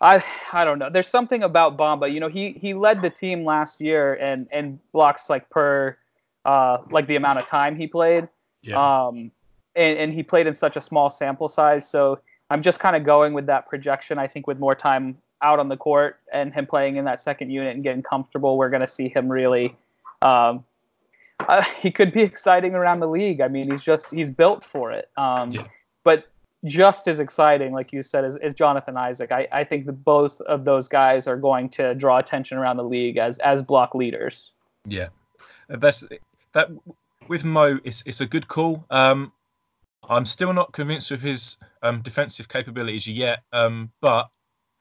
I 0.00 0.24
I 0.52 0.64
don't 0.64 0.78
know. 0.78 0.88
There's 0.90 1.08
something 1.08 1.42
about 1.42 1.76
Bamba. 1.76 2.12
You 2.12 2.20
know, 2.20 2.28
he 2.28 2.52
he 2.52 2.74
led 2.74 3.02
the 3.02 3.10
team 3.10 3.44
last 3.44 3.80
year 3.80 4.14
and 4.14 4.48
and 4.50 4.78
blocks 4.92 5.28
like 5.28 5.48
per 5.50 5.96
uh 6.44 6.78
like 6.90 7.06
the 7.06 7.16
amount 7.16 7.38
of 7.38 7.46
time 7.46 7.76
he 7.76 7.86
played. 7.86 8.28
Yeah. 8.62 9.06
Um, 9.06 9.30
and 9.76 9.98
and 9.98 10.12
he 10.12 10.22
played 10.22 10.46
in 10.46 10.54
such 10.54 10.76
a 10.76 10.80
small 10.80 11.10
sample 11.10 11.48
size, 11.48 11.88
so 11.88 12.20
I'm 12.50 12.62
just 12.62 12.80
kind 12.80 12.96
of 12.96 13.04
going 13.04 13.34
with 13.34 13.46
that 13.46 13.68
projection. 13.68 14.18
I 14.18 14.26
think 14.26 14.46
with 14.46 14.58
more 14.58 14.74
time 14.74 15.18
out 15.42 15.58
on 15.58 15.68
the 15.68 15.76
court 15.76 16.20
and 16.32 16.52
him 16.52 16.66
playing 16.66 16.96
in 16.96 17.04
that 17.04 17.20
second 17.20 17.50
unit 17.50 17.74
and 17.74 17.82
getting 17.82 18.02
comfortable, 18.02 18.58
we're 18.58 18.70
going 18.70 18.80
to 18.80 18.86
see 18.86 19.08
him 19.08 19.30
really. 19.30 19.76
Um, 20.22 20.64
uh, 21.48 21.64
he 21.80 21.90
could 21.90 22.12
be 22.12 22.22
exciting 22.22 22.74
around 22.74 23.00
the 23.00 23.08
league. 23.08 23.40
I 23.40 23.48
mean, 23.48 23.70
he's 23.70 23.82
just 23.82 24.06
he's 24.10 24.30
built 24.30 24.64
for 24.64 24.92
it. 24.92 25.10
Um, 25.16 25.52
Yeah. 25.52 25.66
But 26.02 26.30
just 26.64 27.08
as 27.08 27.20
exciting, 27.20 27.72
like 27.72 27.92
you 27.92 28.02
said, 28.02 28.24
as, 28.24 28.36
as 28.36 28.54
Jonathan 28.54 28.96
Isaac. 28.96 29.32
I, 29.32 29.48
I 29.52 29.64
think 29.64 29.86
that 29.86 30.04
both 30.04 30.40
of 30.42 30.64
those 30.64 30.88
guys 30.88 31.26
are 31.26 31.36
going 31.36 31.70
to 31.70 31.94
draw 31.94 32.18
attention 32.18 32.58
around 32.58 32.76
the 32.76 32.84
league 32.84 33.16
as 33.16 33.38
as 33.38 33.62
block 33.62 33.94
leaders. 33.94 34.52
Yeah, 34.86 35.08
Uh, 35.72 35.76
that's 35.76 36.04
that. 36.52 36.70
With 37.28 37.44
Mo, 37.44 37.78
it's 37.84 38.02
it's 38.06 38.20
a 38.20 38.26
good 38.26 38.48
call. 38.48 38.84
Um, 38.90 39.32
I'm 40.08 40.26
still 40.26 40.52
not 40.52 40.72
convinced 40.72 41.10
with 41.10 41.22
his 41.22 41.56
um, 41.82 42.02
defensive 42.02 42.48
capabilities 42.48 43.06
yet. 43.06 43.42
Um, 43.52 43.90
but 44.00 44.28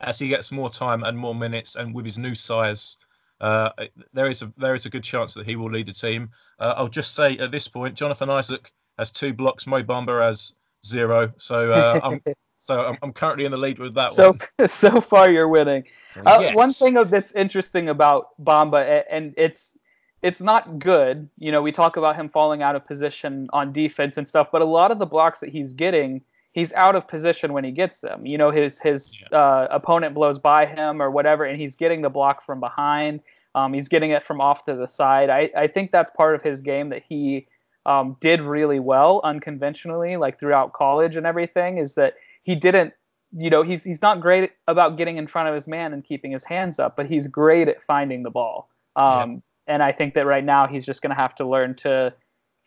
as 0.01 0.17
he 0.17 0.27
gets 0.29 0.51
more 0.51 0.69
time 0.69 1.03
and 1.03 1.17
more 1.17 1.35
minutes, 1.35 1.75
and 1.75 1.93
with 1.93 2.05
his 2.05 2.17
new 2.17 2.33
size, 2.33 2.97
uh, 3.41 3.69
there 4.13 4.29
is 4.29 4.41
a 4.41 4.51
there 4.57 4.75
is 4.75 4.85
a 4.85 4.89
good 4.89 5.03
chance 5.03 5.33
that 5.33 5.45
he 5.45 5.55
will 5.55 5.71
lead 5.71 5.87
the 5.87 5.93
team. 5.93 6.29
Uh, 6.59 6.73
I'll 6.77 6.87
just 6.87 7.15
say 7.15 7.37
at 7.37 7.51
this 7.51 7.67
point, 7.67 7.95
Jonathan 7.95 8.29
Isaac 8.29 8.71
has 8.97 9.11
two 9.11 9.33
blocks. 9.33 9.65
Mo 9.65 9.81
Bamba 9.83 10.25
has 10.25 10.53
zero. 10.85 11.31
So 11.37 11.71
uh, 11.71 11.99
I'm 12.03 12.21
so 12.61 12.81
I'm, 12.81 12.97
I'm 13.01 13.13
currently 13.13 13.45
in 13.45 13.51
the 13.51 13.57
lead 13.57 13.79
with 13.79 13.93
that 13.95 14.11
so 14.11 14.35
one. 14.57 14.67
so 14.67 15.01
far 15.01 15.29
you're 15.29 15.47
winning. 15.47 15.83
Uh, 16.25 16.39
Yes. 16.41 16.55
One 16.55 16.73
thing 16.73 16.95
that's 16.95 17.31
interesting 17.33 17.89
about 17.89 18.29
Bamba, 18.43 19.03
and 19.09 19.33
it's 19.37 19.77
it's 20.21 20.41
not 20.41 20.79
good. 20.79 21.29
You 21.37 21.51
know, 21.51 21.61
we 21.61 21.71
talk 21.71 21.97
about 21.97 22.15
him 22.15 22.29
falling 22.29 22.61
out 22.61 22.75
of 22.75 22.85
position 22.85 23.47
on 23.53 23.71
defense 23.71 24.17
and 24.17 24.27
stuff, 24.27 24.49
but 24.51 24.61
a 24.61 24.65
lot 24.65 24.91
of 24.91 24.99
the 24.99 25.05
blocks 25.05 25.39
that 25.39 25.49
he's 25.49 25.73
getting, 25.73 26.21
he's 26.51 26.73
out 26.73 26.95
of 26.95 27.07
position 27.07 27.53
when 27.53 27.63
he 27.63 27.71
gets 27.71 28.01
them. 28.01 28.25
You 28.25 28.37
know, 28.37 28.51
his 28.51 28.79
his 28.79 29.21
uh, 29.31 29.67
opponent 29.69 30.13
blows 30.15 30.39
by 30.39 30.65
him 30.65 31.01
or 31.01 31.11
whatever, 31.11 31.45
and 31.45 31.59
he's 31.59 31.75
getting 31.75 32.01
the 32.01 32.09
block 32.09 32.45
from 32.45 32.59
behind. 32.59 33.21
Um, 33.55 33.73
he's 33.73 33.87
getting 33.87 34.11
it 34.11 34.25
from 34.25 34.41
off 34.41 34.65
to 34.65 34.75
the 34.75 34.87
side. 34.87 35.29
I, 35.29 35.49
I 35.57 35.67
think 35.67 35.91
that's 35.91 36.11
part 36.11 36.35
of 36.35 36.43
his 36.43 36.61
game 36.61 36.89
that 36.89 37.03
he 37.07 37.47
um, 37.85 38.15
did 38.21 38.41
really 38.41 38.79
well 38.79 39.21
unconventionally, 39.23 40.17
like 40.17 40.39
throughout 40.39 40.73
college 40.73 41.15
and 41.15 41.25
everything, 41.25 41.77
is 41.77 41.95
that 41.95 42.13
he 42.43 42.55
didn't 42.55 42.93
you 43.35 43.49
know 43.49 43.63
he's 43.63 43.83
he's 43.83 44.01
not 44.01 44.21
great 44.21 44.51
about 44.67 44.97
getting 44.97 45.17
in 45.17 45.27
front 45.27 45.47
of 45.49 45.55
his 45.55 45.67
man 45.67 45.93
and 45.93 46.03
keeping 46.03 46.31
his 46.31 46.43
hands 46.43 46.79
up, 46.79 46.95
but 46.95 47.05
he's 47.05 47.27
great 47.27 47.67
at 47.67 47.83
finding 47.83 48.23
the 48.23 48.31
ball. 48.31 48.69
Um, 48.95 49.43
And 49.67 49.83
I 49.83 49.91
think 49.91 50.15
that 50.15 50.25
right 50.25 50.43
now 50.43 50.65
he's 50.65 50.83
just 50.83 51.03
going 51.03 51.15
to 51.15 51.21
have 51.21 51.35
to 51.35 51.45
learn 51.45 51.75
to 51.75 52.11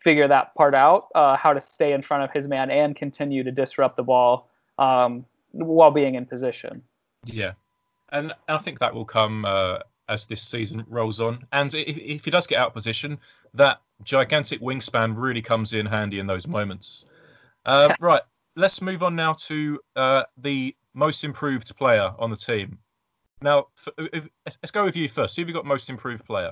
figure 0.03 0.27
that 0.27 0.53
part 0.55 0.75
out, 0.75 1.07
uh, 1.15 1.35
how 1.37 1.53
to 1.53 1.61
stay 1.61 1.93
in 1.93 2.01
front 2.01 2.23
of 2.23 2.31
his 2.31 2.47
man 2.47 2.69
and 2.69 2.95
continue 2.95 3.43
to 3.43 3.51
disrupt 3.51 3.95
the 3.97 4.03
ball 4.03 4.49
um, 4.77 5.25
while 5.51 5.91
being 5.91 6.15
in 6.15 6.25
position. 6.25 6.81
Yeah, 7.25 7.53
and 8.11 8.33
I 8.47 8.57
think 8.57 8.79
that 8.79 8.93
will 8.93 9.05
come 9.05 9.45
uh, 9.45 9.79
as 10.09 10.25
this 10.25 10.41
season 10.41 10.85
rolls 10.89 11.21
on. 11.21 11.45
And 11.53 11.73
if, 11.73 11.97
if 11.97 12.25
he 12.25 12.31
does 12.31 12.45
get 12.45 12.59
out 12.59 12.67
of 12.67 12.73
position, 12.73 13.17
that 13.53 13.81
gigantic 14.03 14.59
wingspan 14.61 15.13
really 15.15 15.41
comes 15.41 15.73
in 15.73 15.85
handy 15.85 16.19
in 16.19 16.27
those 16.27 16.47
moments. 16.47 17.05
Uh, 17.65 17.93
right, 17.99 18.21
let's 18.55 18.81
move 18.81 19.03
on 19.03 19.15
now 19.15 19.33
to 19.33 19.79
uh, 19.95 20.23
the 20.37 20.75
most 20.93 21.23
improved 21.23 21.75
player 21.77 22.11
on 22.19 22.29
the 22.29 22.35
team. 22.35 22.77
Now, 23.41 23.67
f- 23.77 23.93
if- 23.97 24.27
let's 24.45 24.57
let's 24.61 24.71
go 24.71 24.83
with 24.83 24.95
you 24.95 25.07
first. 25.07 25.35
Who 25.35 25.41
have 25.41 25.49
you 25.49 25.53
got 25.53 25.65
most 25.65 25.89
improved 25.89 26.25
player? 26.25 26.51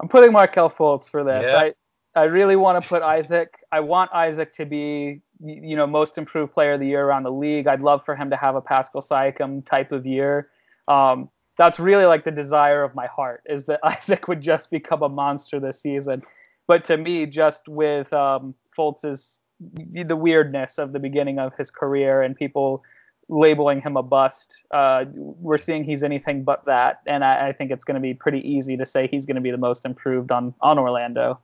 I'm 0.00 0.08
putting 0.08 0.30
Markelle 0.30 0.70
Fultz 0.70 1.08
for 1.08 1.24
this. 1.24 1.46
Yeah. 1.46 1.58
I 1.58 1.74
I 2.16 2.24
really 2.24 2.56
want 2.56 2.82
to 2.82 2.88
put 2.88 3.02
Isaac. 3.02 3.54
I 3.70 3.80
want 3.80 4.10
Isaac 4.12 4.52
to 4.54 4.64
be 4.64 5.20
you 5.44 5.76
know 5.76 5.86
most 5.86 6.16
improved 6.16 6.54
player 6.54 6.72
of 6.72 6.80
the 6.80 6.86
year 6.86 7.04
around 7.04 7.24
the 7.24 7.32
league. 7.32 7.66
I'd 7.66 7.82
love 7.82 8.04
for 8.04 8.16
him 8.16 8.30
to 8.30 8.36
have 8.36 8.56
a 8.56 8.60
Pascal 8.60 9.02
Siakam 9.02 9.64
type 9.64 9.92
of 9.92 10.06
year. 10.06 10.48
Um, 10.88 11.28
that's 11.58 11.78
really 11.78 12.06
like 12.06 12.24
the 12.24 12.30
desire 12.30 12.82
of 12.82 12.94
my 12.94 13.06
heart 13.06 13.42
is 13.46 13.64
that 13.64 13.80
Isaac 13.84 14.28
would 14.28 14.40
just 14.40 14.70
become 14.70 15.02
a 15.02 15.08
monster 15.08 15.60
this 15.60 15.80
season. 15.80 16.22
But 16.66 16.84
to 16.84 16.96
me, 16.96 17.26
just 17.26 17.68
with 17.68 18.12
um, 18.12 18.54
Fultz's 18.76 19.40
the 19.60 20.16
weirdness 20.16 20.78
of 20.78 20.92
the 20.92 20.98
beginning 20.98 21.38
of 21.38 21.54
his 21.56 21.70
career 21.70 22.22
and 22.22 22.36
people 22.36 22.82
labeling 23.28 23.80
him 23.80 23.96
a 23.96 24.02
bust, 24.02 24.62
uh, 24.70 25.04
we're 25.12 25.58
seeing 25.58 25.84
he's 25.84 26.02
anything 26.02 26.44
but 26.44 26.64
that, 26.66 27.00
and 27.06 27.24
I, 27.24 27.48
I 27.48 27.52
think 27.52 27.70
it's 27.70 27.84
going 27.84 27.94
to 27.94 28.00
be 28.00 28.14
pretty 28.14 28.40
easy 28.40 28.76
to 28.76 28.86
say 28.86 29.06
he's 29.06 29.26
going 29.26 29.36
to 29.36 29.40
be 29.42 29.50
the 29.50 29.58
most 29.58 29.84
improved 29.84 30.30
on 30.30 30.54
on 30.62 30.78
Orlando. 30.78 31.40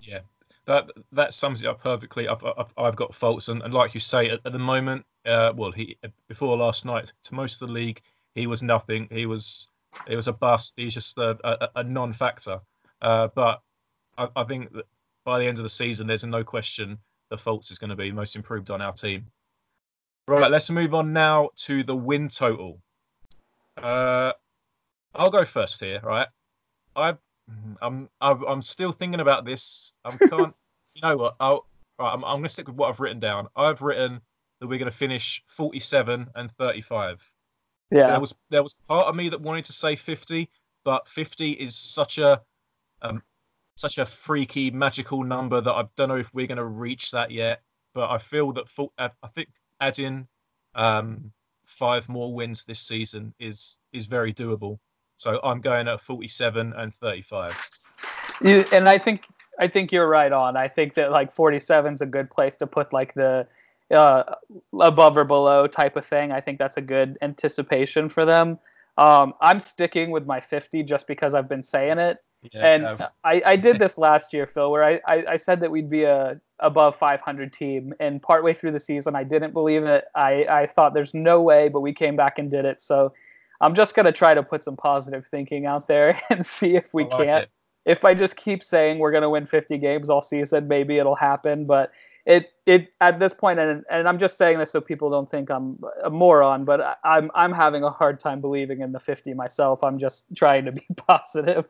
Yeah, 0.00 0.20
that 0.66 0.90
that 1.12 1.34
sums 1.34 1.62
it 1.62 1.66
up 1.66 1.82
perfectly. 1.82 2.28
I've 2.28 2.44
I've, 2.44 2.72
I've 2.76 2.96
got 2.96 3.12
Fultz, 3.12 3.48
and, 3.48 3.62
and 3.62 3.72
like 3.72 3.94
you 3.94 4.00
say, 4.00 4.28
at, 4.28 4.40
at 4.44 4.52
the 4.52 4.58
moment, 4.58 5.04
uh, 5.24 5.52
well, 5.56 5.70
he 5.70 5.96
before 6.28 6.56
last 6.56 6.84
night, 6.84 7.12
to 7.24 7.34
most 7.34 7.60
of 7.60 7.68
the 7.68 7.74
league, 7.74 8.00
he 8.34 8.46
was 8.46 8.62
nothing. 8.62 9.08
He 9.10 9.26
was 9.26 9.68
he 10.08 10.16
was 10.16 10.28
a 10.28 10.32
bust. 10.32 10.72
He's 10.76 10.94
just 10.94 11.16
a, 11.18 11.36
a, 11.44 11.68
a 11.76 11.84
non-factor. 11.84 12.60
Uh, 13.00 13.28
but 13.34 13.60
I, 14.18 14.28
I 14.36 14.44
think 14.44 14.72
that 14.72 14.84
by 15.24 15.38
the 15.38 15.46
end 15.46 15.58
of 15.58 15.62
the 15.62 15.68
season, 15.68 16.06
there's 16.06 16.24
no 16.24 16.44
question 16.44 16.98
the 17.30 17.36
Fultz 17.36 17.70
is 17.70 17.78
going 17.78 17.90
to 17.90 17.96
be 17.96 18.12
most 18.12 18.36
improved 18.36 18.70
on 18.70 18.80
our 18.80 18.92
team. 18.92 19.26
Right, 20.28 20.50
let's 20.50 20.70
move 20.70 20.94
on 20.94 21.12
now 21.12 21.50
to 21.56 21.82
the 21.82 21.94
win 21.94 22.28
total. 22.28 22.80
Uh, 23.76 24.32
I'll 25.14 25.30
go 25.30 25.44
first 25.44 25.80
here. 25.80 26.00
Right, 26.02 26.28
I 26.94 27.14
I'm 27.82 28.08
I'm, 28.20 28.44
I'm 28.44 28.62
still 28.62 28.92
thinking 28.92 29.20
about 29.20 29.44
this. 29.44 29.94
I 30.04 30.16
can't. 30.16 30.54
you 30.94 31.02
know 31.02 31.16
what? 31.16 31.36
I'll, 31.40 31.66
right, 31.98 32.12
I'm 32.12 32.24
I'm 32.24 32.36
going 32.36 32.44
to 32.44 32.48
stick 32.48 32.68
with 32.68 32.76
what 32.76 32.88
I've 32.88 33.00
written 33.00 33.20
down. 33.20 33.48
I've 33.56 33.82
written 33.82 34.20
that 34.60 34.66
we're 34.66 34.78
going 34.78 34.90
to 34.90 34.96
finish 34.96 35.42
47 35.48 36.28
and 36.34 36.50
35. 36.52 37.30
Yeah, 37.90 38.10
There 38.10 38.20
was 38.20 38.34
there 38.50 38.62
was 38.62 38.74
part 38.88 39.06
of 39.06 39.14
me 39.14 39.28
that 39.28 39.40
wanted 39.40 39.64
to 39.66 39.72
say 39.72 39.94
50, 39.94 40.48
but 40.84 41.06
50 41.06 41.52
is 41.52 41.76
such 41.76 42.18
a 42.18 42.42
um 43.02 43.22
such 43.76 43.98
a 43.98 44.06
freaky 44.06 44.70
magical 44.70 45.22
number 45.22 45.60
that 45.60 45.72
I 45.72 45.84
don't 45.96 46.08
know 46.08 46.16
if 46.16 46.32
we're 46.32 46.46
going 46.46 46.56
to 46.56 46.64
reach 46.64 47.10
that 47.12 47.30
yet. 47.30 47.62
But 47.94 48.10
I 48.10 48.18
feel 48.18 48.52
that 48.52 48.66
I 48.98 49.28
think 49.28 49.48
adding 49.80 50.26
um 50.74 51.32
five 51.64 52.08
more 52.08 52.32
wins 52.32 52.64
this 52.64 52.80
season 52.80 53.34
is 53.38 53.78
is 53.92 54.06
very 54.06 54.32
doable. 54.32 54.78
So 55.16 55.40
I'm 55.42 55.60
going 55.60 55.88
at 55.88 56.00
47 56.00 56.72
and 56.76 56.94
35. 56.94 57.54
You- 58.42 58.64
and 58.72 58.88
I 58.88 58.98
think 58.98 59.26
I 59.58 59.68
think 59.68 59.90
you're 59.90 60.08
right 60.08 60.32
on. 60.32 60.56
I 60.56 60.68
think 60.68 60.94
that 60.94 61.10
like 61.12 61.34
47 61.34 61.94
is 61.94 62.00
a 62.02 62.06
good 62.06 62.30
place 62.30 62.58
to 62.58 62.66
put 62.66 62.92
like 62.92 63.14
the 63.14 63.46
uh, 63.90 64.24
above 64.78 65.16
or 65.16 65.24
below 65.24 65.66
type 65.66 65.96
of 65.96 66.04
thing. 66.04 66.32
I 66.32 66.40
think 66.40 66.58
that's 66.58 66.76
a 66.76 66.82
good 66.82 67.16
anticipation 67.22 68.08
for 68.10 68.24
them. 68.26 68.58
Um, 68.98 69.34
I'm 69.40 69.60
sticking 69.60 70.10
with 70.10 70.26
my 70.26 70.40
50 70.40 70.82
just 70.82 71.06
because 71.06 71.34
I've 71.34 71.48
been 71.48 71.62
saying 71.62 71.98
it. 71.98 72.18
Yeah, 72.52 72.66
and 72.66 72.84
I, 73.24 73.42
I 73.44 73.56
did 73.56 73.78
this 73.78 73.98
last 73.98 74.32
year, 74.32 74.46
Phil, 74.46 74.70
where 74.70 74.84
I, 74.84 75.00
I, 75.06 75.24
I 75.32 75.36
said 75.36 75.60
that 75.60 75.70
we'd 75.70 75.90
be 75.90 76.04
a 76.04 76.40
above 76.60 76.96
500 76.98 77.52
team, 77.52 77.92
and 78.00 78.22
partway 78.22 78.54
through 78.54 78.72
the 78.72 78.80
season, 78.80 79.14
I 79.14 79.24
didn't 79.24 79.52
believe 79.52 79.84
it. 79.84 80.04
I, 80.14 80.44
I 80.44 80.66
thought 80.66 80.94
there's 80.94 81.12
no 81.12 81.42
way, 81.42 81.68
but 81.68 81.80
we 81.80 81.92
came 81.92 82.16
back 82.16 82.38
and 82.38 82.50
did 82.50 82.64
it. 82.64 82.80
So 82.80 83.12
I'm 83.60 83.74
just 83.74 83.94
gonna 83.94 84.12
try 84.12 84.34
to 84.34 84.42
put 84.42 84.64
some 84.64 84.76
positive 84.76 85.24
thinking 85.30 85.66
out 85.66 85.88
there 85.88 86.20
and 86.30 86.44
see 86.44 86.76
if 86.76 86.92
we 86.92 87.04
like 87.04 87.26
can't. 87.26 87.42
it. 87.44 87.50
If 87.84 88.04
I 88.04 88.14
just 88.14 88.36
keep 88.36 88.64
saying 88.64 88.98
we're 88.98 89.12
gonna 89.12 89.30
win 89.30 89.46
50 89.46 89.78
games 89.78 90.10
all 90.10 90.22
season, 90.22 90.68
maybe 90.68 90.98
it'll 90.98 91.14
happen. 91.14 91.66
But 91.66 91.92
it 92.26 92.50
it 92.66 92.88
at 93.00 93.20
this 93.20 93.32
point, 93.32 93.60
and 93.60 93.84
and 93.88 94.08
I'm 94.08 94.18
just 94.18 94.36
saying 94.36 94.58
this 94.58 94.72
so 94.72 94.80
people 94.80 95.08
don't 95.10 95.30
think 95.30 95.48
I'm 95.50 95.78
a 96.02 96.10
moron, 96.10 96.64
but 96.64 96.80
I- 96.80 96.96
I'm 97.04 97.30
I'm 97.34 97.52
having 97.52 97.84
a 97.84 97.90
hard 97.90 98.18
time 98.18 98.40
believing 98.40 98.80
in 98.80 98.92
the 98.92 99.00
50 99.00 99.32
myself. 99.34 99.82
I'm 99.84 99.98
just 99.98 100.24
trying 100.34 100.64
to 100.64 100.72
be 100.72 100.86
positive. 100.96 101.66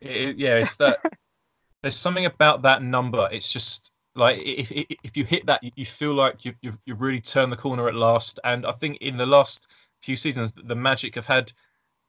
It- 0.00 0.36
yeah, 0.36 0.56
it's 0.56 0.76
that. 0.76 0.98
there's 1.82 1.96
something 1.96 2.26
about 2.26 2.62
that 2.62 2.82
number. 2.82 3.28
It's 3.30 3.52
just 3.52 3.92
like 4.16 4.38
if 4.44 4.72
if, 4.72 5.16
you 5.16 5.24
hit 5.24 5.46
that, 5.46 5.62
you- 5.62 5.86
feel 5.86 6.12
like 6.12 6.44
you, 6.44 6.54
you've 6.60 6.78
you've 6.84 7.00
really 7.00 7.20
turned 7.20 7.52
the 7.52 7.56
corner 7.56 7.88
at 7.88 7.94
last. 7.94 8.40
And 8.42 8.66
I 8.66 8.72
think 8.72 8.98
in 9.00 9.16
the 9.16 9.26
last 9.26 9.68
few 10.00 10.16
seasons, 10.16 10.52
the 10.52 10.74
Magic 10.74 11.14
have 11.14 11.26
had 11.26 11.52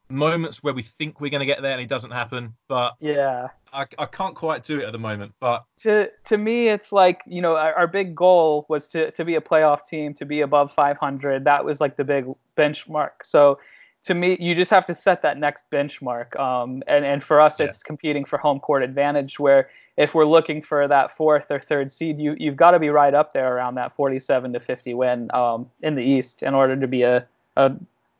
moments 0.10 0.64
where 0.64 0.74
we 0.74 0.82
think 0.82 1.22
we're 1.22 1.30
going 1.30 1.40
to 1.40 1.46
get 1.46 1.62
there 1.62 1.72
and 1.72 1.82
it 1.82 1.88
doesn't 1.88 2.12
happen. 2.12 2.56
But 2.68 2.96
yeah, 3.00 3.50
I, 3.72 3.86
I 3.98 4.06
can't 4.06 4.36
quite 4.36 4.64
do 4.64 4.80
it 4.80 4.86
at 4.86 4.92
the 4.92 5.00
moment. 5.00 5.34
But 5.40 5.66
to 5.80 6.10
to 6.26 6.38
me, 6.38 6.70
it's 6.70 6.92
like 6.92 7.22
you 7.26 7.42
know 7.42 7.56
our, 7.56 7.74
our 7.74 7.88
big 7.88 8.16
goal 8.16 8.66
was 8.70 8.88
to 8.90 9.12
to 9.12 9.26
be 9.26 9.36
a 9.36 9.42
playoff 9.42 9.86
team, 9.86 10.14
to 10.16 10.26
be 10.26 10.42
above 10.42 10.72
500. 10.74 11.44
That 11.44 11.64
was 11.64 11.80
like 11.80 11.98
the 11.98 12.04
big 12.04 12.26
benchmark. 12.58 13.12
So 13.24 13.60
to 14.06 14.14
me, 14.14 14.38
you 14.40 14.56
just 14.56 14.72
have 14.72 14.86
to 14.86 14.96
set 14.96 15.22
that 15.22 15.38
next 15.38 15.66
benchmark. 15.72 16.40
Um, 16.40 16.84
and 16.88 17.06
and 17.06 17.24
for 17.24 17.40
us, 17.40 17.60
yeah. 17.60 17.68
it's 17.68 17.84
competing 17.84 18.26
for 18.26 18.38
home 18.38 18.60
court 18.60 18.84
advantage. 18.84 19.40
Where 19.40 19.70
if 19.98 20.16
we're 20.16 20.26
looking 20.26 20.62
for 20.62 20.88
that 20.88 21.16
fourth 21.18 21.46
or 21.50 21.60
third 21.60 21.92
seed, 21.92 22.20
you 22.20 22.36
you've 22.40 22.56
got 22.56 22.72
to 22.72 22.80
be 22.80 22.90
right 22.90 23.14
up 23.14 23.34
there 23.34 23.56
around 23.56 23.76
that 23.76 23.96
47 23.96 24.54
to 24.54 24.60
50 24.60 24.94
win 24.94 25.30
um, 25.34 25.70
in 25.82 25.96
the 25.96 26.02
East 26.02 26.42
in 26.42 26.54
order 26.54 26.80
to 26.80 26.88
be 26.88 27.04
a, 27.04 27.28
a 27.60 27.76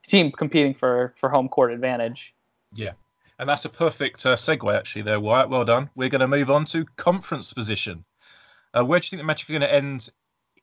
team 0.08 0.32
competing 0.32 0.74
for 0.74 1.14
for 1.20 1.30
home 1.30 1.50
court 1.50 1.72
advantage. 1.72 2.34
Yeah. 2.74 2.92
And 3.40 3.48
that's 3.48 3.64
a 3.64 3.70
perfect 3.70 4.26
uh, 4.26 4.36
segue, 4.36 4.78
actually, 4.78 5.04
there, 5.04 5.20
Wyatt. 5.20 5.50
Well 5.50 5.64
done. 5.64 5.90
We're 5.96 6.10
going 6.10 6.20
to 6.20 6.28
move 6.28 6.50
on 6.52 6.66
to 6.66 6.86
conference 6.98 7.54
position. 7.54 8.04
Uh, 8.74 8.84
where 8.84 9.00
do 9.00 9.06
you 9.06 9.10
think 9.12 9.22
the 9.22 9.26
Magic 9.26 9.50
are 9.50 9.54
going 9.54 9.62
to 9.62 9.74
end 9.74 10.10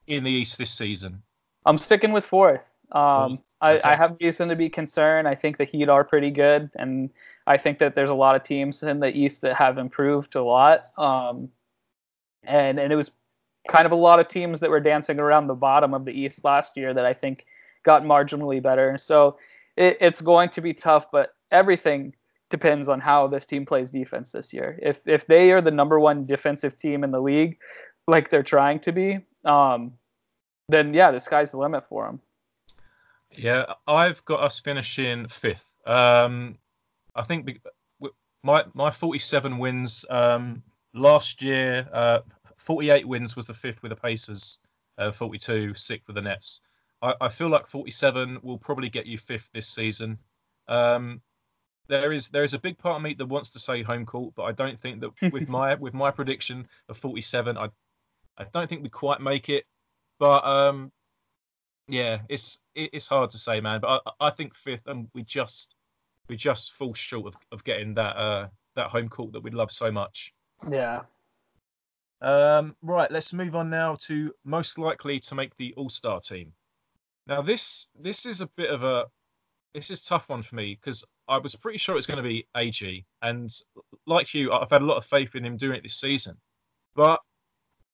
in 0.06 0.24
the 0.24 0.30
East 0.30 0.58
this 0.58 0.70
season? 0.70 1.22
I'm 1.64 1.78
sticking 1.78 2.12
with 2.12 2.24
fourth. 2.26 2.66
Um, 2.92 3.38
I, 3.62 3.80
I, 3.82 3.96
have 3.96 4.16
reason 4.20 4.48
to 4.50 4.54
be 4.54 4.68
concerned. 4.68 5.26
I 5.26 5.34
think 5.34 5.56
the 5.56 5.64
Heat 5.64 5.88
are 5.88 6.04
pretty 6.04 6.30
good, 6.30 6.70
and 6.76 7.10
I 7.46 7.56
think 7.56 7.80
that 7.80 7.96
there's 7.96 8.10
a 8.10 8.14
lot 8.14 8.36
of 8.36 8.44
teams 8.44 8.82
in 8.82 9.00
the 9.00 9.08
East 9.08 9.40
that 9.40 9.56
have 9.56 9.78
improved 9.78 10.36
a 10.36 10.42
lot. 10.42 10.90
Um, 10.96 11.48
and 12.44 12.78
and 12.78 12.92
it 12.92 12.96
was 12.96 13.10
kind 13.68 13.86
of 13.86 13.92
a 13.92 13.96
lot 13.96 14.20
of 14.20 14.28
teams 14.28 14.60
that 14.60 14.70
were 14.70 14.78
dancing 14.78 15.18
around 15.18 15.48
the 15.48 15.54
bottom 15.54 15.94
of 15.94 16.04
the 16.04 16.12
East 16.12 16.44
last 16.44 16.76
year 16.76 16.94
that 16.94 17.04
I 17.04 17.12
think 17.12 17.46
got 17.86 18.02
marginally 18.02 18.62
better. 18.62 18.98
So 18.98 19.38
it, 19.76 19.96
it's 20.00 20.20
going 20.20 20.50
to 20.50 20.60
be 20.60 20.74
tough, 20.74 21.06
but 21.10 21.34
everything 21.50 22.14
depends 22.50 22.88
on 22.88 23.00
how 23.00 23.28
this 23.28 23.46
team 23.46 23.64
plays 23.64 23.90
defense 23.90 24.32
this 24.32 24.52
year. 24.52 24.78
If 24.82 24.98
if 25.06 25.26
they 25.26 25.52
are 25.52 25.62
the 25.62 25.70
number 25.70 25.98
one 25.98 26.26
defensive 26.26 26.78
team 26.78 27.04
in 27.04 27.12
the 27.12 27.20
league, 27.20 27.56
like 28.06 28.30
they're 28.30 28.42
trying 28.42 28.80
to 28.80 28.92
be, 28.92 29.20
um, 29.44 29.92
then 30.68 30.92
yeah, 30.92 31.10
the 31.10 31.20
sky's 31.20 31.52
the 31.52 31.58
limit 31.58 31.84
for 31.88 32.04
them. 32.06 32.20
Yeah, 33.30 33.64
I've 33.86 34.24
got 34.24 34.40
us 34.40 34.58
finishing 34.60 35.28
fifth. 35.28 35.72
Um, 35.86 36.58
I 37.14 37.22
think 37.22 37.60
my 38.42 38.64
my 38.74 38.90
47 38.90 39.58
wins 39.58 40.04
um, 40.10 40.62
last 40.94 41.42
year, 41.42 41.88
uh, 41.92 42.20
48 42.58 43.06
wins 43.06 43.36
was 43.36 43.46
the 43.46 43.54
fifth 43.54 43.82
with 43.82 43.90
the 43.90 43.96
Pacers, 43.96 44.60
uh, 44.98 45.12
42 45.12 45.74
sixth 45.74 46.08
with 46.08 46.16
the 46.16 46.22
Nets. 46.22 46.60
I, 47.02 47.14
I, 47.20 47.28
feel 47.28 47.48
like 47.48 47.66
47 47.66 48.38
will 48.42 48.58
probably 48.58 48.88
get 48.88 49.06
you 49.06 49.18
fifth 49.18 49.48
this 49.52 49.68
season. 49.68 50.18
Um, 50.68 51.20
there 51.88 52.12
is 52.12 52.28
there 52.28 52.44
is 52.44 52.54
a 52.54 52.58
big 52.58 52.78
part 52.78 52.96
of 52.96 53.02
me 53.02 53.14
that 53.14 53.26
wants 53.26 53.50
to 53.50 53.60
say 53.60 53.82
home 53.82 54.06
court, 54.06 54.34
but 54.36 54.44
I 54.44 54.52
don't 54.52 54.80
think 54.80 55.00
that 55.00 55.32
with 55.32 55.48
my 55.48 55.74
with 55.74 55.94
my 55.94 56.10
prediction 56.10 56.66
of 56.88 56.98
47, 56.98 57.56
I 57.56 57.68
I 58.38 58.44
don't 58.52 58.68
think 58.68 58.82
we 58.82 58.88
quite 58.88 59.20
make 59.20 59.48
it. 59.48 59.64
But 60.18 60.44
um, 60.44 60.90
yeah, 61.88 62.18
it's 62.28 62.58
it's 62.74 63.08
hard 63.08 63.30
to 63.30 63.38
say, 63.38 63.60
man. 63.60 63.80
But 63.80 64.02
I, 64.06 64.26
I 64.26 64.30
think 64.30 64.54
fifth, 64.54 64.86
and 64.86 65.08
we 65.14 65.22
just 65.22 65.74
we 66.28 66.36
just 66.36 66.72
fall 66.72 66.94
short 66.94 67.26
of, 67.26 67.36
of 67.52 67.64
getting 67.64 67.94
that 67.94 68.16
uh 68.16 68.48
that 68.74 68.88
home 68.88 69.08
court 69.08 69.32
that 69.32 69.42
we 69.42 69.50
love 69.50 69.70
so 69.70 69.90
much. 69.90 70.32
Yeah. 70.70 71.02
Um, 72.22 72.74
right, 72.82 73.10
let's 73.10 73.32
move 73.32 73.54
on 73.54 73.68
now 73.68 73.96
to 74.00 74.32
most 74.44 74.78
likely 74.78 75.20
to 75.20 75.34
make 75.34 75.54
the 75.56 75.74
All 75.76 75.90
Star 75.90 76.20
team. 76.20 76.52
Now 77.26 77.42
this 77.42 77.88
this 77.98 78.24
is 78.26 78.40
a 78.40 78.46
bit 78.56 78.70
of 78.70 78.82
a 78.84 79.06
this 79.74 79.90
is 79.90 80.02
tough 80.04 80.28
one 80.28 80.42
for 80.42 80.54
me 80.54 80.78
because 80.80 81.04
I 81.28 81.38
was 81.38 81.54
pretty 81.54 81.78
sure 81.78 81.96
it's 81.96 82.06
going 82.06 82.22
to 82.22 82.28
be 82.28 82.46
AG, 82.56 83.04
and 83.22 83.50
like 84.06 84.32
you, 84.32 84.52
I've 84.52 84.70
had 84.70 84.82
a 84.82 84.86
lot 84.86 84.96
of 84.96 85.04
faith 85.04 85.34
in 85.34 85.44
him 85.44 85.56
doing 85.56 85.76
it 85.76 85.82
this 85.82 86.00
season. 86.00 86.36
But 86.94 87.20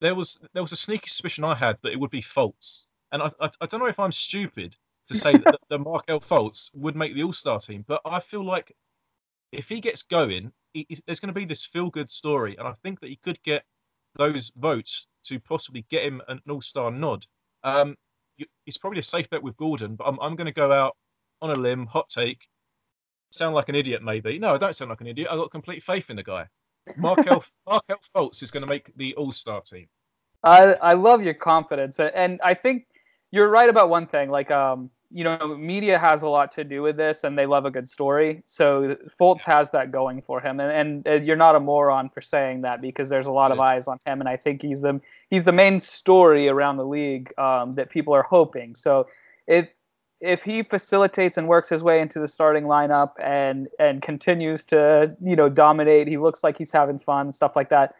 there 0.00 0.14
was 0.14 0.38
there 0.52 0.62
was 0.62 0.72
a 0.72 0.76
sneaky 0.76 1.08
suspicion 1.08 1.44
I 1.44 1.54
had 1.54 1.78
that 1.82 1.92
it 1.92 1.98
would 1.98 2.10
be 2.10 2.22
Fultz, 2.22 2.86
and 3.10 3.22
I 3.22 3.30
I, 3.40 3.50
I 3.60 3.66
don't 3.66 3.80
know 3.80 3.86
if 3.86 3.98
I'm 3.98 4.12
stupid 4.12 4.76
to 5.08 5.14
say 5.16 5.32
that 5.32 5.58
the 5.68 5.78
Markelle 5.78 6.20
Fultz 6.20 6.70
would 6.74 6.94
make 6.94 7.14
the 7.14 7.24
All 7.24 7.32
Star 7.32 7.58
team, 7.58 7.84
but 7.88 8.00
I 8.04 8.20
feel 8.20 8.44
like 8.44 8.72
if 9.50 9.68
he 9.68 9.80
gets 9.80 10.02
going, 10.02 10.52
he, 10.72 10.86
there's 11.06 11.20
going 11.20 11.34
to 11.34 11.40
be 11.40 11.44
this 11.44 11.64
feel 11.64 11.90
good 11.90 12.10
story, 12.10 12.56
and 12.58 12.68
I 12.68 12.72
think 12.72 13.00
that 13.00 13.10
he 13.10 13.16
could 13.16 13.42
get 13.42 13.64
those 14.16 14.52
votes 14.56 15.06
to 15.24 15.40
possibly 15.40 15.84
get 15.90 16.04
him 16.04 16.20
an 16.28 16.40
All 16.48 16.60
Star 16.62 16.90
nod. 16.90 17.26
Um, 17.64 17.96
it's 18.66 18.78
probably 18.78 18.98
a 18.98 19.02
safe 19.02 19.28
bet 19.30 19.42
with 19.42 19.56
Gordon, 19.56 19.96
but 19.96 20.04
I'm, 20.04 20.18
I'm 20.20 20.36
going 20.36 20.46
to 20.46 20.52
go 20.52 20.72
out 20.72 20.96
on 21.40 21.50
a 21.50 21.54
limb, 21.54 21.86
hot 21.86 22.08
take. 22.08 22.48
Sound 23.30 23.54
like 23.54 23.68
an 23.68 23.74
idiot, 23.74 24.02
maybe. 24.02 24.38
No, 24.38 24.54
I 24.54 24.58
don't 24.58 24.76
sound 24.76 24.90
like 24.90 25.00
an 25.00 25.06
idiot. 25.06 25.28
I've 25.30 25.38
got 25.38 25.50
complete 25.50 25.82
faith 25.82 26.10
in 26.10 26.16
the 26.16 26.22
guy. 26.22 26.46
Markelle, 26.96 27.44
Markelle 27.66 28.00
Fultz 28.14 28.42
is 28.42 28.50
going 28.50 28.62
to 28.62 28.66
make 28.66 28.94
the 28.96 29.14
All 29.14 29.32
Star 29.32 29.60
team. 29.60 29.88
I 30.44 30.74
I 30.74 30.92
love 30.94 31.22
your 31.22 31.34
confidence, 31.34 31.98
and 31.98 32.40
I 32.42 32.54
think 32.54 32.86
you're 33.30 33.48
right 33.48 33.68
about 33.68 33.88
one 33.88 34.06
thing. 34.06 34.28
Like, 34.28 34.50
um, 34.50 34.90
you 35.10 35.24
know, 35.24 35.56
media 35.56 35.98
has 35.98 36.22
a 36.22 36.28
lot 36.28 36.52
to 36.52 36.64
do 36.64 36.82
with 36.82 36.96
this, 36.96 37.24
and 37.24 37.38
they 37.38 37.46
love 37.46 37.64
a 37.64 37.70
good 37.70 37.88
story. 37.88 38.42
So 38.46 38.96
Fultz 39.20 39.42
has 39.42 39.70
that 39.70 39.92
going 39.92 40.22
for 40.22 40.40
him, 40.40 40.58
and, 40.60 41.06
and 41.06 41.26
you're 41.26 41.36
not 41.36 41.54
a 41.54 41.60
moron 41.60 42.08
for 42.08 42.22
saying 42.22 42.62
that 42.62 42.80
because 42.80 43.08
there's 43.08 43.26
a 43.26 43.30
lot 43.30 43.52
of 43.52 43.60
eyes 43.60 43.86
on 43.88 43.98
him, 44.06 44.20
and 44.20 44.28
I 44.28 44.36
think 44.36 44.62
he's 44.62 44.80
the 44.80 45.00
he's 45.32 45.44
the 45.44 45.52
main 45.52 45.80
story 45.80 46.46
around 46.46 46.76
the 46.76 46.84
league 46.84 47.32
um, 47.38 47.74
that 47.74 47.88
people 47.88 48.14
are 48.14 48.22
hoping. 48.22 48.76
So 48.76 49.08
if 49.48 49.66
if 50.20 50.42
he 50.42 50.62
facilitates 50.62 51.36
and 51.36 51.48
works 51.48 51.68
his 51.68 51.82
way 51.82 52.00
into 52.00 52.20
the 52.20 52.28
starting 52.28 52.64
lineup 52.64 53.12
and 53.20 53.66
and 53.80 54.02
continues 54.02 54.64
to 54.66 55.16
you 55.20 55.34
know 55.34 55.48
dominate, 55.48 56.06
he 56.06 56.18
looks 56.18 56.44
like 56.44 56.56
he's 56.56 56.70
having 56.70 57.00
fun 57.00 57.26
and 57.26 57.34
stuff 57.34 57.56
like 57.56 57.70
that. 57.70 57.94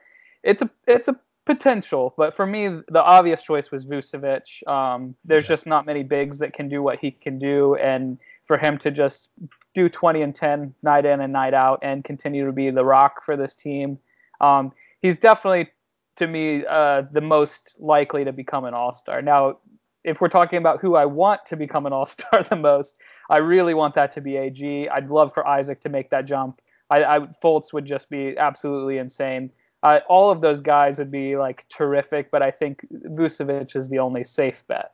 It's 0.45 0.63
a 0.63 0.71
it's 0.87 1.09
a 1.09 1.19
potential, 1.47 2.15
but 2.17 2.37
for 2.37 2.47
me, 2.47 2.69
the 2.69 3.03
obvious 3.03 3.43
choice 3.43 3.73
was 3.73 3.85
Vucevic. 3.85 4.47
Um, 4.69 5.17
there's 5.25 5.45
yeah. 5.45 5.57
just 5.57 5.67
not 5.67 5.87
many 5.87 6.05
bigs 6.05 6.39
that 6.39 6.53
can 6.53 6.69
do 6.69 6.83
what 6.83 6.99
he 7.01 7.11
can 7.11 7.39
do, 7.39 7.75
and 7.77 8.19
for 8.47 8.59
him 8.59 8.77
to 8.79 8.91
just 8.91 9.29
do 9.75 9.89
20 9.89 10.21
and 10.21 10.35
10 10.35 10.75
night 10.83 11.07
in 11.07 11.21
and 11.23 11.33
night 11.33 11.55
out 11.55 11.79
and 11.83 12.05
continue 12.05 12.45
to 12.45 12.53
be 12.53 12.69
the 12.71 12.85
rock 12.85 13.25
for 13.25 13.37
this 13.37 13.55
team, 13.55 13.99
um, 14.43 14.71
he's 15.01 15.17
definitely 15.17 15.71
to 16.17 16.27
me 16.27 16.65
uh, 16.69 17.03
the 17.13 17.21
most 17.21 17.75
likely 17.79 18.25
to 18.25 18.33
become 18.33 18.65
an 18.65 18.75
All 18.75 18.93
Star. 18.93 19.23
Now, 19.23 19.59
if 20.05 20.21
we're 20.21 20.29
talking 20.29 20.59
about 20.59 20.81
who 20.81 20.95
I 20.95 21.05
want 21.05 21.47
to 21.47 21.57
become 21.57 21.87
an 21.87 21.93
All 21.93 22.07
Star 22.07 22.43
the 22.51 22.57
most, 22.57 22.99
I 23.31 23.39
really 23.39 23.75
want 23.75 23.95
that 23.95 24.15
to 24.15 24.21
be 24.21 24.37
AG. 24.37 24.89
I'd 24.89 25.09
love 25.09 25.33
for 25.33 25.47
Isaac 25.47 25.81
to 25.83 25.89
make 25.89 26.11
that 26.11 26.27
jump. 26.27 26.61
I, 26.91 27.05
I 27.05 27.19
Fultz 27.43 27.73
would 27.73 27.87
just 27.87 28.11
be 28.11 28.37
absolutely 28.37 28.99
insane. 28.99 29.51
Uh, 29.83 30.01
all 30.09 30.31
of 30.31 30.41
those 30.41 30.61
guys 30.61 30.99
would 30.99 31.11
be 31.11 31.37
like 31.37 31.65
terrific, 31.69 32.31
but 32.31 32.43
I 32.43 32.51
think 32.51 32.87
Vucevic 32.93 33.75
is 33.75 33.89
the 33.89 33.99
only 33.99 34.23
safe 34.23 34.63
bet. 34.69 34.93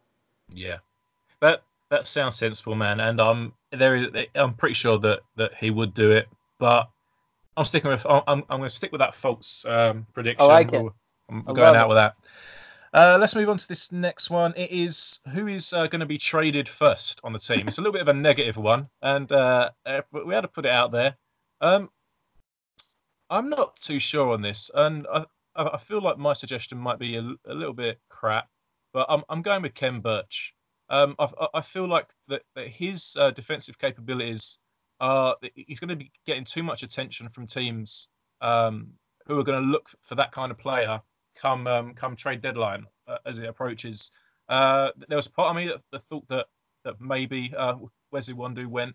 Yeah, 0.52 0.78
that 1.40 1.62
that 1.90 2.06
sounds 2.06 2.36
sensible, 2.36 2.74
man. 2.74 3.00
And 3.00 3.20
um, 3.20 3.52
there 3.72 3.96
is, 3.96 4.26
I'm 4.34 4.54
pretty 4.54 4.74
sure 4.74 4.98
that 5.00 5.20
that 5.36 5.52
he 5.58 5.70
would 5.70 5.92
do 5.92 6.12
it, 6.12 6.28
but 6.58 6.88
I'm 7.56 7.64
sticking 7.64 7.90
with 7.90 8.06
I'm 8.06 8.22
I'm 8.26 8.44
going 8.48 8.62
to 8.62 8.70
stick 8.70 8.92
with 8.92 9.00
that 9.00 9.14
Fultz 9.14 9.68
um, 9.68 10.06
prediction. 10.14 10.42
I 10.42 10.54
like 10.54 10.72
it. 10.72 10.86
I'm 11.28 11.42
going 11.42 11.76
out 11.76 11.86
it. 11.86 11.88
with 11.88 11.96
that. 11.96 12.16
Uh, 12.94 13.18
let's 13.20 13.34
move 13.34 13.48
on 13.48 13.58
to 13.58 13.68
this 13.68 13.92
next 13.92 14.30
one. 14.30 14.54
It 14.56 14.70
is 14.70 15.20
who 15.32 15.46
is 15.46 15.72
uh, 15.72 15.86
going 15.88 16.00
to 16.00 16.06
be 16.06 16.16
traded 16.18 16.68
first 16.68 17.20
on 17.22 17.32
the 17.32 17.38
team. 17.38 17.68
It's 17.68 17.78
a 17.78 17.80
little 17.82 17.92
bit 17.92 18.02
of 18.02 18.08
a 18.08 18.14
negative 18.14 18.56
one, 18.56 18.88
and 19.02 19.30
uh, 19.30 19.70
uh 19.84 20.00
we 20.24 20.34
had 20.34 20.40
to 20.40 20.48
put 20.48 20.64
it 20.64 20.72
out 20.72 20.90
there. 20.90 21.16
Um, 21.60 21.90
I'm 23.30 23.50
not 23.50 23.78
too 23.80 23.98
sure 23.98 24.32
on 24.32 24.40
this, 24.40 24.70
and 24.74 25.06
I, 25.12 25.24
I 25.54 25.76
feel 25.76 26.00
like 26.00 26.18
my 26.18 26.32
suggestion 26.32 26.78
might 26.78 26.98
be 26.98 27.16
a, 27.16 27.20
a 27.46 27.54
little 27.54 27.74
bit 27.74 28.00
crap, 28.08 28.48
but 28.94 29.06
I'm, 29.10 29.22
I'm 29.28 29.42
going 29.42 29.62
with 29.62 29.74
Khem 29.74 30.00
Birch. 30.00 30.54
Um, 30.88 31.14
I, 31.18 31.28
I 31.54 31.60
feel 31.60 31.86
like 31.86 32.06
that, 32.28 32.42
that 32.54 32.68
his 32.68 33.14
uh, 33.18 33.30
defensive 33.32 33.78
capabilities 33.78 34.58
are 35.00 35.36
he's 35.54 35.78
going 35.78 35.90
to 35.90 35.96
be 35.96 36.10
getting 36.26 36.44
too 36.44 36.62
much 36.62 36.82
attention 36.82 37.28
from 37.28 37.46
teams 37.46 38.08
um, 38.40 38.88
who 39.26 39.38
are 39.38 39.44
going 39.44 39.62
to 39.62 39.68
look 39.68 39.90
for 40.02 40.14
that 40.14 40.32
kind 40.32 40.50
of 40.50 40.58
player 40.58 41.00
come 41.41 41.66
um, 41.66 41.95
come 41.95 42.16
trade 42.16 42.43
deadline 42.43 42.84
uh, 43.07 43.18
as 43.26 43.39
it 43.39 43.47
approaches. 43.47 44.11
Uh, 44.49 44.91
there 45.09 45.16
was 45.16 45.28
part 45.28 45.51
of 45.51 45.57
me 45.57 45.68
that, 45.68 45.80
that 45.93 46.03
thought 46.09 46.26
that 46.28 46.47
that 46.84 47.01
maybe 47.01 47.53
uh, 47.57 47.74
Wesley 48.11 48.34
Iwundu 48.34 48.66
went 48.66 48.95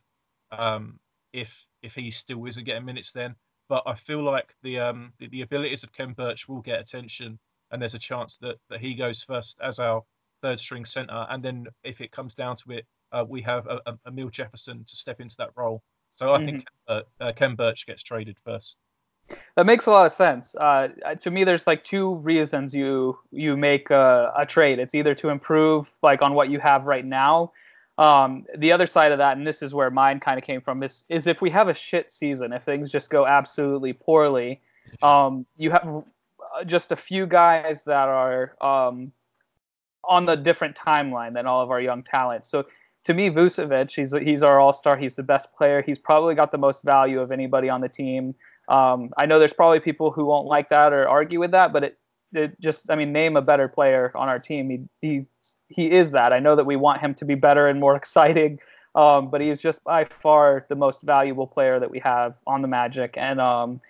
um, 0.52 1.00
if 1.32 1.66
if 1.82 1.96
he 1.96 2.12
still 2.12 2.46
isn't 2.46 2.64
getting 2.64 2.86
minutes 2.86 3.12
then 3.12 3.36
but 3.70 3.84
I 3.86 3.96
feel 3.96 4.22
like 4.22 4.56
the 4.62 4.80
um 4.80 5.14
the, 5.20 5.28
the 5.30 5.42
abilities 5.42 5.84
of 5.84 5.92
Khem 5.92 6.14
Birch 6.14 6.48
will 6.48 6.62
get 6.62 6.80
attention, 6.80 7.40
and 7.72 7.82
there's 7.82 7.94
a 7.94 8.00
chance 8.00 8.38
that 8.38 8.58
that 8.70 8.80
he 8.80 8.94
goes 8.94 9.24
first 9.24 9.58
as 9.62 9.80
our 9.80 10.04
third 10.42 10.60
string 10.60 10.86
center, 10.86 11.26
and 11.30 11.44
then 11.44 11.68
if 11.84 12.02
it 12.02 12.12
comes 12.12 12.36
down 12.36 12.56
to 12.58 12.72
it, 12.72 12.86
uh, 13.12 13.26
we 13.28 13.42
have 13.42 13.66
a, 13.68 13.80
a, 13.86 13.98
Amile 14.06 14.30
Jefferson 14.30 14.84
to 14.86 14.96
step 14.96 15.22
into 15.22 15.36
that 15.38 15.52
role. 15.56 15.82
So 16.16 16.34
I 16.34 16.38
mm-hmm. 16.38 16.46
think 16.46 16.68
uh, 16.88 17.02
uh, 17.20 17.32
Khem 17.34 17.56
Birch 17.56 17.88
gets 17.88 18.04
traded 18.04 18.38
first. 18.46 18.78
That 19.56 19.66
makes 19.66 19.86
a 19.86 19.92
lot 19.92 20.06
of 20.06 20.12
sense. 20.12 20.56
Uh, 20.56 20.90
to 21.22 21.32
me, 21.32 21.44
there's 21.44 21.68
like 21.68 21.84
two 21.84 22.16
reasons 22.16 22.74
you 22.74 23.18
you 23.32 23.56
make 23.56 23.90
a, 23.92 24.34
a, 24.38 24.46
trade. 24.46 24.80
It's 24.80 24.96
either 24.96 25.16
to 25.16 25.30
improve 25.30 25.88
like 26.02 26.22
on 26.22 26.34
what 26.34 26.50
you 26.50 26.60
have 26.60 26.86
right 26.86 27.06
now, 27.06 27.52
Um, 27.98 28.46
the 28.58 28.72
other 28.72 28.88
side 28.88 29.12
of 29.12 29.20
that, 29.20 29.38
and 29.38 29.46
this 29.46 29.62
is 29.62 29.74
where 29.74 29.92
mine 29.92 30.20
kind 30.20 30.40
of 30.40 30.44
came 30.44 30.62
from, 30.62 30.82
is 30.82 31.04
is 31.10 31.28
if 31.28 31.42
we 31.42 31.52
have 31.52 31.68
a 31.68 31.74
shit 31.74 32.12
season, 32.12 32.52
if 32.52 32.64
things 32.64 32.90
just 32.90 33.10
go 33.10 33.28
absolutely 33.28 33.94
poorly, 33.94 34.62
um, 35.04 35.46
you 35.58 35.70
have 35.70 35.86
uh, 35.86 36.64
just 36.66 36.92
a 36.92 36.96
few 36.96 37.28
guys 37.28 37.84
that 37.84 38.10
are 38.10 38.56
um, 38.62 39.12
on 40.04 40.26
the 40.26 40.36
different 40.36 40.76
timeline 40.76 41.34
than 41.34 41.46
all 41.46 41.62
of 41.62 41.70
our 41.70 41.80
young 41.82 42.02
talent. 42.02 42.48
So 42.48 42.66
to 43.04 43.14
me, 43.14 43.30
Vucevic, 43.30 43.92
he's 43.92 44.12
he's 44.14 44.42
our 44.42 44.60
all 44.60 44.74
star. 44.74 44.98
He's 44.98 45.16
the 45.16 45.24
best 45.24 45.54
player. 45.54 45.84
He's 45.84 46.00
probably 46.00 46.34
got 46.34 46.52
the 46.52 46.58
most 46.58 46.82
value 46.82 47.20
of 47.20 47.32
anybody 47.32 47.70
on 47.70 47.82
the 47.82 47.90
team. 47.90 48.34
Um, 48.68 49.12
I 49.18 49.26
know 49.26 49.40
there's 49.40 49.54
probably 49.54 49.80
people 49.80 50.12
who 50.12 50.26
won't 50.26 50.48
like 50.48 50.70
that 50.70 50.94
or 50.94 51.08
argue 51.08 51.40
with 51.40 51.52
that, 51.52 51.74
but 51.74 51.84
it 51.84 51.98
it 52.34 52.60
just 52.60 52.90
I 52.90 52.96
mean, 52.96 53.12
name 53.12 53.38
a 53.38 53.42
better 53.42 53.68
player 53.68 54.12
on 54.16 54.30
our 54.30 54.40
team. 54.40 54.70
He 54.70 54.88
he 55.02 55.26
he 55.70 55.92
is 55.92 56.12
that. 56.12 56.34
I 56.34 56.40
know 56.40 56.56
that 56.56 56.66
we 56.66 56.76
want 56.76 57.02
him 57.02 57.14
to 57.16 57.26
be 57.26 57.36
better 57.36 57.68
and 57.68 57.80
more 57.80 57.96
exciting, 58.02 58.60
um, 58.96 59.30
but 59.30 59.42
he 59.42 59.50
is 59.50 59.60
just 59.60 59.84
by 59.84 60.08
far 60.22 60.66
the 60.70 60.76
most 60.76 61.02
valuable 61.02 61.48
player 61.48 61.80
that 61.80 61.90
we 61.90 62.00
have 62.00 62.36
on 62.48 62.62
the 62.62 62.68
Magic. 62.68 63.16
And 63.18 63.40
um, 63.42 63.82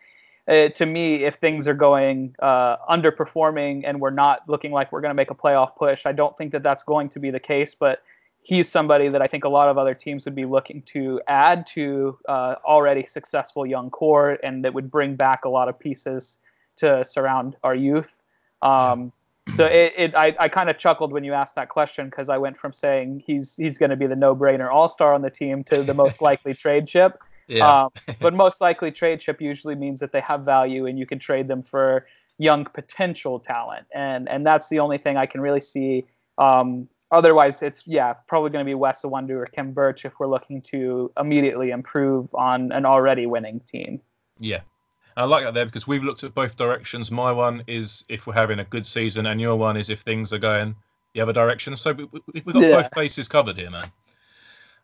it, 0.47 0.76
to 0.76 0.86
me, 0.86 1.24
if 1.24 1.36
things 1.36 1.67
are 1.67 1.74
going 1.74 2.36
uh, 2.39 2.78
underperforming 2.89 3.84
and 3.86 3.99
we're 3.99 4.09
not 4.11 4.47
looking 4.47 4.71
like 4.71 4.91
we're 4.91 5.01
going 5.01 5.11
to 5.11 5.15
make 5.15 5.32
a 5.32 5.36
playoff 5.36 5.76
push, 5.76 6.05
I 6.05 6.11
don't 6.11 6.38
think 6.38 6.51
that 6.51 6.63
that's 6.63 6.84
going 6.84 7.09
to 7.09 7.19
be 7.19 7.32
the 7.32 7.39
case. 7.39 7.76
But 7.76 8.01
he's 8.43 8.69
somebody 8.69 9.09
that 9.09 9.21
I 9.21 9.27
think 9.27 9.45
a 9.45 9.49
lot 9.49 9.69
of 9.69 9.77
other 9.77 9.93
teams 9.93 10.25
would 10.25 10.35
be 10.35 10.45
looking 10.45 10.81
to 10.87 11.21
add 11.27 11.65
to 11.67 12.17
uh, 12.27 12.55
already 12.65 13.05
successful 13.05 13.65
young 13.65 13.89
core, 13.89 14.37
and 14.43 14.63
that 14.65 14.73
would 14.73 14.91
bring 14.91 15.15
back 15.15 15.45
a 15.45 15.49
lot 15.49 15.69
of 15.69 15.79
pieces 15.79 16.37
to 16.77 17.03
surround 17.05 17.55
our 17.63 17.73
youth. 17.73 18.09
Um, 18.61 19.11
so 19.55 19.65
it, 19.65 19.93
it 19.97 20.15
I, 20.15 20.35
I 20.39 20.49
kind 20.49 20.69
of 20.69 20.77
chuckled 20.77 21.11
when 21.11 21.23
you 21.23 21.33
asked 21.33 21.55
that 21.55 21.69
question 21.69 22.05
because 22.09 22.29
I 22.29 22.37
went 22.37 22.57
from 22.57 22.73
saying 22.73 23.23
he's 23.25 23.55
he's 23.55 23.77
going 23.77 23.89
to 23.89 23.95
be 23.95 24.07
the 24.07 24.15
no-brainer 24.15 24.71
all-star 24.71 25.13
on 25.13 25.21
the 25.21 25.29
team 25.29 25.63
to 25.65 25.83
the 25.83 25.93
most 25.93 26.21
likely 26.29 26.53
trade 26.53 26.87
chip. 26.87 27.17
Yeah. 27.47 27.83
Um, 27.83 27.89
but 28.19 28.33
most 28.33 28.61
likely 28.61 28.91
trade 28.91 29.19
chip 29.19 29.41
usually 29.41 29.75
means 29.75 29.99
that 29.99 30.11
they 30.11 30.21
have 30.21 30.41
value 30.41 30.85
and 30.85 30.97
you 30.97 31.05
can 31.05 31.19
trade 31.19 31.47
them 31.47 31.61
for 31.61 32.07
young 32.37 32.65
potential 32.65 33.39
talent, 33.39 33.85
and 33.93 34.27
and 34.27 34.45
that's 34.45 34.67
the 34.69 34.79
only 34.79 34.97
thing 34.97 35.17
I 35.17 35.25
can 35.25 35.39
really 35.39 35.61
see. 35.61 36.05
Um, 36.37 36.89
otherwise, 37.14 37.61
it's 37.61 37.82
yeah 37.86 38.14
probably 38.28 38.49
going 38.49 38.66
to 38.66 38.70
be 38.70 38.74
Wes 38.74 39.03
Iwundu 39.03 39.32
or 39.32 39.45
Khem 39.45 39.72
Birch 39.72 40.03
if 40.03 40.14
we're 40.20 40.28
looking 40.28 40.61
to 40.64 41.11
immediately 41.18 41.72
improve 41.72 42.28
on 42.34 42.72
an 42.74 42.86
already 42.86 43.26
winning 43.26 43.61
team. 43.61 44.01
Yeah, 44.39 44.61
I 45.16 45.24
like 45.24 45.45
that 45.45 45.53
there 45.53 45.66
because 45.66 45.88
we've 45.88 46.03
looked 46.03 46.24
at 46.24 46.34
both 46.34 46.57
directions. 46.57 47.11
My 47.11 47.32
one 47.32 47.64
is 47.68 48.03
if 48.09 48.28
we're 48.28 48.34
having 48.34 48.59
a 48.59 48.66
good 48.66 48.86
season, 48.86 49.28
and 49.28 49.39
your 49.39 49.55
one 49.55 49.78
is 49.78 49.89
if 49.89 50.01
things 50.01 50.34
are 50.34 50.39
going 50.39 50.76
the 51.14 51.22
other 51.22 51.34
direction. 51.34 51.78
So 51.78 51.93
we, 51.93 52.07
have 52.36 52.45
got 52.45 52.55
Yeah. 52.61 52.82
both 52.82 52.91
bases 52.91 53.28
covered 53.28 53.57
here, 53.57 53.70
man. 53.70 53.91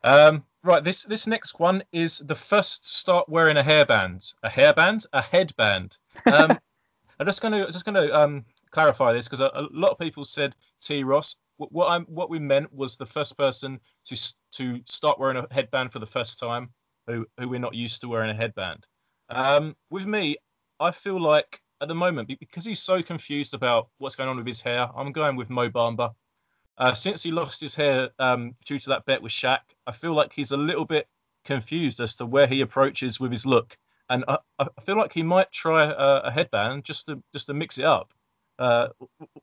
Um, 0.04 0.46
right, 0.64 0.84
this 0.84 1.04
this 1.04 1.28
next 1.28 1.60
one 1.60 1.84
is 1.92 2.20
the 2.20 2.36
first 2.36 2.88
start 2.88 3.28
wearing 3.28 3.58
a 3.58 3.64
hairband, 3.64 4.34
a 4.44 4.50
hairband, 4.50 5.06
a 5.14 5.22
headband. 5.22 5.98
Um, 6.26 6.58
I'm 7.20 7.26
just 7.26 7.42
going 7.42 7.54
to 7.54 7.70
just 7.72 7.84
going 7.84 7.96
to 7.96 8.18
um, 8.18 8.46
clarify 8.72 9.12
this 9.12 9.26
because 9.26 9.42
a, 9.42 9.52
a 9.54 9.68
lot 9.72 9.92
of 9.92 10.00
people 10.00 10.24
said 10.24 10.56
T 10.82 11.04
Ross. 11.04 11.36
What, 11.60 11.88
I'm 11.88 12.06
what 12.06 12.30
we 12.30 12.40
meant 12.40 12.74
was 12.74 12.96
the 12.96 13.06
first 13.06 13.38
person 13.38 13.80
to 14.06 14.34
to 14.54 14.80
start 14.86 15.20
wearing 15.20 15.38
a 15.38 15.54
headband 15.54 15.92
for 15.92 16.00
the 16.00 16.06
first 16.06 16.40
time, 16.40 16.70
who 17.08 17.26
who 17.38 17.50
we're 17.50 17.60
not 17.60 17.76
used 17.76 18.02
to 18.02 18.08
wearing 18.08 18.30
a 18.30 18.34
headband. 18.34 18.88
Um, 19.30 19.76
with 19.90 20.06
me, 20.06 20.38
I 20.80 20.92
feel 20.92 21.22
like 21.22 21.62
at 21.82 21.88
the 21.88 21.96
moment 21.96 22.32
because 22.40 22.66
he's 22.66 22.82
so 22.82 23.02
confused 23.02 23.54
about 23.54 23.90
what's 23.98 24.16
going 24.16 24.30
on 24.30 24.38
with 24.38 24.48
his 24.48 24.62
hair, 24.62 24.90
I'm 24.96 25.12
going 25.12 25.36
with 25.36 25.50
Mo 25.50 25.70
Bamba. 25.70 26.14
Uh, 26.78 26.94
since 26.94 27.22
he 27.22 27.32
lost 27.32 27.60
his 27.60 27.76
hair 27.76 28.10
um, 28.20 28.56
due 28.66 28.80
to 28.80 28.90
that 28.90 29.06
bet 29.06 29.22
with 29.22 29.34
Shaq, 29.34 29.60
I 29.86 29.92
feel 29.92 30.14
like 30.14 30.32
he's 30.32 30.52
a 30.52 30.58
little 30.58 30.86
bit 30.86 31.08
confused 31.44 32.00
as 32.00 32.16
to 32.16 32.26
where 32.26 32.48
he 32.48 32.62
approaches 32.62 33.20
with 33.20 33.32
his 33.32 33.46
look, 33.46 33.78
and 34.10 34.24
I, 34.30 34.38
I 34.60 34.68
feel 34.86 34.98
like 34.98 35.12
he 35.12 35.24
might 35.24 35.52
try 35.52 35.86
a, 35.92 36.22
a 36.22 36.32
headband 36.32 36.86
just 36.86 37.08
to 37.08 37.22
just 37.34 37.48
to 37.48 37.54
mix 37.54 37.78
it 37.78 37.86
up. 37.86 38.14
Uh, 38.60 38.90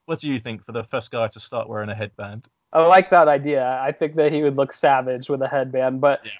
what 0.04 0.20
do 0.20 0.30
you 0.30 0.38
think 0.38 0.64
for 0.64 0.72
the 0.72 0.84
first 0.84 1.10
guy 1.10 1.26
to 1.26 1.40
start 1.40 1.68
wearing 1.68 1.88
a 1.88 1.94
headband? 1.94 2.46
I 2.72 2.82
like 2.82 3.08
that 3.10 3.28
idea. 3.28 3.78
I 3.82 3.90
think 3.90 4.14
that 4.16 4.30
he 4.30 4.42
would 4.42 4.56
look 4.56 4.72
savage 4.72 5.30
with 5.30 5.40
a 5.40 5.48
headband. 5.48 6.00
But 6.00 6.20
Yeah. 6.24 6.30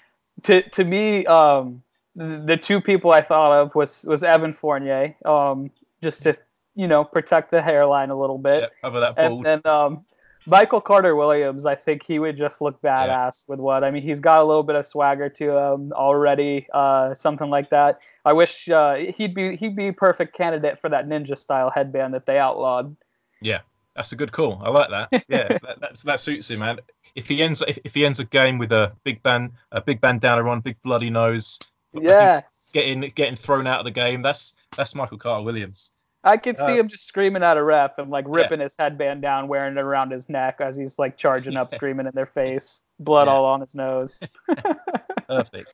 to 0.43 0.69
to 0.69 0.83
me, 0.83 1.25
um, 1.25 1.81
the, 2.15 2.57
two 2.57 2.79
people 2.79 3.11
I 3.11 3.21
thought 3.21 3.51
of 3.51 3.75
was 3.75 4.03
was 4.03 4.23
Evan 4.23 4.53
Fournier, 4.53 5.15
um, 5.25 5.71
just 6.01 6.21
to 6.23 6.37
you 6.75 6.87
know 6.87 7.03
protect 7.03 7.49
the 7.49 7.61
hairline 7.61 8.11
a 8.11 8.19
little 8.19 8.37
bit, 8.37 8.61
Yeah, 8.61 8.87
over 8.87 8.99
that 8.99 9.15
and 9.17 9.43
then 9.43 9.61
um, 9.65 10.05
Michael 10.47 10.79
Carter 10.79 11.15
Williams. 11.15 11.65
I 11.65 11.75
think 11.75 12.03
he 12.03 12.19
would 12.19 12.37
just 12.37 12.61
look 12.61 12.81
badass 12.81 13.43
with 13.47 13.59
what 13.59 13.83
I 13.83 13.91
mean. 13.91 14.01
He's 14.01 14.21
got 14.21 14.39
a 14.39 14.45
little 14.45 14.63
bit 14.63 14.75
of 14.75 14.85
swagger 14.85 15.27
to 15.29 15.57
him 15.57 15.91
already, 15.91 16.65
uh, 16.73 17.13
something 17.13 17.49
like 17.49 17.69
that. 17.69 17.99
I 18.23 18.31
wish 18.33 18.69
uh, 18.69 18.95
he'd 18.95 19.33
be 19.35 19.57
he'd 19.57 19.75
be 19.75 19.89
a 19.89 19.93
perfect 19.93 20.35
candidate 20.35 20.79
for 20.79 20.89
that 20.89 21.07
ninja 21.07 21.37
style 21.37 21.69
headband 21.69 22.13
that 22.13 22.25
they 22.25 22.39
outlawed. 22.39 22.95
Yeah, 23.41 23.59
that's 23.95 24.13
a 24.13 24.15
good 24.15 24.31
call. 24.31 24.61
I 24.63 24.69
like 24.69 24.89
that. 24.89 25.25
Yeah, 25.27 25.47
that, 25.63 25.77
that's, 25.81 26.03
that 26.03 26.19
suits 26.19 26.49
him, 26.49 26.59
man. 26.59 26.79
If 27.15 27.27
he 27.27 27.43
ends 27.43 27.61
if, 27.67 27.77
if 27.83 27.93
he 27.93 28.05
ends 28.05 28.19
a 28.21 28.25
game 28.25 28.57
with 28.57 28.71
a 28.71 28.93
big 29.03 29.21
band 29.23 29.51
a 29.73 29.81
big 29.81 29.99
bandana 29.99 30.47
on, 30.49 30.61
big 30.61 30.77
bloody 30.81 31.09
nose, 31.09 31.59
Yeah. 31.93 32.41
getting 32.73 33.01
getting 33.15 33.35
thrown 33.35 33.67
out 33.67 33.79
of 33.79 33.85
the 33.85 33.91
game. 33.91 34.21
That's 34.21 34.55
that's 34.77 34.95
Michael 34.95 35.17
Carter 35.17 35.43
Williams. 35.43 35.91
I 36.23 36.37
could 36.37 36.57
see 36.57 36.63
Uh, 36.63 36.75
him 36.79 36.87
just 36.87 37.05
screaming 37.07 37.43
at 37.43 37.57
a 37.57 37.63
ref 37.63 37.97
and 37.97 38.09
like 38.09 38.25
Yeah. 38.25 38.31
ripping 38.35 38.59
his 38.59 38.73
headband 38.77 39.21
down, 39.21 39.47
wearing 39.47 39.77
it 39.77 39.81
around 39.81 40.11
his 40.11 40.27
neck 40.29 40.57
as 40.59 40.75
he's 40.75 40.97
like 40.99 41.17
charging 41.17 41.55
up, 41.55 41.73
screaming 41.73 42.05
in 42.07 42.11
their 42.13 42.25
face, 42.25 42.81
blood 42.99 43.27
Yeah. 43.27 43.33
all 43.33 43.45
on 43.45 43.61
his 43.61 43.73
nose. 43.75 44.17
Perfect. 45.27 45.73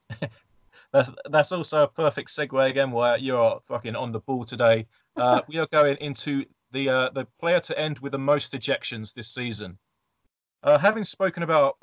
that's 0.91 1.09
that's 1.29 1.51
also 1.51 1.83
a 1.83 1.87
perfect 1.87 2.29
segue 2.29 2.69
again. 2.69 2.91
Why 2.91 3.15
you're 3.15 3.59
fucking 3.67 3.95
on 3.95 4.11
the 4.11 4.19
ball 4.19 4.45
today. 4.45 4.85
Uh, 5.15 5.41
we 5.47 5.57
are 5.57 5.67
going 5.67 5.97
into 5.97 6.45
the 6.71 6.89
uh, 6.89 7.09
the 7.11 7.25
player 7.39 7.59
to 7.61 7.77
end 7.79 7.99
with 7.99 8.11
the 8.11 8.19
most 8.19 8.53
ejections 8.53 9.13
this 9.13 9.33
season. 9.33 9.77
Uh, 10.63 10.77
having 10.77 11.03
spoken 11.03 11.43
about 11.43 11.75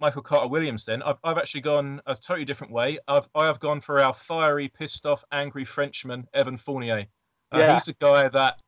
Michael 0.00 0.22
Carter 0.22 0.48
Williams, 0.48 0.84
then 0.84 1.02
I've, 1.02 1.16
I've 1.24 1.38
actually 1.38 1.62
gone 1.62 2.00
a 2.06 2.14
totally 2.14 2.44
different 2.44 2.72
way. 2.72 2.98
I've 3.08 3.28
I 3.34 3.46
have 3.46 3.58
gone 3.60 3.80
for 3.80 4.00
our 4.00 4.14
fiery, 4.14 4.68
pissed 4.68 5.06
off, 5.06 5.24
angry 5.32 5.64
Frenchman 5.64 6.26
Evan 6.34 6.56
Fournier. 6.58 7.06
Uh, 7.52 7.58
Yeah. 7.58 7.74
He's 7.74 7.88
a 7.88 7.94
guy 7.94 8.28
that 8.28 8.60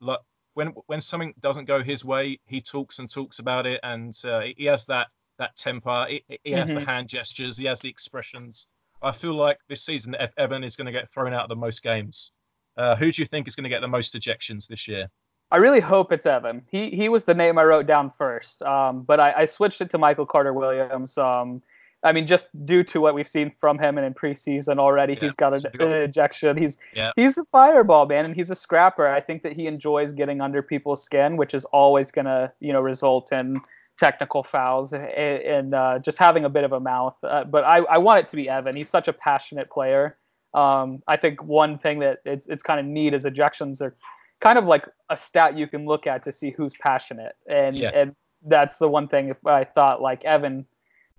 like 0.00 0.20
when 0.54 0.68
when 0.86 1.00
something 1.00 1.34
doesn't 1.40 1.66
go 1.66 1.82
his 1.82 2.04
way, 2.04 2.38
he 2.46 2.60
talks 2.60 2.98
and 2.98 3.10
talks 3.10 3.38
about 3.38 3.66
it, 3.66 3.80
and 3.82 4.14
uh, 4.24 4.40
he 4.56 4.64
has 4.66 4.86
that 4.86 5.08
that 5.38 5.54
temper. 5.56 6.06
He, 6.08 6.24
he 6.44 6.50
has 6.52 6.68
the 6.68 6.80
Mhm. 6.80 6.86
hand 6.86 7.08
gestures. 7.08 7.56
He 7.56 7.64
has 7.66 7.80
the 7.80 7.88
expressions. 7.88 8.66
I 9.02 9.12
feel 9.12 9.34
like 9.34 9.58
this 9.68 9.84
season 9.84 10.16
Ev- 10.16 10.32
Evan 10.36 10.64
is 10.64 10.74
going 10.74 10.86
to 10.86 10.92
get 10.92 11.08
thrown 11.08 11.32
out 11.32 11.44
of 11.44 11.48
the 11.48 11.54
most 11.56 11.82
games. 11.84 12.32
Uh, 12.76 12.96
who 12.96 13.12
do 13.12 13.22
you 13.22 13.26
think 13.26 13.46
is 13.46 13.54
going 13.54 13.62
to 13.64 13.70
get 13.70 13.80
the 13.80 13.86
most 13.88 14.14
ejections 14.14 14.66
this 14.66 14.88
year? 14.88 15.08
I 15.52 15.56
really 15.58 15.80
hope 15.80 16.10
it's 16.12 16.26
Evan. 16.26 16.62
He 16.70 16.90
he 16.90 17.08
was 17.08 17.24
the 17.24 17.34
name 17.34 17.56
I 17.58 17.64
wrote 17.64 17.86
down 17.86 18.12
first, 18.18 18.60
um, 18.62 19.02
but 19.02 19.18
I, 19.20 19.32
I 19.32 19.44
switched 19.46 19.80
it 19.80 19.90
to 19.90 19.98
Michael 19.98 20.26
Carter 20.26 20.52
Williams. 20.52 21.16
Um, 21.16 21.62
I 22.04 22.12
mean, 22.12 22.26
just 22.28 22.48
due 22.64 22.84
to 22.84 23.00
what 23.00 23.14
we've 23.14 23.28
seen 23.28 23.52
from 23.60 23.78
him 23.78 23.98
and 23.98 24.06
in 24.06 24.14
preseason 24.14 24.78
already, 24.78 25.14
Yeah, 25.14 25.20
he's 25.20 25.34
got 25.34 25.52
an, 25.54 25.66
an 25.80 25.92
ejection. 25.92 26.56
He's 26.56 26.78
Yeah. 26.94 27.10
he's 27.16 27.36
a 27.38 27.44
fireball 27.50 28.06
man, 28.06 28.24
and 28.24 28.34
he's 28.34 28.50
a 28.50 28.54
scrapper. 28.54 29.06
I 29.08 29.20
think 29.20 29.42
that 29.42 29.52
he 29.52 29.66
enjoys 29.66 30.12
getting 30.12 30.40
under 30.40 30.62
people's 30.62 31.02
skin, 31.02 31.36
which 31.36 31.54
is 31.54 31.64
always 31.66 32.10
gonna 32.10 32.52
you 32.60 32.72
know 32.72 32.80
result 32.80 33.32
in 33.32 33.60
technical 33.98 34.44
fouls 34.44 34.92
and, 34.92 35.02
and 35.06 35.74
uh, 35.74 35.98
just 35.98 36.18
having 36.18 36.44
a 36.44 36.48
bit 36.48 36.62
of 36.62 36.72
a 36.72 36.78
mouth. 36.78 37.16
Uh, 37.24 37.42
but 37.42 37.64
I, 37.64 37.78
I 37.78 37.98
want 37.98 38.20
it 38.20 38.28
to 38.28 38.36
be 38.36 38.48
Evan. 38.48 38.76
He's 38.76 38.88
such 38.88 39.08
a 39.08 39.12
passionate 39.12 39.68
player. 39.70 40.16
Um, 40.54 41.02
I 41.08 41.16
think 41.16 41.42
one 41.42 41.78
thing 41.78 41.98
that 41.98 42.18
it's 42.24 42.46
it's 42.46 42.62
kind 42.62 42.78
of 42.78 42.86
neat 42.86 43.12
is 43.12 43.24
ejections 43.24 43.80
are 43.80 43.96
kind 44.40 44.56
of 44.56 44.66
like 44.66 44.84
a 45.10 45.16
stat 45.16 45.58
you 45.58 45.66
can 45.66 45.84
look 45.84 46.06
at 46.06 46.22
to 46.24 46.32
see 46.32 46.50
who's 46.52 46.72
passionate, 46.80 47.34
and 47.48 47.76
Yeah. 47.76 47.90
and 47.92 48.14
that's 48.46 48.78
the 48.78 48.88
one 48.88 49.08
thing. 49.08 49.28
If 49.30 49.44
I 49.44 49.64
thought 49.64 50.00
like 50.00 50.24
Evan, 50.24 50.64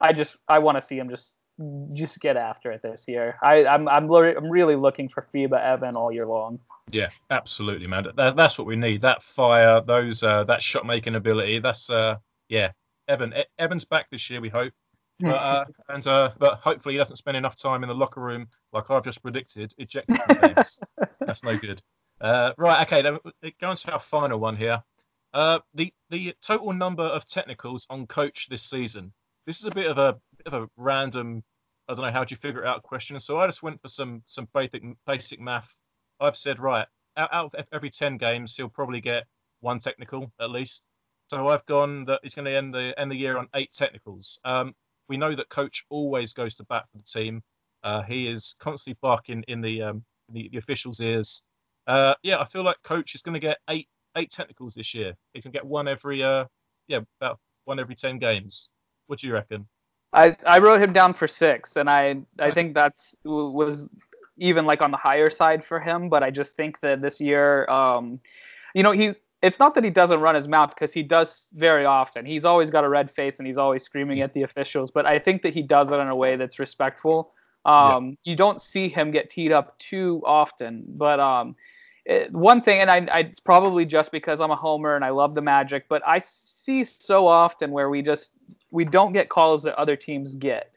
I 0.01 0.13
just 0.13 0.35
I 0.47 0.59
want 0.59 0.77
to 0.77 0.81
see 0.81 0.97
him 0.97 1.09
just 1.09 1.35
just 1.93 2.19
get 2.21 2.37
after 2.37 2.71
it 2.71 2.81
this 2.81 3.05
year. 3.07 3.37
I 3.43 3.65
I'm 3.65 3.87
I'm, 3.87 4.11
I'm 4.11 4.49
really 4.49 4.75
looking 4.75 5.09
for 5.09 5.27
FIBA 5.33 5.61
Evan 5.61 5.95
all 5.95 6.11
year 6.11 6.25
long. 6.25 6.59
Yeah, 6.91 7.09
absolutely, 7.29 7.87
man. 7.87 8.07
That, 8.15 8.35
that's 8.35 8.57
what 8.57 8.65
we 8.65 8.75
need. 8.75 9.01
That 9.01 9.21
fire, 9.21 9.81
those 9.81 10.23
uh, 10.23 10.43
that 10.45 10.63
shot 10.63 10.85
making 10.85 11.15
ability. 11.15 11.59
That's 11.59 11.89
uh, 11.89 12.15
yeah. 12.47 12.71
Evan 13.07 13.33
E- 13.35 13.45
Evan's 13.57 13.85
back 13.85 14.09
this 14.09 14.29
year. 14.29 14.41
We 14.41 14.49
hope. 14.49 14.73
But, 15.21 15.35
uh, 15.35 15.65
and 15.89 16.07
uh, 16.07 16.31
but 16.39 16.59
hopefully 16.59 16.93
he 16.93 16.97
doesn't 16.97 17.17
spend 17.17 17.35
enough 17.35 17.57
time 17.57 17.83
in 17.83 17.89
the 17.89 17.93
locker 17.93 18.21
room 18.21 18.47
like 18.71 18.89
I've 18.89 19.03
just 19.03 19.21
predicted, 19.21 19.73
ejected 19.77 20.17
from 20.21 20.39
games. 20.39 20.79
That's 21.19 21.43
no 21.43 21.57
good. 21.57 21.81
Uh, 22.21 22.53
right, 22.57 22.87
okay. 22.87 23.01
Then 23.01 23.19
going 23.59 23.75
to 23.75 23.91
our 23.91 23.99
final 23.99 24.39
one 24.39 24.55
here. 24.55 24.81
Uh, 25.33 25.59
the 25.73 25.93
the 26.09 26.33
total 26.41 26.71
number 26.71 27.03
of 27.03 27.25
technicals 27.25 27.85
on 27.89 28.07
coach 28.07 28.47
this 28.49 28.63
season. 28.63 29.11
This 29.49 29.61
is 29.61 29.65
a 29.65 29.71
bit 29.71 29.87
of 29.87 29.97
a 29.97 30.15
bit 30.37 30.53
of 30.53 30.61
a 30.61 30.69
random. 30.77 31.43
I 31.87 31.95
don't 31.95 32.05
know 32.05 32.11
how 32.11 32.23
do 32.23 32.33
you 32.33 32.37
figure 32.37 32.61
it 32.61 32.67
out 32.67 32.83
question. 32.83 33.19
So 33.19 33.39
I 33.39 33.47
just 33.47 33.63
went 33.63 33.81
for 33.81 33.87
some 33.87 34.21
some 34.27 34.47
basic 34.53 34.83
basic 35.07 35.39
math. 35.39 35.73
I've 36.19 36.35
said 36.35 36.59
right 36.59 36.85
out, 37.17 37.33
out 37.33 37.55
of 37.55 37.65
every 37.73 37.89
ten 37.89 38.17
games 38.17 38.55
he'll 38.55 38.69
probably 38.69 39.01
get 39.01 39.25
one 39.61 39.79
technical 39.79 40.31
at 40.39 40.51
least. 40.51 40.83
So 41.31 41.47
I've 41.47 41.65
gone 41.65 42.05
that 42.05 42.19
he's 42.21 42.35
going 42.35 42.45
to 42.45 42.55
end 42.55 42.75
the 42.75 42.93
end 42.99 43.09
the 43.09 43.15
year 43.15 43.39
on 43.39 43.47
eight 43.55 43.73
technicals. 43.73 44.39
Um, 44.45 44.75
we 45.07 45.17
know 45.17 45.35
that 45.35 45.49
coach 45.49 45.83
always 45.89 46.31
goes 46.31 46.53
to 46.57 46.63
bat 46.65 46.85
for 46.91 46.99
the 46.99 47.19
team. 47.19 47.41
Uh, 47.83 48.03
he 48.03 48.27
is 48.27 48.53
constantly 48.59 48.99
barking 49.01 49.43
in 49.47 49.61
the 49.61 49.81
um, 49.81 50.05
the, 50.31 50.47
the 50.51 50.59
officials' 50.59 50.99
ears. 50.99 51.41
Uh, 51.87 52.13
yeah, 52.21 52.39
I 52.39 52.45
feel 52.45 52.61
like 52.61 52.77
coach 52.83 53.15
is 53.15 53.23
going 53.23 53.33
to 53.33 53.39
get 53.39 53.57
eight 53.67 53.87
eight 54.15 54.29
technicals 54.29 54.75
this 54.75 54.93
year. 54.93 55.15
He 55.33 55.41
can 55.41 55.49
get 55.49 55.65
one 55.65 55.87
every 55.87 56.21
uh, 56.21 56.45
yeah 56.87 56.99
about 57.19 57.39
one 57.65 57.79
every 57.79 57.95
ten 57.95 58.19
games. 58.19 58.69
What 59.09 59.17
do 59.17 59.27
you 59.27 59.33
reckon? 59.33 59.67
I, 60.13 60.37
I 60.45 60.59
wrote 60.59 60.81
him 60.81 60.93
down 60.93 61.15
for 61.15 61.27
six, 61.27 61.75
and 61.77 61.89
I 61.89 62.21
I 62.37 62.51
think 62.51 62.75
that's 62.75 63.15
was 63.25 63.89
even 64.37 64.65
like 64.65 64.81
on 64.81 64.91
the 64.91 64.97
higher 64.97 65.31
side 65.31 65.65
for 65.65 65.79
him. 65.79 66.09
But 66.09 66.21
I 66.21 66.29
just 66.29 66.55
think 66.55 66.79
that 66.81 67.01
this 67.01 67.19
year, 67.19 67.67
um, 67.69 68.19
you 68.75 68.83
know, 68.83 68.91
he's 68.91 69.15
it's 69.41 69.57
not 69.57 69.73
that 69.73 69.83
he 69.83 69.89
doesn't 69.89 70.19
run 70.19 70.35
his 70.35 70.47
mouth 70.47 70.69
because 70.75 70.93
he 70.93 71.01
does 71.01 71.47
very 71.53 71.85
often. 71.85 72.23
He's 72.23 72.45
always 72.45 72.69
got 72.69 72.83
a 72.83 72.89
red 72.89 73.09
face 73.09 73.39
and 73.39 73.47
he's 73.47 73.57
always 73.57 73.81
screaming 73.81 74.21
at 74.21 74.33
the 74.33 74.43
officials. 74.43 74.91
But 74.91 75.07
I 75.07 75.17
think 75.17 75.41
that 75.41 75.53
he 75.55 75.63
does 75.63 75.89
it 75.89 75.95
in 75.95 76.07
a 76.07 76.15
way 76.15 76.35
that's 76.35 76.59
respectful. 76.59 77.31
Um, 77.65 78.17
yeah. 78.23 78.31
You 78.31 78.35
don't 78.35 78.61
see 78.61 78.89
him 78.89 79.09
get 79.09 79.31
teed 79.31 79.51
up 79.51 79.79
too 79.79 80.21
often, 80.23 80.83
but 80.87 81.19
um, 81.19 81.55
it, 82.05 82.31
one 82.31 82.61
thing, 82.61 82.79
and 82.79 82.91
I, 82.91 83.07
I, 83.11 83.19
it's 83.21 83.39
probably 83.39 83.85
just 83.85 84.11
because 84.11 84.39
I'm 84.39 84.51
a 84.51 84.55
homer 84.55 84.95
and 84.95 85.03
I 85.03 85.09
love 85.09 85.35
the 85.35 85.41
Magic, 85.41 85.85
but 85.89 86.01
I 86.05 86.21
see 86.25 86.83
so 86.83 87.27
often 87.27 87.71
where 87.71 87.89
we 87.89 88.01
just 88.01 88.31
we 88.71 88.85
don't 88.85 89.13
get 89.13 89.29
calls 89.29 89.63
that 89.63 89.75
other 89.77 89.95
teams 89.95 90.33
get. 90.35 90.71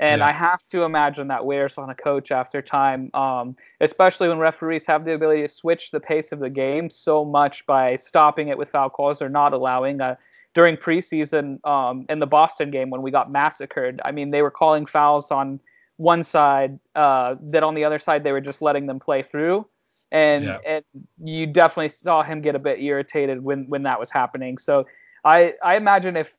And 0.00 0.20
yeah. 0.20 0.28
I 0.28 0.32
have 0.32 0.60
to 0.70 0.82
imagine 0.82 1.26
that 1.28 1.44
wears 1.44 1.76
on 1.76 1.90
a 1.90 1.94
coach 1.94 2.30
after 2.30 2.62
time, 2.62 3.10
um, 3.14 3.56
especially 3.80 4.28
when 4.28 4.38
referees 4.38 4.86
have 4.86 5.04
the 5.04 5.14
ability 5.14 5.42
to 5.42 5.48
switch 5.48 5.90
the 5.90 5.98
pace 5.98 6.30
of 6.30 6.38
the 6.38 6.50
game 6.50 6.88
so 6.88 7.24
much 7.24 7.66
by 7.66 7.96
stopping 7.96 8.48
it 8.48 8.56
with 8.56 8.70
foul 8.70 8.90
calls 8.90 9.20
or 9.20 9.28
not 9.28 9.52
allowing. 9.52 10.00
Uh, 10.00 10.14
during 10.54 10.76
preseason 10.76 11.64
um, 11.66 12.06
in 12.08 12.18
the 12.18 12.26
Boston 12.26 12.70
game 12.70 12.90
when 12.90 13.02
we 13.02 13.10
got 13.10 13.30
massacred, 13.30 14.00
I 14.04 14.12
mean, 14.12 14.30
they 14.30 14.42
were 14.42 14.50
calling 14.50 14.86
fouls 14.86 15.30
on 15.30 15.60
one 15.96 16.22
side 16.22 16.78
uh, 16.94 17.34
that 17.40 17.62
on 17.62 17.74
the 17.74 17.84
other 17.84 17.98
side 17.98 18.24
they 18.24 18.32
were 18.32 18.40
just 18.40 18.62
letting 18.62 18.86
them 18.86 18.98
play 18.98 19.22
through. 19.22 19.66
And, 20.10 20.44
yeah. 20.44 20.58
and 20.66 20.84
you 21.22 21.46
definitely 21.46 21.90
saw 21.90 22.22
him 22.22 22.40
get 22.40 22.54
a 22.54 22.58
bit 22.58 22.80
irritated 22.80 23.42
when, 23.42 23.68
when 23.68 23.82
that 23.82 24.00
was 24.00 24.10
happening. 24.10 24.58
So 24.58 24.86
I, 25.24 25.54
I 25.62 25.76
imagine 25.76 26.16
if 26.16 26.32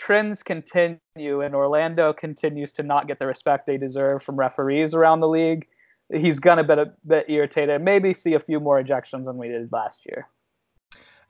trends 0.00 0.42
continue 0.42 0.98
and 1.42 1.54
Orlando 1.54 2.12
continues 2.12 2.72
to 2.72 2.82
not 2.82 3.06
get 3.06 3.18
the 3.18 3.26
respect 3.26 3.66
they 3.66 3.76
deserve 3.76 4.22
from 4.22 4.36
referees 4.36 4.94
around 4.94 5.20
the 5.20 5.28
league, 5.28 5.66
he's 6.10 6.40
gonna 6.40 6.64
be 6.64 6.72
a 6.72 6.86
bit 7.06 7.26
irritated. 7.28 7.82
Maybe 7.82 8.14
see 8.14 8.34
a 8.34 8.40
few 8.40 8.60
more 8.60 8.82
ejections 8.82 9.26
than 9.26 9.36
we 9.36 9.48
did 9.48 9.70
last 9.70 10.06
year. 10.06 10.26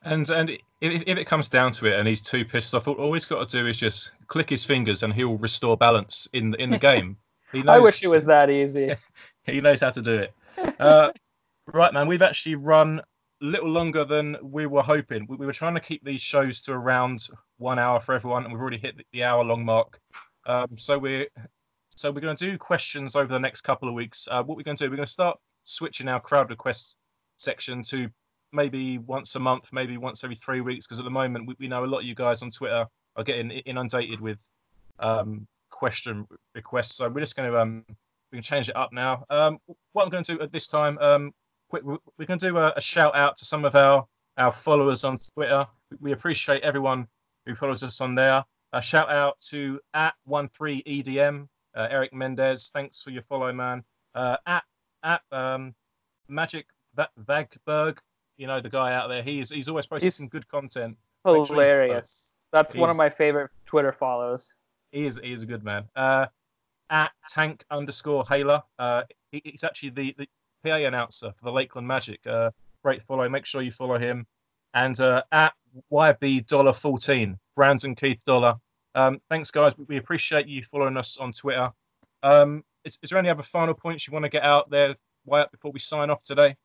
And 0.03 0.31
and 0.31 0.51
if, 0.81 1.03
if 1.07 1.19
it 1.19 1.27
comes 1.27 1.49
down 1.49 1.73
to 1.73 1.87
it, 1.87 1.99
and 1.99 2.07
he's 2.09 2.23
too 2.23 2.45
pissed 2.45 2.75
off, 2.75 2.87
all 2.87 3.13
he's 3.13 3.25
got 3.25 3.49
to 3.49 3.59
do 3.59 3.67
is 3.67 3.77
just 3.77 4.13
click 4.29 4.49
his 4.49 4.65
fingers, 4.65 5.03
and 5.03 5.13
he'll 5.13 5.37
restore 5.37 5.77
balance 5.77 6.29
in 6.33 6.55
in 6.55 6.71
the 6.71 6.79
game. 6.91 7.17
Knows, 7.53 7.67
I 7.67 7.79
wish 7.81 8.05
it 8.05 8.09
was 8.09 8.25
that 8.27 8.49
easy. 8.49 8.95
he 9.45 9.61
knows 9.61 9.81
how 9.81 9.91
to 9.91 10.01
do 10.01 10.15
it. 10.15 10.33
Uh, 10.79 11.11
right, 11.67 11.93
man. 11.93 12.07
We've 12.07 12.23
actually 12.23 12.55
run 12.55 13.01
a 13.01 13.45
little 13.45 13.69
longer 13.69 14.05
than 14.05 14.37
we 14.41 14.67
were 14.67 14.83
hoping. 14.83 15.27
We, 15.29 15.37
we, 15.37 15.47
were 15.47 15.53
trying 15.53 15.75
to 15.75 15.81
keep 15.81 16.05
these 16.05 16.21
shows 16.21 16.61
to 16.63 16.73
around 16.73 17.29
one 17.61 17.79
hour 17.79 18.01
for 18.01 18.15
everyone, 18.15 18.45
and 18.45 18.53
we've 18.53 18.61
already 18.61 18.79
hit 18.79 19.01
the, 19.13 19.23
hour 19.23 19.45
long 19.45 19.65
mark. 19.65 20.01
Um, 20.47 20.69
so 20.77 20.99
we're 20.99 21.27
so 21.95 22.11
we're 22.11 22.21
going 22.21 22.37
to 22.37 22.51
do 22.51 22.59
questions 22.59 23.15
over 23.15 23.33
the 23.33 23.39
next 23.39 23.61
couple 23.61 23.89
of 23.89 23.95
weeks. 23.95 24.27
Uh, 24.31 24.43
what 24.43 24.57
we're 24.57 24.65
going 24.65 24.77
to 24.79 24.85
do, 24.85 24.91
we're 24.91 24.97
going 24.97 25.07
to 25.07 25.13
start 25.13 25.39
switching 25.65 26.09
our 26.09 26.21
crowd 26.21 26.49
requests 26.49 26.97
section 27.37 27.83
to 27.85 28.09
maybe 28.53 28.99
once 28.99 29.35
a 29.37 29.39
month, 29.39 29.69
maybe 29.73 29.99
once 29.99 30.25
every 30.25 30.37
three 30.37 30.63
weeks, 30.63 30.87
because 30.87 30.99
at 30.99 31.05
the 31.05 31.11
moment 31.11 31.47
we, 31.47 31.55
we, 31.61 31.69
know 31.69 31.85
a 31.85 31.87
lot 31.87 31.99
of 31.99 32.05
you 32.05 32.15
guys 32.15 32.43
on 32.43 32.51
Twitter 32.51 32.87
are 33.17 33.25
getting 33.25 33.51
inundated 33.51 34.21
with 34.21 34.39
um, 34.99 35.47
question 35.71 36.27
requests. 36.55 36.97
So 36.97 37.09
we're 37.09 37.21
just 37.21 37.37
going 37.37 37.51
to 37.51 37.59
um, 37.59 37.85
we 38.33 38.37
can 38.37 38.43
change 38.43 38.69
it 38.69 38.77
up 38.77 38.93
now. 38.93 39.25
Um, 39.29 39.59
what 39.93 40.05
I'm 40.05 40.11
going 40.11 40.25
to 40.25 40.37
do 40.37 40.43
at 40.43 40.53
this 40.53 40.67
time, 40.67 40.97
um, 40.99 41.33
we're 41.71 41.99
going 42.27 42.39
to 42.39 42.49
do 42.49 42.57
a, 42.57 42.73
a, 42.77 42.81
shout 42.81 43.15
out 43.15 43.37
to 43.39 43.45
some 43.45 43.65
of 43.65 43.75
our 43.75 44.07
our 44.39 44.53
followers 44.53 45.05
on 45.05 45.19
Twitter. 45.35 45.67
We 46.01 46.13
appreciate 46.13 46.63
everyone 46.63 47.07
who 47.47 47.55
follows 47.55 47.83
us 47.83 48.01
on 48.01 48.15
there. 48.15 48.45
A 48.73 48.81
shout 48.81 49.11
out 49.11 49.41
to 49.51 49.81
at 49.95 50.15
one 50.25 50.49
three 50.49 50.83
EDM 50.85 51.49
uh, 51.75 51.89
Eric 51.91 52.13
Mendez. 52.13 52.71
Thanks 52.73 53.03
for 53.03 53.11
your 53.11 53.23
follow, 53.23 53.53
man. 53.53 53.85
Uh, 54.15 54.37
at 54.47 54.65
at 55.03 55.23
um, 55.33 55.75
Magic 56.29 56.67
Vagberg, 56.97 57.99
you 58.37 58.47
know 58.47 58.61
the 58.61 58.69
guy 58.69 58.95
out 58.95 59.09
there. 59.09 59.23
He's 59.23 59.51
he's 59.51 59.69
always 59.69 59.87
posting 59.87 60.07
he's 60.07 60.17
some 60.17 60.29
good 60.29 60.49
content. 60.49 60.97
Hilarious. 61.25 62.33
That's 62.53 62.73
he's, 62.73 62.81
one 62.81 62.91
of 62.91 62.97
my 62.97 63.11
favorite 63.11 63.51
Twitter 63.67 63.93
follows. 63.93 64.47
He 64.93 65.07
is 65.07 65.21
he 65.23 65.33
is 65.33 65.43
a 65.43 65.47
good 65.47 65.65
man. 65.65 65.85
Uh, 65.95 66.27
at 66.91 67.13
tank 67.29 67.65
underscore 67.71 68.25
Haler. 68.29 68.63
Uh, 68.79 69.03
he, 69.31 69.41
he's 69.45 69.63
actually 69.63 69.91
the, 69.91 70.15
the 70.19 70.29
PA 70.65 70.77
announcer 70.77 71.33
for 71.39 71.45
the 71.45 71.53
Lakeland 71.53 71.87
Magic. 71.87 72.27
Uh, 72.27 72.51
great 72.83 73.03
follow. 73.05 73.29
Make 73.29 73.47
sure 73.47 73.63
you 73.63 73.71
follow 73.71 73.99
him. 73.99 74.27
And 74.75 74.99
uh, 75.01 75.23
at 75.31 75.53
YB 75.93 76.47
Dollar 76.47 76.73
14, 76.73 77.39
Brandon 77.57 77.95
Keith 77.95 78.25
Dollar. 78.25 78.55
Um, 78.95 79.21
thanks, 79.29 79.51
guys. 79.51 79.73
We 79.89 79.97
appreciate 79.97 80.47
you 80.47 80.65
following 80.71 80.97
us 80.97 81.17
on 81.19 81.33
Twitter. 81.33 81.71
Um, 82.23 82.65
is, 82.85 82.99
is, 83.03 83.11
there 83.11 83.19
any 83.19 83.29
other 83.29 83.43
final 83.43 83.75
points 83.75 84.07
you 84.07 84.13
want 84.13 84.25
to 84.25 84.29
get 84.29 84.43
out 84.43 84.71
there, 84.71 84.97
Wyatt, 85.25 85.51
before 85.53 85.71
we 85.71 85.79
sign 85.79 86.11
off 86.11 86.23
today? 86.23 86.57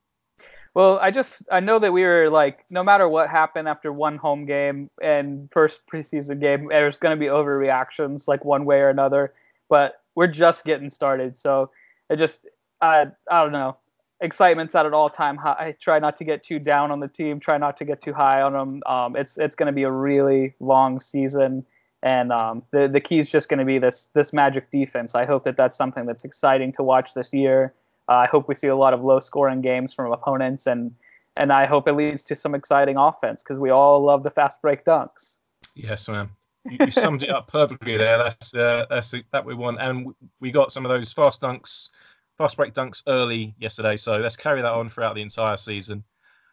Well, 0.74 0.98
I 1.00 1.10
just 1.10 1.42
I 1.50 1.60
know 1.60 1.78
that 1.78 1.92
we 1.92 2.02
were 2.02 2.28
like 2.28 2.66
no 2.68 2.84
matter 2.84 3.08
what 3.08 3.30
happened 3.30 3.66
after 3.66 3.92
one 3.92 4.18
home 4.18 4.44
game 4.44 4.90
and 5.02 5.48
first 5.50 5.80
preseason 5.90 6.38
game, 6.38 6.68
there's 6.68 6.98
going 6.98 7.16
to 7.16 7.18
be 7.18 7.30
overreactions 7.30 8.28
like 8.28 8.44
one 8.44 8.66
way 8.66 8.80
or 8.80 8.90
another. 8.90 9.32
But 9.70 10.02
we're 10.14 10.26
just 10.26 10.64
getting 10.64 10.90
started, 10.90 11.38
so 11.38 11.70
it 12.10 12.16
just 12.16 12.46
I 12.82 13.06
I 13.30 13.42
don't 13.42 13.52
know 13.52 13.78
excitement's 14.20 14.74
at 14.74 14.86
an 14.86 14.94
all-time 14.94 15.36
high. 15.36 15.56
I 15.58 15.74
try 15.80 15.98
not 15.98 16.16
to 16.18 16.24
get 16.24 16.42
too 16.42 16.58
down 16.58 16.90
on 16.90 17.00
the 17.00 17.08
team. 17.08 17.38
Try 17.40 17.58
not 17.58 17.76
to 17.78 17.84
get 17.84 18.02
too 18.02 18.12
high 18.12 18.42
on 18.42 18.52
them. 18.52 18.82
Um, 18.86 19.16
it's 19.16 19.38
it's 19.38 19.54
going 19.54 19.66
to 19.66 19.72
be 19.72 19.82
a 19.82 19.90
really 19.90 20.54
long 20.60 21.00
season, 21.00 21.64
and 22.02 22.32
um, 22.32 22.62
the 22.70 22.88
the 22.88 23.00
key 23.00 23.18
is 23.18 23.30
just 23.30 23.48
going 23.48 23.58
to 23.58 23.64
be 23.64 23.78
this 23.78 24.08
this 24.14 24.32
magic 24.32 24.70
defense. 24.70 25.14
I 25.14 25.24
hope 25.26 25.44
that 25.44 25.56
that's 25.56 25.76
something 25.76 26.06
that's 26.06 26.24
exciting 26.24 26.72
to 26.72 26.82
watch 26.82 27.14
this 27.14 27.32
year. 27.32 27.74
Uh, 28.08 28.14
I 28.14 28.26
hope 28.26 28.48
we 28.48 28.54
see 28.54 28.68
a 28.68 28.76
lot 28.76 28.94
of 28.94 29.02
low-scoring 29.02 29.62
games 29.62 29.92
from 29.92 30.12
opponents, 30.12 30.66
and 30.66 30.94
and 31.36 31.52
I 31.52 31.66
hope 31.66 31.86
it 31.86 31.92
leads 31.92 32.22
to 32.24 32.34
some 32.34 32.54
exciting 32.54 32.96
offense 32.96 33.42
because 33.42 33.58
we 33.58 33.70
all 33.70 34.02
love 34.02 34.22
the 34.22 34.30
fast 34.30 34.62
break 34.62 34.84
dunks. 34.84 35.36
Yes, 35.74 36.08
ma'am. 36.08 36.30
You, 36.64 36.78
you 36.80 36.90
summed 36.90 37.22
it 37.22 37.30
up 37.30 37.48
perfectly 37.48 37.96
there. 37.96 38.16
That's 38.18 38.54
uh, 38.54 38.86
that's 38.88 39.12
that 39.32 39.44
we 39.44 39.54
want, 39.54 39.80
and 39.80 40.14
we 40.40 40.50
got 40.50 40.72
some 40.72 40.86
of 40.86 40.88
those 40.88 41.12
fast 41.12 41.42
dunks 41.42 41.90
fast 42.38 42.56
break 42.56 42.74
dunks 42.74 43.02
early 43.06 43.54
yesterday. 43.58 43.96
So 43.96 44.16
let's 44.16 44.36
carry 44.36 44.62
that 44.62 44.70
on 44.70 44.90
throughout 44.90 45.14
the 45.14 45.22
entire 45.22 45.56
season. 45.56 46.04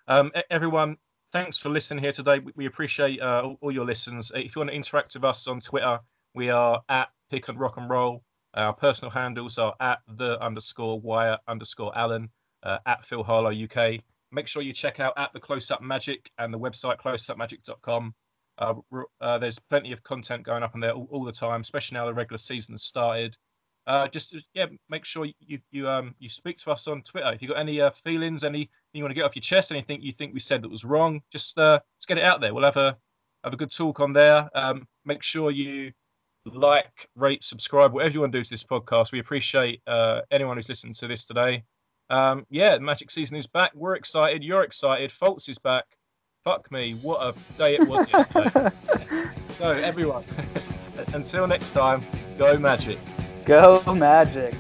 Um, 0.08 0.32
everyone, 0.50 0.98
thanks 1.32 1.58
for 1.58 1.70
listening 1.70 2.04
here 2.04 2.12
today. 2.12 2.42
We, 2.56 2.66
appreciate 2.66 3.22
uh, 3.22 3.42
all, 3.44 3.58
all, 3.62 3.72
your 3.72 3.86
listens. 3.86 4.32
If 4.36 4.56
you 4.56 4.60
want 4.60 4.70
to 4.70 4.76
interact 4.76 5.14
with 5.14 5.24
us 5.24 5.48
on 5.48 5.60
Twitter, 5.60 6.00
we 6.36 6.50
are 6.50 6.82
at 6.90 7.10
Pick 7.30 7.50
and 7.50 7.60
Rock 7.60 7.78
and 7.78 7.90
Roll. 7.90 8.24
Our 8.56 8.74
personal 8.74 9.12
handles 9.12 9.58
are 9.58 9.74
at 9.80 10.00
the 10.18 10.40
underscore 10.44 11.00
Wyatt 11.00 11.40
underscore 11.48 11.98
Alan, 11.98 12.30
uh, 12.64 12.78
at 12.86 13.06
Phil 13.06 13.24
Harlow 13.24 13.52
UK. 13.52 14.02
Make 14.32 14.48
sure 14.48 14.62
you 14.62 14.74
check 14.74 15.00
out 15.00 15.14
at 15.18 15.32
the 15.34 15.40
Close 15.40 15.70
Up 15.72 15.82
Magic 15.82 16.30
and 16.38 16.54
the 16.54 16.60
website 16.60 16.98
closeupmagic.com. 16.98 18.14
Uh, 18.60 18.74
uh, 19.22 19.38
there's 19.40 19.58
plenty 19.58 19.92
of 19.92 20.04
content 20.04 20.44
going 20.44 20.64
up 20.64 20.76
on 20.76 20.80
there 20.80 20.92
all, 20.92 21.08
all, 21.12 21.24
the 21.24 21.32
time, 21.32 21.62
especially 21.62 21.96
now 21.96 22.06
the 22.06 22.14
regular 22.14 22.38
season 22.38 22.74
has 22.74 22.84
started 22.84 23.36
uh, 23.88 24.08
just 24.08 24.36
yeah, 24.54 24.66
make 24.90 25.04
sure 25.06 25.26
you 25.40 25.60
you 25.72 25.90
um 25.90 26.16
you 26.20 26.30
speak 26.30 26.58
to 26.60 26.72
us 26.72 26.88
on 26.88 27.02
Twitter. 27.02 27.32
If 27.32 27.42
you 27.42 27.50
got 27.50 27.58
any 27.58 27.82
uh, 27.82 27.92
feelings, 27.92 28.44
anything 28.44 28.70
you 28.94 29.04
want 29.04 29.12
to 29.12 29.16
get 29.16 29.26
off 29.26 29.36
your 29.36 29.42
chest, 29.42 29.72
anything 29.72 30.02
you 30.02 30.14
think 30.14 30.34
we 30.34 30.40
said 30.40 30.62
that 30.62 30.70
was 30.70 30.86
wrong, 30.86 31.22
just 31.32 31.58
uh, 31.58 31.80
let's 31.98 32.06
get 32.06 32.18
it 32.18 32.24
out 32.24 32.42
there. 32.42 32.54
We'll 32.54 32.64
have 32.64 32.78
a 32.78 32.98
have 33.44 33.54
a 33.54 33.58
good 33.58 33.72
talk 33.72 34.00
on 34.00 34.14
there. 34.14 34.50
Um, 34.56 34.88
make 35.06 35.22
sure 35.22 35.52
you 35.52 35.92
like, 36.46 37.10
rate, 37.16 37.44
subscribe, 37.44 37.94
whatever 37.94 38.14
you 38.14 38.20
want 38.22 38.32
to 38.34 38.40
do 38.40 38.44
to 38.44 38.50
this 38.50 38.64
podcast. 38.64 39.12
We 39.12 39.20
appreciate 39.20 39.82
uh, 39.88 40.22
anyone 40.32 40.58
who's 40.58 40.70
listened 40.70 40.96
to 40.96 41.08
this 41.08 41.26
today. 41.26 41.64
Um, 42.10 42.46
yeah, 42.50 42.78
Magic 42.78 43.12
season 43.12 43.38
is 43.38 43.48
back. 43.48 43.72
We're 43.74 43.96
excited. 43.96 44.44
You're 44.44 44.64
excited. 44.64 45.12
Fultz 45.12 45.50
is 45.50 45.58
back. 45.58 45.86
Fuck 46.44 46.70
me, 46.72 46.94
what 47.02 47.22
a 47.22 47.58
day 47.58 47.76
it 47.76 47.88
was 47.88 48.12
yesterday. 48.12 48.70
so 49.52 49.72
everyone, 49.72 50.26
until 51.14 51.48
next 51.48 51.72
time, 51.72 52.02
go 52.38 52.58
Magic. 52.58 53.00
Go 53.46 53.82
Magic! 53.94 54.54